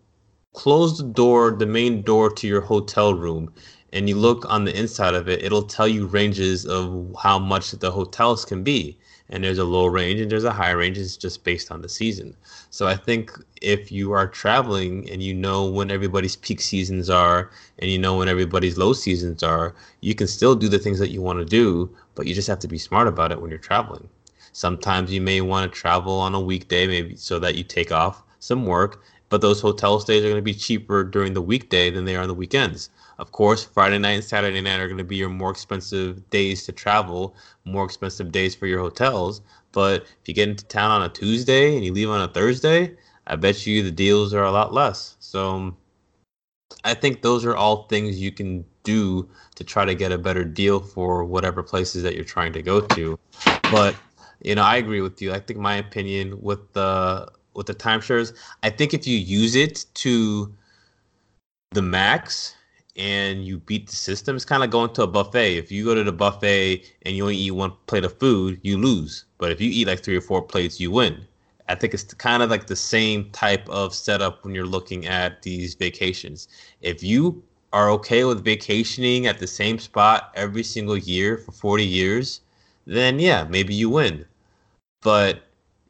close 0.53 0.99
the 0.99 1.05
door 1.05 1.53
the 1.53 1.67
main 1.67 2.03
door 2.03 2.31
to 2.31 2.47
your 2.47 2.61
hotel 2.61 3.15
room 3.15 3.53
and 3.95 4.09
you 4.09 4.17
look 4.17 4.45
on 4.51 4.65
the 4.65 4.77
inside 4.79 5.15
of 5.15 5.29
it 5.29 5.43
it'll 5.43 5.63
tell 5.63 5.89
you 5.89 6.07
ranges 6.07 6.67
of 6.67 7.15
how 7.23 7.39
much 7.39 7.71
the 7.71 7.91
hotels 7.91 8.45
can 8.45 8.63
be. 8.63 8.99
And 9.31 9.43
there's 9.43 9.59
a 9.59 9.65
low 9.65 9.87
range 9.87 10.21
and 10.21 10.31
there's 10.31 10.45
a 10.45 10.53
high 10.53 10.73
range. 10.73 10.99
It's 10.99 11.17
just 11.17 11.45
based 11.45 11.71
on 11.73 11.81
the 11.81 11.89
season. 11.89 12.37
So 12.71 12.87
i 12.89 12.97
think 12.97 13.31
if 13.63 13.93
you 13.93 14.13
are 14.13 14.27
traveling 14.27 15.09
and 15.11 15.23
you 15.23 15.33
know 15.33 15.65
when 15.65 15.91
everybody's 15.91 16.37
peak 16.37 16.61
seasons 16.61 17.09
are 17.09 17.51
and 17.79 17.91
you 17.91 17.99
know 17.99 18.17
when 18.19 18.29
everybody's 18.29 18.77
low 18.77 18.93
seasons 18.93 19.43
are 19.43 19.75
you 20.03 20.15
can 20.15 20.27
still 20.27 20.55
do 20.55 20.69
the 20.69 20.79
things 20.79 20.99
that 20.99 21.11
you 21.11 21.23
want 21.23 21.39
to 21.39 21.45
do 21.45 21.89
but 22.17 22.27
you 22.27 22.35
just 22.35 22.49
have 22.49 22.59
to 22.59 22.69
be 22.69 22.79
smart 22.79 23.09
about 23.09 23.33
it 23.33 23.41
when 23.41 23.51
you're 23.51 23.59
traveling. 23.71 24.09
Sometimes 24.53 25.13
you 25.13 25.21
may 25.21 25.41
want 25.41 25.73
to 25.73 25.81
travel 25.81 26.15
on 26.15 26.35
a 26.35 26.41
weekday, 26.41 26.87
maybe 26.87 27.17
so 27.17 27.39
that 27.39 27.55
you 27.55 27.65
take 27.65 27.93
off 27.93 28.23
some 28.41 28.67
work, 28.67 29.03
but 29.29 29.41
those 29.41 29.61
hotel 29.61 29.99
stays 29.99 30.23
are 30.23 30.29
going 30.29 30.37
to 30.37 30.43
be 30.43 30.55
cheaper 30.55 31.03
during 31.03 31.35
the 31.35 31.43
weekday 31.43 31.91
than 31.91 32.05
they 32.05 32.15
are 32.15 32.23
on 32.23 32.29
the 32.29 32.35
weekends. 32.35 32.91
Of 33.19 33.33
course, 33.33 33.65
Friday 33.65 33.99
night 33.99 34.13
and 34.13 34.25
Saturday 34.25 34.61
night 34.61 34.81
are 34.81 34.89
going 34.89 34.99
to 34.99 35.05
be 35.05 35.17
your 35.17 35.29
more 35.29 35.51
expensive 35.51 36.29
days 36.31 36.65
to 36.67 36.73
travel, 36.73 37.37
more 37.65 37.85
expensive 37.85 38.33
days 38.33 38.55
for 38.55 38.67
your 38.67 38.81
hotels. 38.81 39.41
But 39.73 40.03
if 40.03 40.27
you 40.27 40.35
get 40.35 40.49
into 40.49 40.65
town 40.67 40.91
on 40.91 41.03
a 41.03 41.09
Tuesday 41.09 41.75
and 41.75 41.85
you 41.85 41.93
leave 41.93 42.11
on 42.11 42.21
a 42.21 42.29
Thursday, 42.29 42.97
I 43.27 43.37
bet 43.37 43.67
you 43.67 43.83
the 43.83 43.91
deals 43.91 44.35
are 44.35 44.45
a 44.45 44.51
lot 44.51 44.73
less. 44.73 45.17
So 45.21 45.77
I 46.85 46.95
think 46.95 47.23
those 47.23 47.45
are 47.45 47.57
all 47.57 47.85
things 47.85 48.21
you 48.21 48.33
can 48.33 48.65
do 48.83 49.29
to 49.55 49.65
try 49.65 49.85
to 49.85 49.95
get 49.95 50.13
a 50.13 50.19
better 50.19 50.45
deal 50.45 50.81
for 50.81 51.25
whatever 51.25 51.63
places 51.63 52.03
that 52.03 52.15
you're 52.15 52.25
trying 52.25 52.53
to 52.53 52.63
go 52.63 52.81
to. 52.81 53.19
But 53.71 53.97
you 54.43 54.55
know, 54.55 54.63
I 54.63 54.77
agree 54.77 55.01
with 55.01 55.23
you. 55.23 55.33
I 55.33 55.41
think 55.41 55.59
my 55.59 55.77
opinion 55.77 56.41
with 56.41 56.73
the 56.73 57.31
with 57.55 57.67
the 57.67 57.75
timeshares, 57.75 58.37
I 58.63 58.71
think 58.71 58.93
if 58.93 59.07
you 59.07 59.17
use 59.17 59.55
it 59.55 59.87
to 59.95 60.53
the 61.71 61.83
max 61.83 62.55
and 62.97 63.45
you 63.45 63.59
beat 63.59 63.89
the 63.89 63.97
system, 63.97 64.37
it's 64.37 64.45
kind 64.45 64.63
of 64.63 64.71
going 64.71 64.93
to 64.95 65.03
a 65.03 65.07
buffet. 65.07 65.57
If 65.57 65.73
you 65.73 65.85
go 65.85 65.95
to 65.95 66.05
the 66.05 66.13
buffet 66.13 66.85
and 67.03 67.17
you 67.17 67.25
only 67.25 67.37
eat 67.37 67.51
one 67.51 67.73
plate 67.87 68.05
of 68.05 68.19
food, 68.19 68.61
you 68.63 68.79
lose. 68.79 69.25
But 69.39 69.51
if 69.51 69.61
you 69.61 69.71
eat 69.71 69.87
like 69.87 70.03
three 70.03 70.17
or 70.17 70.21
four 70.21 70.43
plates, 70.43 70.81
you 70.81 70.91
win. 70.91 71.27
I 71.69 71.75
think 71.75 71.95
it's 71.95 72.05
kind 72.15 72.43
of 72.43 72.51
like 72.51 72.67
the 72.67 72.77
same 72.77 73.31
type 73.31 73.69
of 73.69 73.95
setup 73.95 74.45
when 74.45 74.55
you're 74.55 74.67
looking 74.67 75.07
at 75.07 75.43
these 75.43 75.75
vacations. 75.75 76.49
If 76.83 77.03
you 77.03 77.43
are 77.73 77.91
okay 77.91 78.25
with 78.25 78.45
vacationing 78.45 79.27
at 79.27 79.39
the 79.39 79.47
same 79.47 79.79
spot 79.79 80.31
every 80.35 80.63
single 80.63 80.97
year 80.97 81.39
for 81.39 81.53
40 81.53 81.85
years, 81.85 82.43
then 82.87 83.19
yeah, 83.19 83.45
maybe 83.49 83.75
you 83.75 83.91
win 83.91 84.27
but 85.05 85.43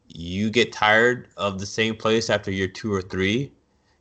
you 0.09 0.51
get 0.51 0.73
tired 0.73 1.29
of 1.39 1.59
the 1.59 1.65
same 1.65 1.97
place 1.97 2.29
after 2.29 2.51
year 2.51 2.69
two 2.69 2.93
or 2.93 3.01
three, 3.01 3.51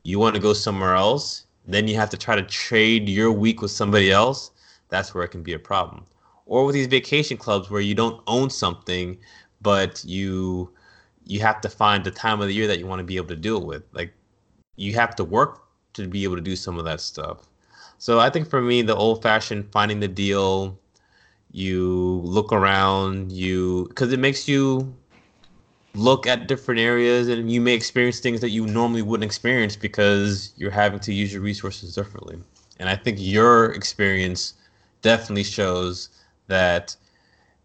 you 0.03 0.19
want 0.19 0.35
to 0.35 0.41
go 0.41 0.51
somewhere 0.51 0.95
else, 0.95 1.45
then 1.65 1.87
you 1.87 1.95
have 1.95 2.09
to 2.09 2.17
try 2.17 2.35
to 2.35 2.43
trade 2.43 3.07
your 3.07 3.31
week 3.31 3.61
with 3.61 3.71
somebody 3.71 4.11
else. 4.11 4.51
That's 4.89 5.13
where 5.13 5.23
it 5.23 5.29
can 5.29 5.43
be 5.43 5.53
a 5.53 5.59
problem. 5.59 6.05
Or 6.45 6.65
with 6.65 6.73
these 6.75 6.87
vacation 6.87 7.37
clubs 7.37 7.69
where 7.69 7.81
you 7.81 7.95
don't 7.95 8.21
own 8.27 8.49
something, 8.49 9.17
but 9.61 10.03
you 10.03 10.69
you 11.25 11.39
have 11.39 11.61
to 11.61 11.69
find 11.69 12.03
the 12.03 12.11
time 12.11 12.41
of 12.41 12.47
the 12.47 12.53
year 12.53 12.67
that 12.67 12.79
you 12.79 12.85
want 12.85 12.99
to 12.99 13.05
be 13.05 13.15
able 13.15 13.29
to 13.29 13.35
do 13.35 13.57
it 13.57 13.65
with. 13.65 13.83
Like 13.93 14.13
you 14.75 14.93
have 14.95 15.15
to 15.15 15.23
work 15.23 15.63
to 15.93 16.07
be 16.07 16.23
able 16.23 16.35
to 16.35 16.41
do 16.41 16.55
some 16.55 16.77
of 16.77 16.85
that 16.85 16.99
stuff. 16.99 17.47
So 17.97 18.19
I 18.19 18.29
think 18.29 18.49
for 18.49 18.61
me, 18.61 18.81
the 18.81 18.95
old 18.95 19.23
fashioned 19.23 19.71
finding 19.71 20.01
the 20.01 20.07
deal, 20.09 20.77
you 21.51 22.19
look 22.23 22.51
around, 22.51 23.31
you 23.31 23.85
because 23.87 24.11
it 24.11 24.19
makes 24.19 24.47
you 24.47 24.93
look 25.95 26.25
at 26.25 26.47
different 26.47 26.79
areas 26.79 27.27
and 27.27 27.51
you 27.51 27.61
may 27.61 27.73
experience 27.73 28.19
things 28.19 28.41
that 28.41 28.49
you 28.49 28.65
normally 28.65 29.01
wouldn't 29.01 29.25
experience 29.25 29.75
because 29.75 30.53
you're 30.57 30.71
having 30.71 30.99
to 30.99 31.13
use 31.13 31.31
your 31.31 31.41
resources 31.41 31.93
differently. 31.93 32.37
And 32.79 32.89
I 32.89 32.95
think 32.95 33.17
your 33.19 33.71
experience 33.71 34.55
definitely 35.01 35.43
shows 35.43 36.09
that 36.47 36.95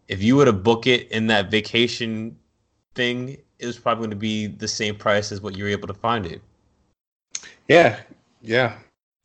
if 0.07 0.21
you 0.21 0.35
were 0.35 0.45
to 0.45 0.53
book 0.53 0.85
it 0.85 1.11
in 1.11 1.27
that 1.27 1.49
vacation 1.49 2.37
thing, 2.95 3.37
it 3.57 3.65
was 3.65 3.77
probably 3.77 4.01
going 4.01 4.09
to 4.11 4.15
be 4.15 4.47
the 4.47 4.67
same 4.67 4.95
price 4.95 5.31
as 5.31 5.41
what 5.41 5.57
you 5.57 5.63
were 5.63 5.69
able 5.69 5.87
to 5.87 5.93
find 5.93 6.25
it. 6.25 6.41
Yeah, 7.67 7.99
yeah. 8.41 8.77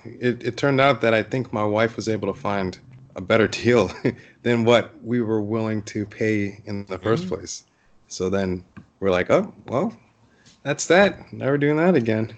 It, 0.05 0.42
it 0.42 0.57
turned 0.57 0.80
out 0.80 1.00
that 1.02 1.14
I 1.14 1.22
think 1.22 1.52
my 1.52 1.64
wife 1.64 1.96
was 1.96 2.09
able 2.09 2.32
to 2.32 2.38
find 2.38 2.78
a 3.16 3.20
better 3.20 3.48
deal 3.48 3.90
than 4.42 4.64
what 4.64 4.92
we 5.02 5.20
were 5.20 5.40
willing 5.40 5.82
to 5.82 6.05
pay 6.05 6.61
in 6.66 6.84
the 6.86 6.98
1st 6.98 7.18
mm-hmm. 7.18 7.28
place. 7.28 7.64
So 8.09 8.28
then 8.28 8.64
we're 9.01 9.11
like, 9.11 9.30
oh, 9.30 9.53
well, 9.66 9.97
that's 10.62 10.86
that. 10.86 11.32
Never 11.32 11.59
doing 11.59 11.76
that 11.76 11.95
again. 11.95 12.36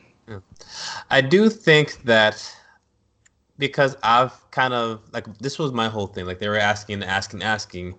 I 1.11 1.21
do 1.21 1.49
think 1.49 2.03
that 2.03 2.55
because 3.59 3.97
I've 4.03 4.51
kind 4.51 4.75
of 4.75 5.01
like 5.13 5.27
this 5.39 5.59
was 5.59 5.73
my 5.73 5.89
whole 5.89 6.07
thing. 6.07 6.27
Like 6.27 6.39
they 6.39 6.49
were 6.49 6.59
asking, 6.59 7.03
asking, 7.05 7.43
asking, 7.43 7.95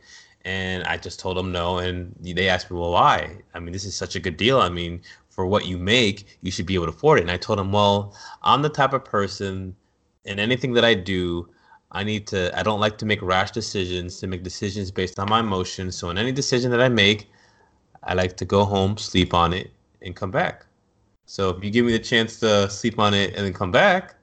and 0.46 0.84
I 0.84 0.98
just 0.98 1.20
told 1.20 1.38
them 1.38 1.52
no. 1.52 1.78
And 1.78 2.14
they 2.20 2.50
asked 2.50 2.70
me, 2.70 2.78
well, 2.78 2.92
why? 2.92 3.38
I 3.54 3.60
mean, 3.60 3.72
this 3.72 3.86
is 3.86 3.96
such 3.96 4.16
a 4.16 4.20
good 4.20 4.38
deal. 4.38 4.60
I 4.60 4.70
mean, 4.70 5.02
for 5.30 5.46
what 5.46 5.66
you 5.66 5.78
make, 5.78 6.38
you 6.42 6.52
should 6.52 6.66
be 6.66 6.76
able 6.76 6.88
to 6.88 6.92
afford 6.92 7.20
it. 7.20 7.22
And 7.24 7.32
I 7.32 7.38
told 7.38 7.60
them, 7.60 7.72
well, 7.72 8.16
I'm 8.44 8.62
the 8.62 8.70
type 8.70 8.94
of 8.94 9.06
person, 9.06 9.76
in 10.26 10.40
anything 10.40 10.74
that 10.74 10.84
I 10.84 10.94
do, 10.94 11.48
I 11.92 12.04
need 12.04 12.28
to. 12.28 12.58
I 12.58 12.64
don't 12.64 12.82
like 12.82 12.98
to 12.98 13.06
make 13.06 13.22
rash 13.22 13.52
decisions. 13.52 14.20
To 14.20 14.28
make 14.28 14.44
decisions 14.44 14.92
based 14.92 15.20
on 15.20 15.30
my 15.30 15.40
emotions. 15.40 15.96
So 15.96 16.10
in 16.10 16.18
any 16.18 16.34
decision 16.34 16.72
that 16.72 16.82
I 16.82 16.90
make, 16.90 17.30
I 18.08 18.14
like 18.14 18.38
to 18.38 18.46
go 18.46 18.64
home, 18.64 18.98
sleep 18.98 19.34
on 19.34 19.54
it, 19.54 19.72
and 20.02 20.16
come 20.16 20.32
back. 20.32 20.66
So 21.26 21.50
if 21.50 21.64
you 21.64 21.70
give 21.70 21.86
me 21.86 21.92
the 21.92 22.00
chance 22.00 22.40
to 22.40 22.70
sleep 22.70 22.98
on 23.00 23.14
it 23.14 23.36
and 23.36 23.46
then 23.46 23.54
come 23.54 23.72
back, 23.72 24.16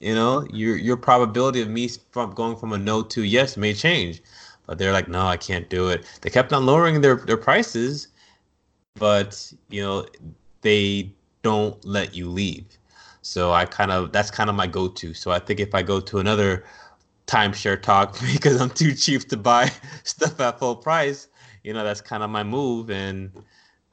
you 0.00 0.14
know, 0.14 0.46
your 0.52 0.76
your 0.76 0.96
probability 0.96 1.60
of 1.62 1.68
me 1.68 1.88
from 2.10 2.32
going 2.32 2.56
from 2.56 2.72
a 2.72 2.78
no 2.78 3.02
to 3.02 3.22
yes 3.22 3.56
may 3.56 3.72
change. 3.72 4.22
But 4.66 4.78
they're 4.78 4.92
like, 4.92 5.08
no, 5.08 5.26
I 5.26 5.36
can't 5.36 5.70
do 5.70 5.88
it. 5.88 6.04
They 6.20 6.30
kept 6.30 6.52
on 6.52 6.66
lowering 6.66 7.00
their 7.00 7.16
their 7.16 7.36
prices, 7.36 8.08
but 8.96 9.52
you 9.70 9.82
know, 9.82 10.06
they 10.62 11.12
don't 11.42 11.82
let 11.84 12.14
you 12.14 12.28
leave. 12.28 12.66
So 13.22 13.52
I 13.52 13.64
kind 13.64 13.92
of 13.92 14.12
that's 14.12 14.30
kind 14.30 14.50
of 14.50 14.56
my 14.56 14.66
go-to. 14.66 15.14
So 15.14 15.30
I 15.30 15.38
think 15.38 15.60
if 15.60 15.74
I 15.74 15.82
go 15.82 16.00
to 16.00 16.18
another 16.18 16.64
timeshare 17.26 17.80
talk 17.80 18.18
because 18.32 18.60
I'm 18.60 18.70
too 18.70 18.94
cheap 18.94 19.28
to 19.28 19.36
buy 19.36 19.70
stuff 20.04 20.40
at 20.40 20.58
full 20.58 20.76
price, 20.76 21.28
you 21.64 21.72
know 21.72 21.84
that's 21.84 22.00
kind 22.00 22.22
of 22.22 22.30
my 22.30 22.42
move 22.42 22.90
and 22.90 23.30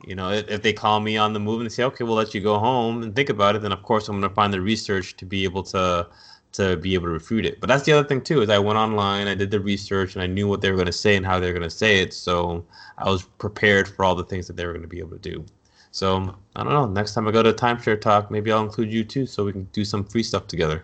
you 0.05 0.15
know 0.15 0.31
if, 0.31 0.47
if, 0.49 0.61
they 0.61 0.73
call 0.73 0.99
me 0.99 1.17
on 1.17 1.33
the 1.33 1.39
move 1.39 1.61
and 1.61 1.71
say 1.71 1.83
okay 1.83 2.03
we'll 2.03 2.15
let 2.15 2.33
you 2.33 2.41
go 2.41 2.59
home 2.59 3.03
and 3.03 3.15
think 3.15 3.29
about 3.29 3.55
it 3.55 3.61
then 3.61 3.71
of 3.71 3.81
course 3.83 4.07
i'm 4.07 4.19
going 4.19 4.29
to 4.29 4.35
find 4.35 4.53
the 4.53 4.61
research 4.61 5.15
to 5.17 5.25
be 5.25 5.43
able 5.43 5.63
to 5.63 6.07
to 6.55 6.77
be 6.77 6.93
able 6.93 7.07
to 7.07 7.11
refute 7.11 7.45
it. 7.45 7.59
But 7.59 7.67
that's 7.67 7.83
the 7.83 7.91
other 7.91 8.07
thing 8.07 8.21
too 8.21 8.41
is 8.41 8.49
i 8.49 8.57
went 8.57 8.77
online 8.77 9.27
i 9.27 9.35
did 9.35 9.51
the 9.51 9.59
research 9.59 10.15
and 10.15 10.23
i 10.23 10.27
knew 10.27 10.47
what 10.47 10.61
they 10.61 10.69
were 10.69 10.77
going 10.77 10.85
to 10.85 10.91
say 10.93 11.15
and 11.15 11.25
how 11.25 11.39
they 11.39 11.47
were 11.47 11.57
going 11.57 11.69
to 11.69 11.69
say 11.69 11.99
it 11.99 12.13
so 12.13 12.65
i 12.97 13.09
was 13.09 13.23
prepared 13.23 13.87
for 13.87 14.05
all 14.05 14.15
the 14.15 14.23
things 14.23 14.47
that 14.47 14.55
they 14.55 14.65
were 14.65 14.71
going 14.71 14.81
to 14.81 14.87
be 14.87 14.99
able 14.99 15.17
to 15.17 15.19
do. 15.19 15.45
So 15.91 16.35
i 16.55 16.63
don't 16.63 16.73
know 16.73 16.87
next 16.87 17.13
time 17.13 17.27
i 17.27 17.31
go 17.31 17.43
to 17.43 17.53
timeshare 17.53 17.99
talk 17.99 18.31
maybe 18.31 18.51
i'll 18.51 18.63
include 18.63 18.91
you 18.91 19.03
too 19.03 19.25
so 19.25 19.43
we 19.43 19.51
can 19.51 19.65
do 19.73 19.85
some 19.85 20.03
free 20.03 20.23
stuff 20.23 20.47
together. 20.47 20.83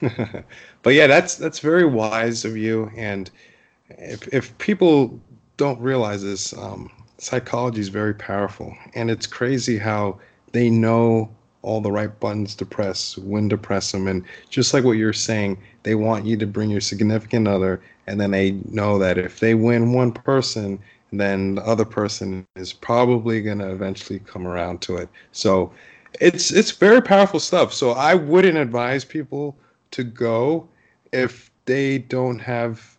But 0.82 0.92
yeah 0.92 1.06
that's 1.06 1.36
that's 1.36 1.60
very 1.60 1.86
wise 1.86 2.44
of 2.44 2.58
you 2.58 2.90
and 2.94 3.30
if, 3.88 4.28
if 4.34 4.58
people 4.58 5.18
don't 5.56 5.80
realize 5.80 6.22
this. 6.22 6.56
Um, 6.56 6.90
psychology 7.18 7.80
is 7.80 7.88
very 7.88 8.14
powerful, 8.14 8.74
and 8.94 9.10
it's 9.10 9.26
crazy 9.26 9.78
how 9.78 10.18
they 10.52 10.70
know 10.70 11.30
all 11.62 11.80
the 11.80 11.92
right 11.92 12.18
buttons 12.20 12.54
to 12.54 12.66
press, 12.66 13.16
when 13.18 13.48
to 13.48 13.56
press 13.56 13.92
them, 13.92 14.06
and 14.06 14.24
just 14.50 14.74
like 14.74 14.84
what 14.84 14.92
you're 14.92 15.12
saying, 15.12 15.58
they 15.82 15.94
want 15.94 16.26
you 16.26 16.36
to 16.36 16.46
bring 16.46 16.70
your 16.70 16.80
significant 16.80 17.48
other, 17.48 17.80
and 18.06 18.20
then 18.20 18.30
they 18.30 18.52
know 18.70 18.98
that 18.98 19.16
if 19.16 19.40
they 19.40 19.54
win 19.54 19.92
one 19.92 20.12
person, 20.12 20.78
then 21.12 21.54
the 21.54 21.62
other 21.62 21.84
person 21.84 22.46
is 22.56 22.72
probably 22.72 23.40
going 23.40 23.58
to 23.58 23.70
eventually 23.70 24.18
come 24.20 24.46
around 24.46 24.82
to 24.82 24.96
it. 24.96 25.08
So 25.32 25.72
it's 26.20 26.50
it's 26.50 26.70
very 26.72 27.00
powerful 27.00 27.40
stuff. 27.40 27.72
So 27.72 27.92
I 27.92 28.14
wouldn't 28.14 28.58
advise 28.58 29.04
people 29.04 29.56
to 29.92 30.04
go 30.04 30.68
if 31.12 31.50
they 31.64 31.98
don't 31.98 32.38
have 32.38 32.93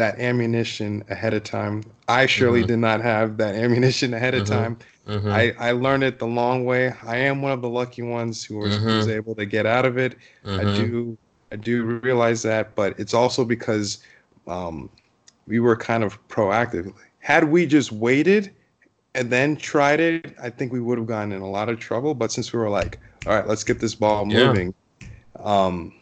that 0.00 0.18
ammunition 0.18 1.04
ahead 1.10 1.34
of 1.34 1.44
time. 1.44 1.84
I 2.08 2.26
surely 2.26 2.62
Mhm. 2.62 2.68
did 2.68 2.78
not 2.78 3.00
have 3.02 3.36
that 3.38 3.54
ammunition 3.54 4.14
ahead 4.14 4.34
of 4.34 4.44
Mhm. 4.44 4.46
time. 4.46 4.78
Mhm. 5.06 5.32
I, 5.32 5.54
I 5.68 5.72
learned 5.72 6.04
it 6.04 6.18
the 6.18 6.26
long 6.26 6.64
way. 6.64 6.94
I 7.04 7.16
am 7.18 7.42
one 7.42 7.52
of 7.52 7.62
the 7.62 7.68
lucky 7.68 8.02
ones 8.02 8.44
who 8.44 8.58
was, 8.58 8.80
was 8.80 9.06
Mhm. 9.06 9.16
able 9.16 9.34
to 9.36 9.46
get 9.46 9.66
out 9.66 9.84
of 9.86 9.98
it. 9.98 10.16
I 10.58 10.64
Mhm. 10.64 10.76
do 10.76 11.18
I 11.52 11.56
do 11.56 11.84
realize 12.02 12.42
that, 12.42 12.74
but 12.76 12.98
it's 12.98 13.14
also 13.14 13.44
because 13.44 13.98
um, 14.46 14.90
we 15.46 15.60
were 15.60 15.76
kind 15.76 16.04
of 16.04 16.18
proactive. 16.28 16.94
Had 17.18 17.44
we 17.44 17.66
just 17.66 17.92
waited 17.92 18.52
and 19.14 19.30
then 19.30 19.56
tried 19.56 20.00
it, 20.00 20.34
I 20.42 20.50
think 20.50 20.72
we 20.72 20.80
would 20.80 20.98
have 20.98 21.08
gotten 21.08 21.32
in 21.32 21.42
a 21.42 21.50
lot 21.50 21.68
of 21.68 21.78
trouble. 21.80 22.14
But 22.14 22.32
since 22.32 22.52
we 22.52 22.58
were 22.60 22.70
like, 22.70 23.00
all 23.26 23.34
right, 23.34 23.46
let's 23.48 23.64
get 23.64 23.80
this 23.80 23.94
ball 23.96 24.24
Yeah. 24.26 24.46
moving, 24.48 24.74
um, 25.40 25.92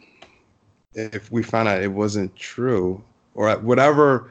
if 0.93 1.31
we 1.31 1.43
found 1.43 1.67
out 1.67 1.81
it 1.81 1.91
wasn't 1.91 2.35
true 2.35 3.03
or 3.39 3.57
whatever 3.59 4.29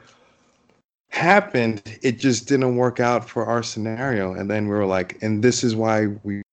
happened, 1.09 1.81
it 2.03 2.19
just 2.19 2.47
didn't 2.47 2.75
work 2.75 2.99
out 2.99 3.27
for 3.27 3.43
our 3.43 3.63
scenario. 3.63 4.33
And 4.35 4.47
then 4.47 4.65
we 4.67 4.75
were 4.75 4.85
like, 4.85 5.17
and 5.23 5.43
this 5.43 5.63
is 5.63 5.75
why 5.75 6.05
we 6.21 6.43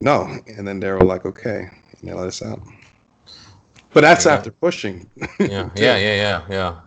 no. 0.00 0.22
And 0.48 0.66
then 0.66 0.80
they 0.80 0.90
were 0.90 1.04
like, 1.04 1.24
okay, 1.24 1.68
and 2.00 2.08
they 2.08 2.12
let 2.12 2.26
us 2.26 2.42
out. 2.42 2.60
But 3.92 4.00
that's 4.00 4.26
Yeah. 4.26 4.32
after 4.32 4.50
pushing. 4.50 5.08
yeah, 5.38 5.70
yeah, 5.76 5.96
yeah, 5.96 5.96
yeah, 5.96 6.42
yeah. 6.50 6.80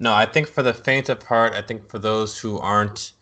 No, 0.00 0.12
I 0.12 0.26
think 0.26 0.48
for 0.48 0.64
the 0.64 0.74
faint 0.74 1.08
of 1.08 1.22
heart, 1.22 1.54
I 1.54 1.62
think 1.62 1.88
for 1.88 2.00
those 2.00 2.36
who 2.36 2.58
aren't, 2.58 3.12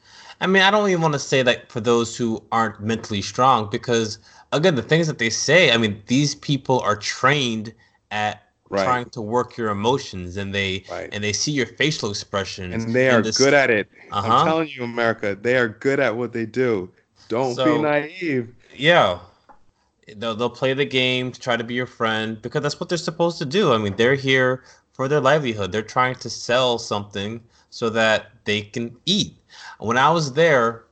I 0.40 0.46
mean, 0.46 0.62
I 0.62 0.70
don't 0.70 0.88
even 0.88 1.02
want 1.02 1.12
to 1.12 1.18
say 1.18 1.42
that 1.42 1.70
for 1.70 1.80
those 1.80 2.16
who 2.16 2.42
aren't 2.50 2.80
mentally 2.80 3.20
strong, 3.20 3.68
because 3.68 4.18
again, 4.50 4.76
the 4.76 4.82
things 4.82 5.08
that 5.08 5.18
they 5.18 5.30
say, 5.30 5.72
I 5.72 5.76
mean, 5.76 6.02
these 6.06 6.34
people 6.34 6.80
are 6.80 6.96
trained 6.96 7.74
at 8.10 8.43
Right. 8.74 8.84
trying 8.84 9.10
to 9.10 9.20
work 9.22 9.56
your 9.56 9.68
emotions, 9.70 10.36
and 10.36 10.54
they 10.54 10.84
Right. 10.90 11.08
and 11.12 11.22
they 11.22 11.32
see 11.32 11.52
your 11.52 11.66
facial 11.66 12.10
expressions, 12.10 12.84
and 12.84 12.94
they 12.94 13.08
are 13.10 13.22
this- 13.22 13.38
good 13.38 13.54
at 13.54 13.70
it. 13.70 13.88
Uh-huh. 14.10 14.32
I'm 14.32 14.46
telling 14.46 14.68
you, 14.68 14.82
America, 14.84 15.36
they 15.40 15.56
are 15.56 15.68
good 15.68 16.00
at 16.00 16.16
what 16.16 16.32
they 16.32 16.46
do. 16.46 16.90
Don't 17.28 17.54
So- 17.54 17.76
be 17.76 17.82
naive. 17.82 18.48
Yeah. 18.74 19.20
They'll, 20.16 20.34
they'll 20.34 20.50
play 20.50 20.74
the 20.74 20.84
game 20.84 21.32
to 21.32 21.40
try 21.40 21.56
to 21.56 21.64
be 21.64 21.72
your 21.74 21.86
friend 21.86 22.40
because 22.42 22.62
that's 22.62 22.78
what 22.78 22.88
they're 22.90 22.98
supposed 22.98 23.38
to 23.38 23.46
do. 23.46 23.72
I 23.72 23.78
mean, 23.78 23.94
they're 23.96 24.16
here 24.16 24.62
for 24.92 25.08
their 25.08 25.20
livelihood. 25.20 25.72
They're 25.72 25.80
trying 25.82 26.16
to 26.16 26.28
sell 26.28 26.78
something 26.78 27.40
so 27.70 27.88
that 27.90 28.30
they 28.44 28.60
can 28.62 28.96
eat. 29.06 29.34
When 29.78 29.96
I 29.96 30.10
was 30.10 30.34
there, 30.34 30.84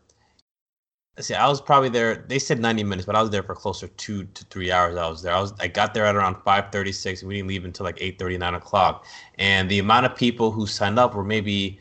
see, 1.22 1.34
I 1.34 1.48
was 1.48 1.60
probably 1.60 1.88
there. 1.88 2.24
They 2.28 2.38
said 2.38 2.60
90 2.60 2.84
minutes, 2.84 3.06
but 3.06 3.16
I 3.16 3.20
was 3.22 3.30
there 3.30 3.42
for 3.42 3.54
closer 3.54 3.88
two 3.88 4.24
to 4.24 4.44
three 4.46 4.70
hours. 4.72 4.96
I 4.96 5.08
was 5.08 5.22
there. 5.22 5.34
I 5.34 5.40
was 5.40 5.54
I 5.60 5.68
got 5.68 5.94
there 5.94 6.04
at 6.04 6.16
around 6.16 6.36
5:36, 6.36 7.22
we 7.22 7.36
didn't 7.36 7.48
leave 7.48 7.64
until 7.64 7.84
like 7.84 7.98
8:30, 7.98 8.38
9 8.38 8.54
o'clock. 8.54 9.06
And 9.38 9.70
the 9.70 9.78
amount 9.78 10.06
of 10.06 10.16
people 10.16 10.50
who 10.50 10.66
signed 10.66 10.98
up 10.98 11.14
were 11.14 11.24
maybe 11.24 11.80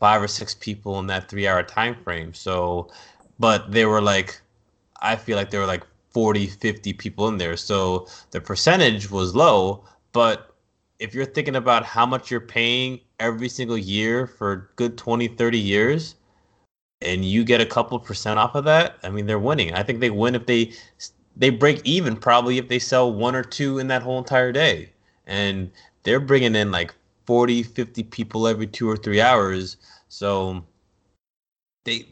five 0.00 0.22
or 0.22 0.28
six 0.28 0.54
people 0.54 0.98
in 1.00 1.06
that 1.08 1.28
three-hour 1.28 1.64
time 1.64 1.96
frame. 2.04 2.32
So, 2.34 2.88
but 3.38 3.70
they 3.72 3.84
were 3.86 4.00
like 4.00 4.40
I 5.00 5.16
feel 5.16 5.36
like 5.36 5.50
there 5.50 5.60
were 5.60 5.66
like 5.66 5.84
40, 6.10 6.46
50 6.46 6.92
people 6.94 7.28
in 7.28 7.38
there. 7.38 7.56
So 7.56 8.08
the 8.30 8.40
percentage 8.40 9.10
was 9.10 9.34
low. 9.34 9.84
But 10.12 10.54
if 10.98 11.14
you're 11.14 11.26
thinking 11.26 11.56
about 11.56 11.84
how 11.84 12.06
much 12.06 12.30
you're 12.30 12.40
paying 12.40 13.00
every 13.20 13.48
single 13.48 13.78
year 13.78 14.26
for 14.26 14.70
good 14.76 14.98
20, 14.98 15.28
30 15.28 15.58
years, 15.58 16.16
and 17.00 17.24
you 17.24 17.44
get 17.44 17.60
a 17.60 17.66
couple 17.66 17.98
percent 17.98 18.38
off 18.38 18.54
of 18.54 18.64
that, 18.64 18.96
I 19.02 19.10
mean, 19.10 19.26
they're 19.26 19.38
winning. 19.38 19.74
I 19.74 19.82
think 19.82 20.00
they 20.00 20.10
win 20.10 20.34
if 20.34 20.46
they 20.46 20.72
they 21.36 21.50
break 21.50 21.80
even 21.84 22.16
probably 22.16 22.58
if 22.58 22.68
they 22.68 22.80
sell 22.80 23.12
one 23.12 23.36
or 23.36 23.44
two 23.44 23.78
in 23.78 23.86
that 23.88 24.02
whole 24.02 24.18
entire 24.18 24.50
day. 24.50 24.90
And 25.26 25.70
they're 26.02 26.20
bringing 26.20 26.56
in 26.56 26.72
like 26.72 26.92
40, 27.26 27.62
50 27.62 28.02
people 28.04 28.48
every 28.48 28.66
two 28.66 28.88
or 28.88 28.96
three 28.96 29.20
hours. 29.20 29.76
So 30.08 30.64
they 31.84 32.06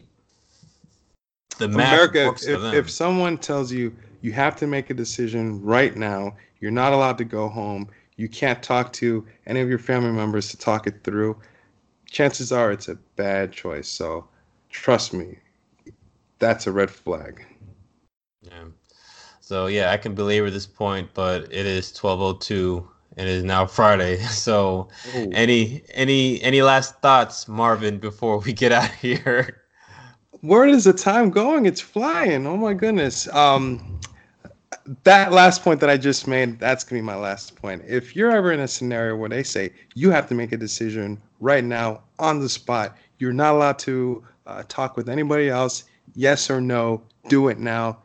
the 1.58 1.68
math 1.68 2.14
America, 2.14 2.34
if, 2.46 2.74
if 2.74 2.90
someone 2.90 3.38
tells 3.38 3.72
you 3.72 3.94
you 4.20 4.32
have 4.32 4.56
to 4.56 4.66
make 4.66 4.90
a 4.90 4.94
decision 4.94 5.62
right 5.62 5.96
now, 5.96 6.36
you're 6.60 6.70
not 6.70 6.92
allowed 6.92 7.18
to 7.18 7.24
go 7.24 7.48
home, 7.48 7.88
you 8.16 8.28
can't 8.28 8.62
talk 8.62 8.92
to 8.94 9.26
any 9.46 9.60
of 9.60 9.68
your 9.68 9.78
family 9.78 10.12
members 10.12 10.48
to 10.50 10.56
talk 10.56 10.86
it 10.86 11.02
through, 11.02 11.36
chances 12.10 12.52
are 12.52 12.72
it's 12.72 12.88
a 12.88 12.94
bad 13.16 13.52
choice. 13.52 13.88
So 13.88 14.28
trust 14.76 15.12
me, 15.12 15.38
that's 16.38 16.66
a 16.66 16.72
red 16.72 16.90
flag. 16.90 17.44
Yeah. 18.42 18.64
So 19.40 19.66
yeah, 19.66 19.90
I 19.90 19.96
can 19.96 20.14
belabor 20.14 20.50
this 20.50 20.66
point, 20.66 21.08
but 21.14 21.44
it 21.44 21.66
is 21.66 21.92
12:02 21.92 22.86
and 23.16 23.28
it 23.28 23.32
is 23.32 23.44
now 23.44 23.66
Friday. 23.66 24.18
So 24.28 24.88
Ooh. 25.16 25.30
any 25.32 25.82
any 25.94 26.40
any 26.42 26.62
last 26.62 27.00
thoughts, 27.00 27.48
Marvin, 27.48 27.98
before 27.98 28.38
we 28.38 28.52
get 28.52 28.72
out 28.72 28.90
of 28.90 28.94
here? 28.96 29.62
Where 30.42 30.66
is 30.66 30.84
the 30.84 30.92
time 30.92 31.30
going? 31.30 31.64
It's 31.64 31.80
flying. 31.80 32.46
Oh 32.46 32.56
my 32.56 32.74
goodness. 32.74 33.26
Um, 33.34 33.98
that 35.04 35.32
last 35.32 35.62
point 35.62 35.80
that 35.80 35.90
I 35.90 35.96
just 35.96 36.28
made, 36.28 36.60
that's 36.60 36.84
gonna 36.84 37.00
be 37.00 37.04
my 37.04 37.16
last 37.16 37.56
point. 37.56 37.82
If 37.86 38.14
you're 38.14 38.30
ever 38.30 38.52
in 38.52 38.60
a 38.60 38.68
scenario 38.68 39.16
where 39.16 39.30
they 39.30 39.42
say 39.42 39.72
you 39.94 40.10
have 40.10 40.28
to 40.28 40.34
make 40.34 40.52
a 40.52 40.56
decision 40.56 41.20
right 41.40 41.64
now 41.64 42.02
on 42.18 42.40
the 42.40 42.48
spot, 42.48 42.96
you're 43.18 43.32
not 43.32 43.54
allowed 43.54 43.78
to 43.80 44.22
uh, 44.46 44.62
talk 44.68 44.96
with 44.96 45.08
anybody 45.08 45.48
else. 45.48 45.84
Yes 46.14 46.50
or 46.50 46.60
no, 46.60 47.02
do 47.28 47.48
it 47.48 47.58
now. 47.58 47.98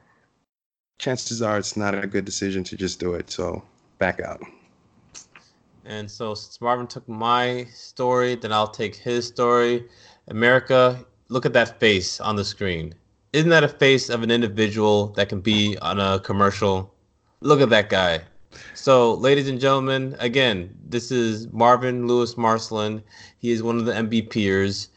Chances 0.98 1.42
are 1.42 1.58
it's 1.58 1.78
not 1.78 1.96
a 1.96 2.08
good 2.08 2.26
decision 2.26 2.64
to 2.66 2.76
just 2.76 3.00
do 3.00 3.14
it. 3.14 3.30
So 3.30 3.64
back 4.00 4.20
out. 4.20 4.42
And 5.86 6.10
so 6.10 6.36
since 6.36 6.62
Marvin 6.62 6.88
took 6.88 7.08
my 7.08 7.66
story, 7.74 8.36
then 8.36 8.52
I'll 8.52 8.68
take 8.68 8.96
his 8.96 9.28
story. 9.28 9.86
America, 10.28 11.04
look 11.30 11.46
at 11.46 11.54
that 11.54 11.80
face 11.80 12.20
on 12.20 12.36
the 12.36 12.46
screen. 12.46 12.94
Isn't 13.34 13.50
that 13.50 13.64
a 13.64 13.68
face 13.68 14.10
of 14.10 14.24
an 14.24 14.32
individual 14.32 15.08
that 15.14 15.30
can 15.30 15.42
be 15.42 15.78
on 15.82 16.00
a 16.00 16.20
commercial? 16.20 16.94
Look 17.40 17.62
at 17.62 17.70
that 17.70 17.90
guy. 17.90 18.22
So, 18.74 19.14
ladies 19.14 19.48
and 19.48 19.60
gentlemen, 19.60 20.16
again, 20.20 20.76
this 20.88 21.12
is 21.12 21.52
Marvin 21.54 22.06
Lewis 22.06 22.38
Marcelin. 22.38 23.02
He 23.40 23.52
is 23.52 23.64
one 23.64 23.78
of 23.78 23.86
the 23.86 23.94
MVPers. 23.94 24.90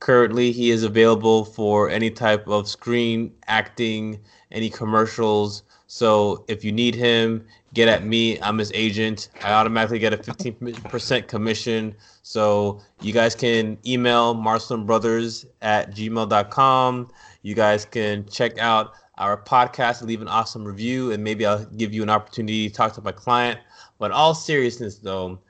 Currently, 0.00 0.52
he 0.52 0.70
is 0.70 0.84
available 0.84 1.44
for 1.44 1.90
any 1.90 2.10
type 2.10 2.46
of 2.46 2.68
screen 2.68 3.32
acting, 3.46 4.20
any 4.52 4.70
commercials. 4.70 5.64
So, 5.86 6.44
if 6.48 6.64
you 6.64 6.70
need 6.70 6.94
him, 6.94 7.44
get 7.74 7.88
at 7.88 8.04
me. 8.04 8.40
I'm 8.40 8.58
his 8.58 8.70
agent. 8.74 9.30
I 9.42 9.52
automatically 9.52 9.98
get 9.98 10.12
a 10.12 10.18
15% 10.18 11.26
commission. 11.26 11.94
So, 12.22 12.80
you 13.00 13.12
guys 13.12 13.34
can 13.34 13.78
email 13.86 14.34
marcelinbrothers 14.34 15.46
at 15.62 15.94
gmail.com. 15.94 17.10
You 17.42 17.54
guys 17.54 17.84
can 17.84 18.26
check 18.26 18.58
out 18.58 18.92
our 19.18 19.36
podcast 19.36 20.02
leave 20.02 20.22
an 20.22 20.28
awesome 20.28 20.64
review, 20.64 21.12
and 21.12 21.22
maybe 21.22 21.44
I'll 21.44 21.64
give 21.64 21.92
you 21.92 22.02
an 22.02 22.10
opportunity 22.10 22.68
to 22.68 22.74
talk 22.74 22.92
to 22.94 23.02
my 23.02 23.12
client. 23.12 23.58
But 23.98 24.12
all 24.12 24.34
seriousness, 24.34 24.98
though, 24.98 25.40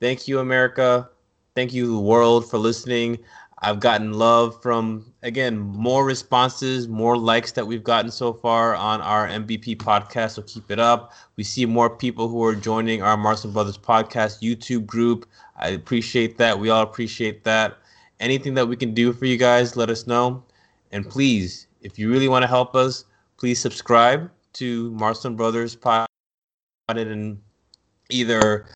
thank 0.00 0.26
you, 0.26 0.40
America. 0.40 1.08
Thank 1.54 1.72
you, 1.72 2.00
world, 2.00 2.50
for 2.50 2.58
listening. 2.58 3.18
I've 3.64 3.78
gotten 3.78 4.12
love 4.14 4.60
from, 4.60 5.12
again, 5.22 5.56
more 5.56 6.04
responses, 6.04 6.88
more 6.88 7.16
likes 7.16 7.52
that 7.52 7.64
we've 7.64 7.84
gotten 7.84 8.10
so 8.10 8.32
far 8.32 8.74
on 8.74 9.00
our 9.00 9.28
MVP 9.28 9.76
podcast. 9.76 10.32
So 10.32 10.42
keep 10.42 10.68
it 10.72 10.80
up. 10.80 11.12
We 11.36 11.44
see 11.44 11.64
more 11.64 11.88
people 11.88 12.28
who 12.28 12.42
are 12.42 12.56
joining 12.56 13.02
our 13.02 13.16
Marcelin 13.16 13.52
Brothers 13.52 13.78
podcast 13.78 14.42
YouTube 14.42 14.84
group. 14.84 15.26
I 15.56 15.68
appreciate 15.68 16.38
that. 16.38 16.58
We 16.58 16.70
all 16.70 16.82
appreciate 16.82 17.44
that. 17.44 17.78
Anything 18.18 18.54
that 18.54 18.66
we 18.66 18.74
can 18.74 18.94
do 18.94 19.12
for 19.12 19.26
you 19.26 19.36
guys, 19.36 19.76
let 19.76 19.90
us 19.90 20.08
know. 20.08 20.42
And 20.90 21.08
please, 21.08 21.68
if 21.82 22.00
you 22.00 22.10
really 22.10 22.28
want 22.28 22.42
to 22.42 22.48
help 22.48 22.74
us, 22.74 23.04
please 23.36 23.60
subscribe 23.60 24.28
to 24.54 24.90
Marcelin 24.90 25.36
Brothers 25.36 25.76
podcast 25.76 26.06
in 26.88 27.40
either 28.10 28.66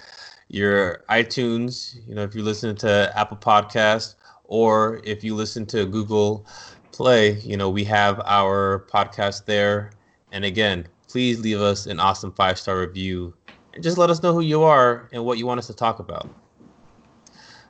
your 0.49 1.03
iTunes, 1.11 1.97
you 2.07 2.15
know, 2.15 2.23
if 2.23 2.35
you're 2.35 2.45
listening 2.45 2.77
to 2.77 3.13
Apple 3.17 3.37
Podcasts, 3.37 4.15
or 4.49 5.01
if 5.05 5.23
you 5.23 5.35
listen 5.35 5.67
to 5.67 5.87
Google 5.87 6.47
Play, 6.93 7.33
you 7.41 7.57
know, 7.57 7.69
we 7.69 7.85
have 7.85 8.21
our 8.25 8.87
podcast 8.91 9.45
there. 9.45 9.91
And 10.33 10.45
again, 10.45 10.89
please 11.09 11.41
leave 11.41 11.61
us 11.61 11.87
an 11.87 12.01
awesome 12.01 12.33
five 12.33 12.59
star 12.59 12.79
review 12.79 13.35
and 13.75 13.83
just 13.83 13.99
let 13.99 14.09
us 14.11 14.23
know 14.23 14.33
who 14.33 14.41
you 14.41 14.63
are 14.63 15.09
and 15.13 15.25
what 15.25 15.39
you 15.39 15.47
want 15.47 15.59
us 15.59 15.67
to 15.67 15.75
talk 15.75 15.99
about. 15.99 16.29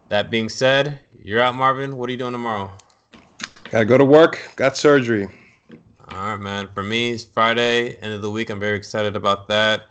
That 0.09 0.31
being 0.31 0.49
said, 0.49 1.01
you're 1.21 1.41
out, 1.41 1.57
Marvin. 1.57 1.97
What 1.97 2.09
are 2.09 2.13
you 2.13 2.19
doing 2.19 2.33
tomorrow? 2.33 2.71
Gotta 3.71 3.85
go 3.85 3.99
to 3.99 4.05
work. 4.05 4.53
Got 4.55 4.77
surgery. 4.77 5.29
All 6.09 6.29
right, 6.29 6.37
man. 6.37 6.69
For 6.73 6.85
me, 6.85 7.11
it's 7.11 7.25
Friday, 7.25 7.97
end 7.97 8.13
of 8.13 8.23
the 8.23 8.31
week. 8.31 8.49
I'm 8.51 8.61
very 8.61 8.77
excited 8.77 9.17
about 9.17 9.49
that. 9.49 9.87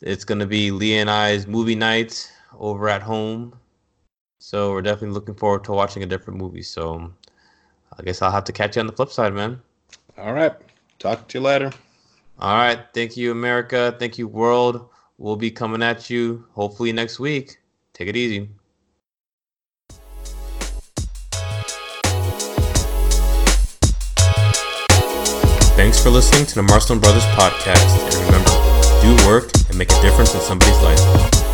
It's 0.00 0.24
going 0.24 0.38
to 0.38 0.46
be 0.46 0.70
Leah 0.70 1.00
and 1.00 1.10
I's 1.10 1.48
movie 1.48 1.74
night 1.74 2.32
over 2.58 2.88
at 2.88 3.02
home. 3.02 3.58
So 4.42 4.72
we're 4.72 4.82
definitely 4.82 5.14
looking 5.14 5.36
forward 5.36 5.62
to 5.64 5.72
watching 5.72 6.02
a 6.02 6.06
different 6.06 6.40
movie. 6.40 6.62
So 6.62 6.94
um, 6.94 7.16
I 7.96 8.02
guess 8.02 8.22
I'll 8.22 8.32
have 8.32 8.42
to 8.44 8.52
catch 8.52 8.74
you 8.74 8.80
on 8.80 8.88
the 8.88 8.92
flip 8.92 9.10
side, 9.10 9.32
man. 9.32 9.62
All 10.18 10.32
right. 10.32 10.52
Talk 10.98 11.28
to 11.28 11.38
you 11.38 11.44
later. 11.44 11.70
All 12.40 12.56
right. 12.56 12.80
Thank 12.92 13.16
you, 13.16 13.30
America. 13.30 13.94
Thank 14.00 14.18
you, 14.18 14.26
world. 14.26 14.88
We'll 15.16 15.36
be 15.36 15.52
coming 15.52 15.80
at 15.80 16.10
you 16.10 16.44
hopefully 16.54 16.92
next 16.92 17.20
week. 17.20 17.58
Take 17.94 18.08
it 18.08 18.16
easy. 18.16 18.48
Thanks 25.76 26.02
for 26.02 26.10
listening 26.10 26.46
to 26.46 26.54
the 26.56 26.64
Marcelin 26.64 26.98
Brothers 26.98 27.24
podcast. 27.26 27.96
And 28.06 28.26
remember, 28.26 28.50
do 29.02 29.26
work 29.28 29.52
and 29.68 29.78
make 29.78 29.92
a 29.92 30.02
difference 30.02 30.34
in 30.34 30.40
somebody's 30.40 30.82
life. 30.82 31.51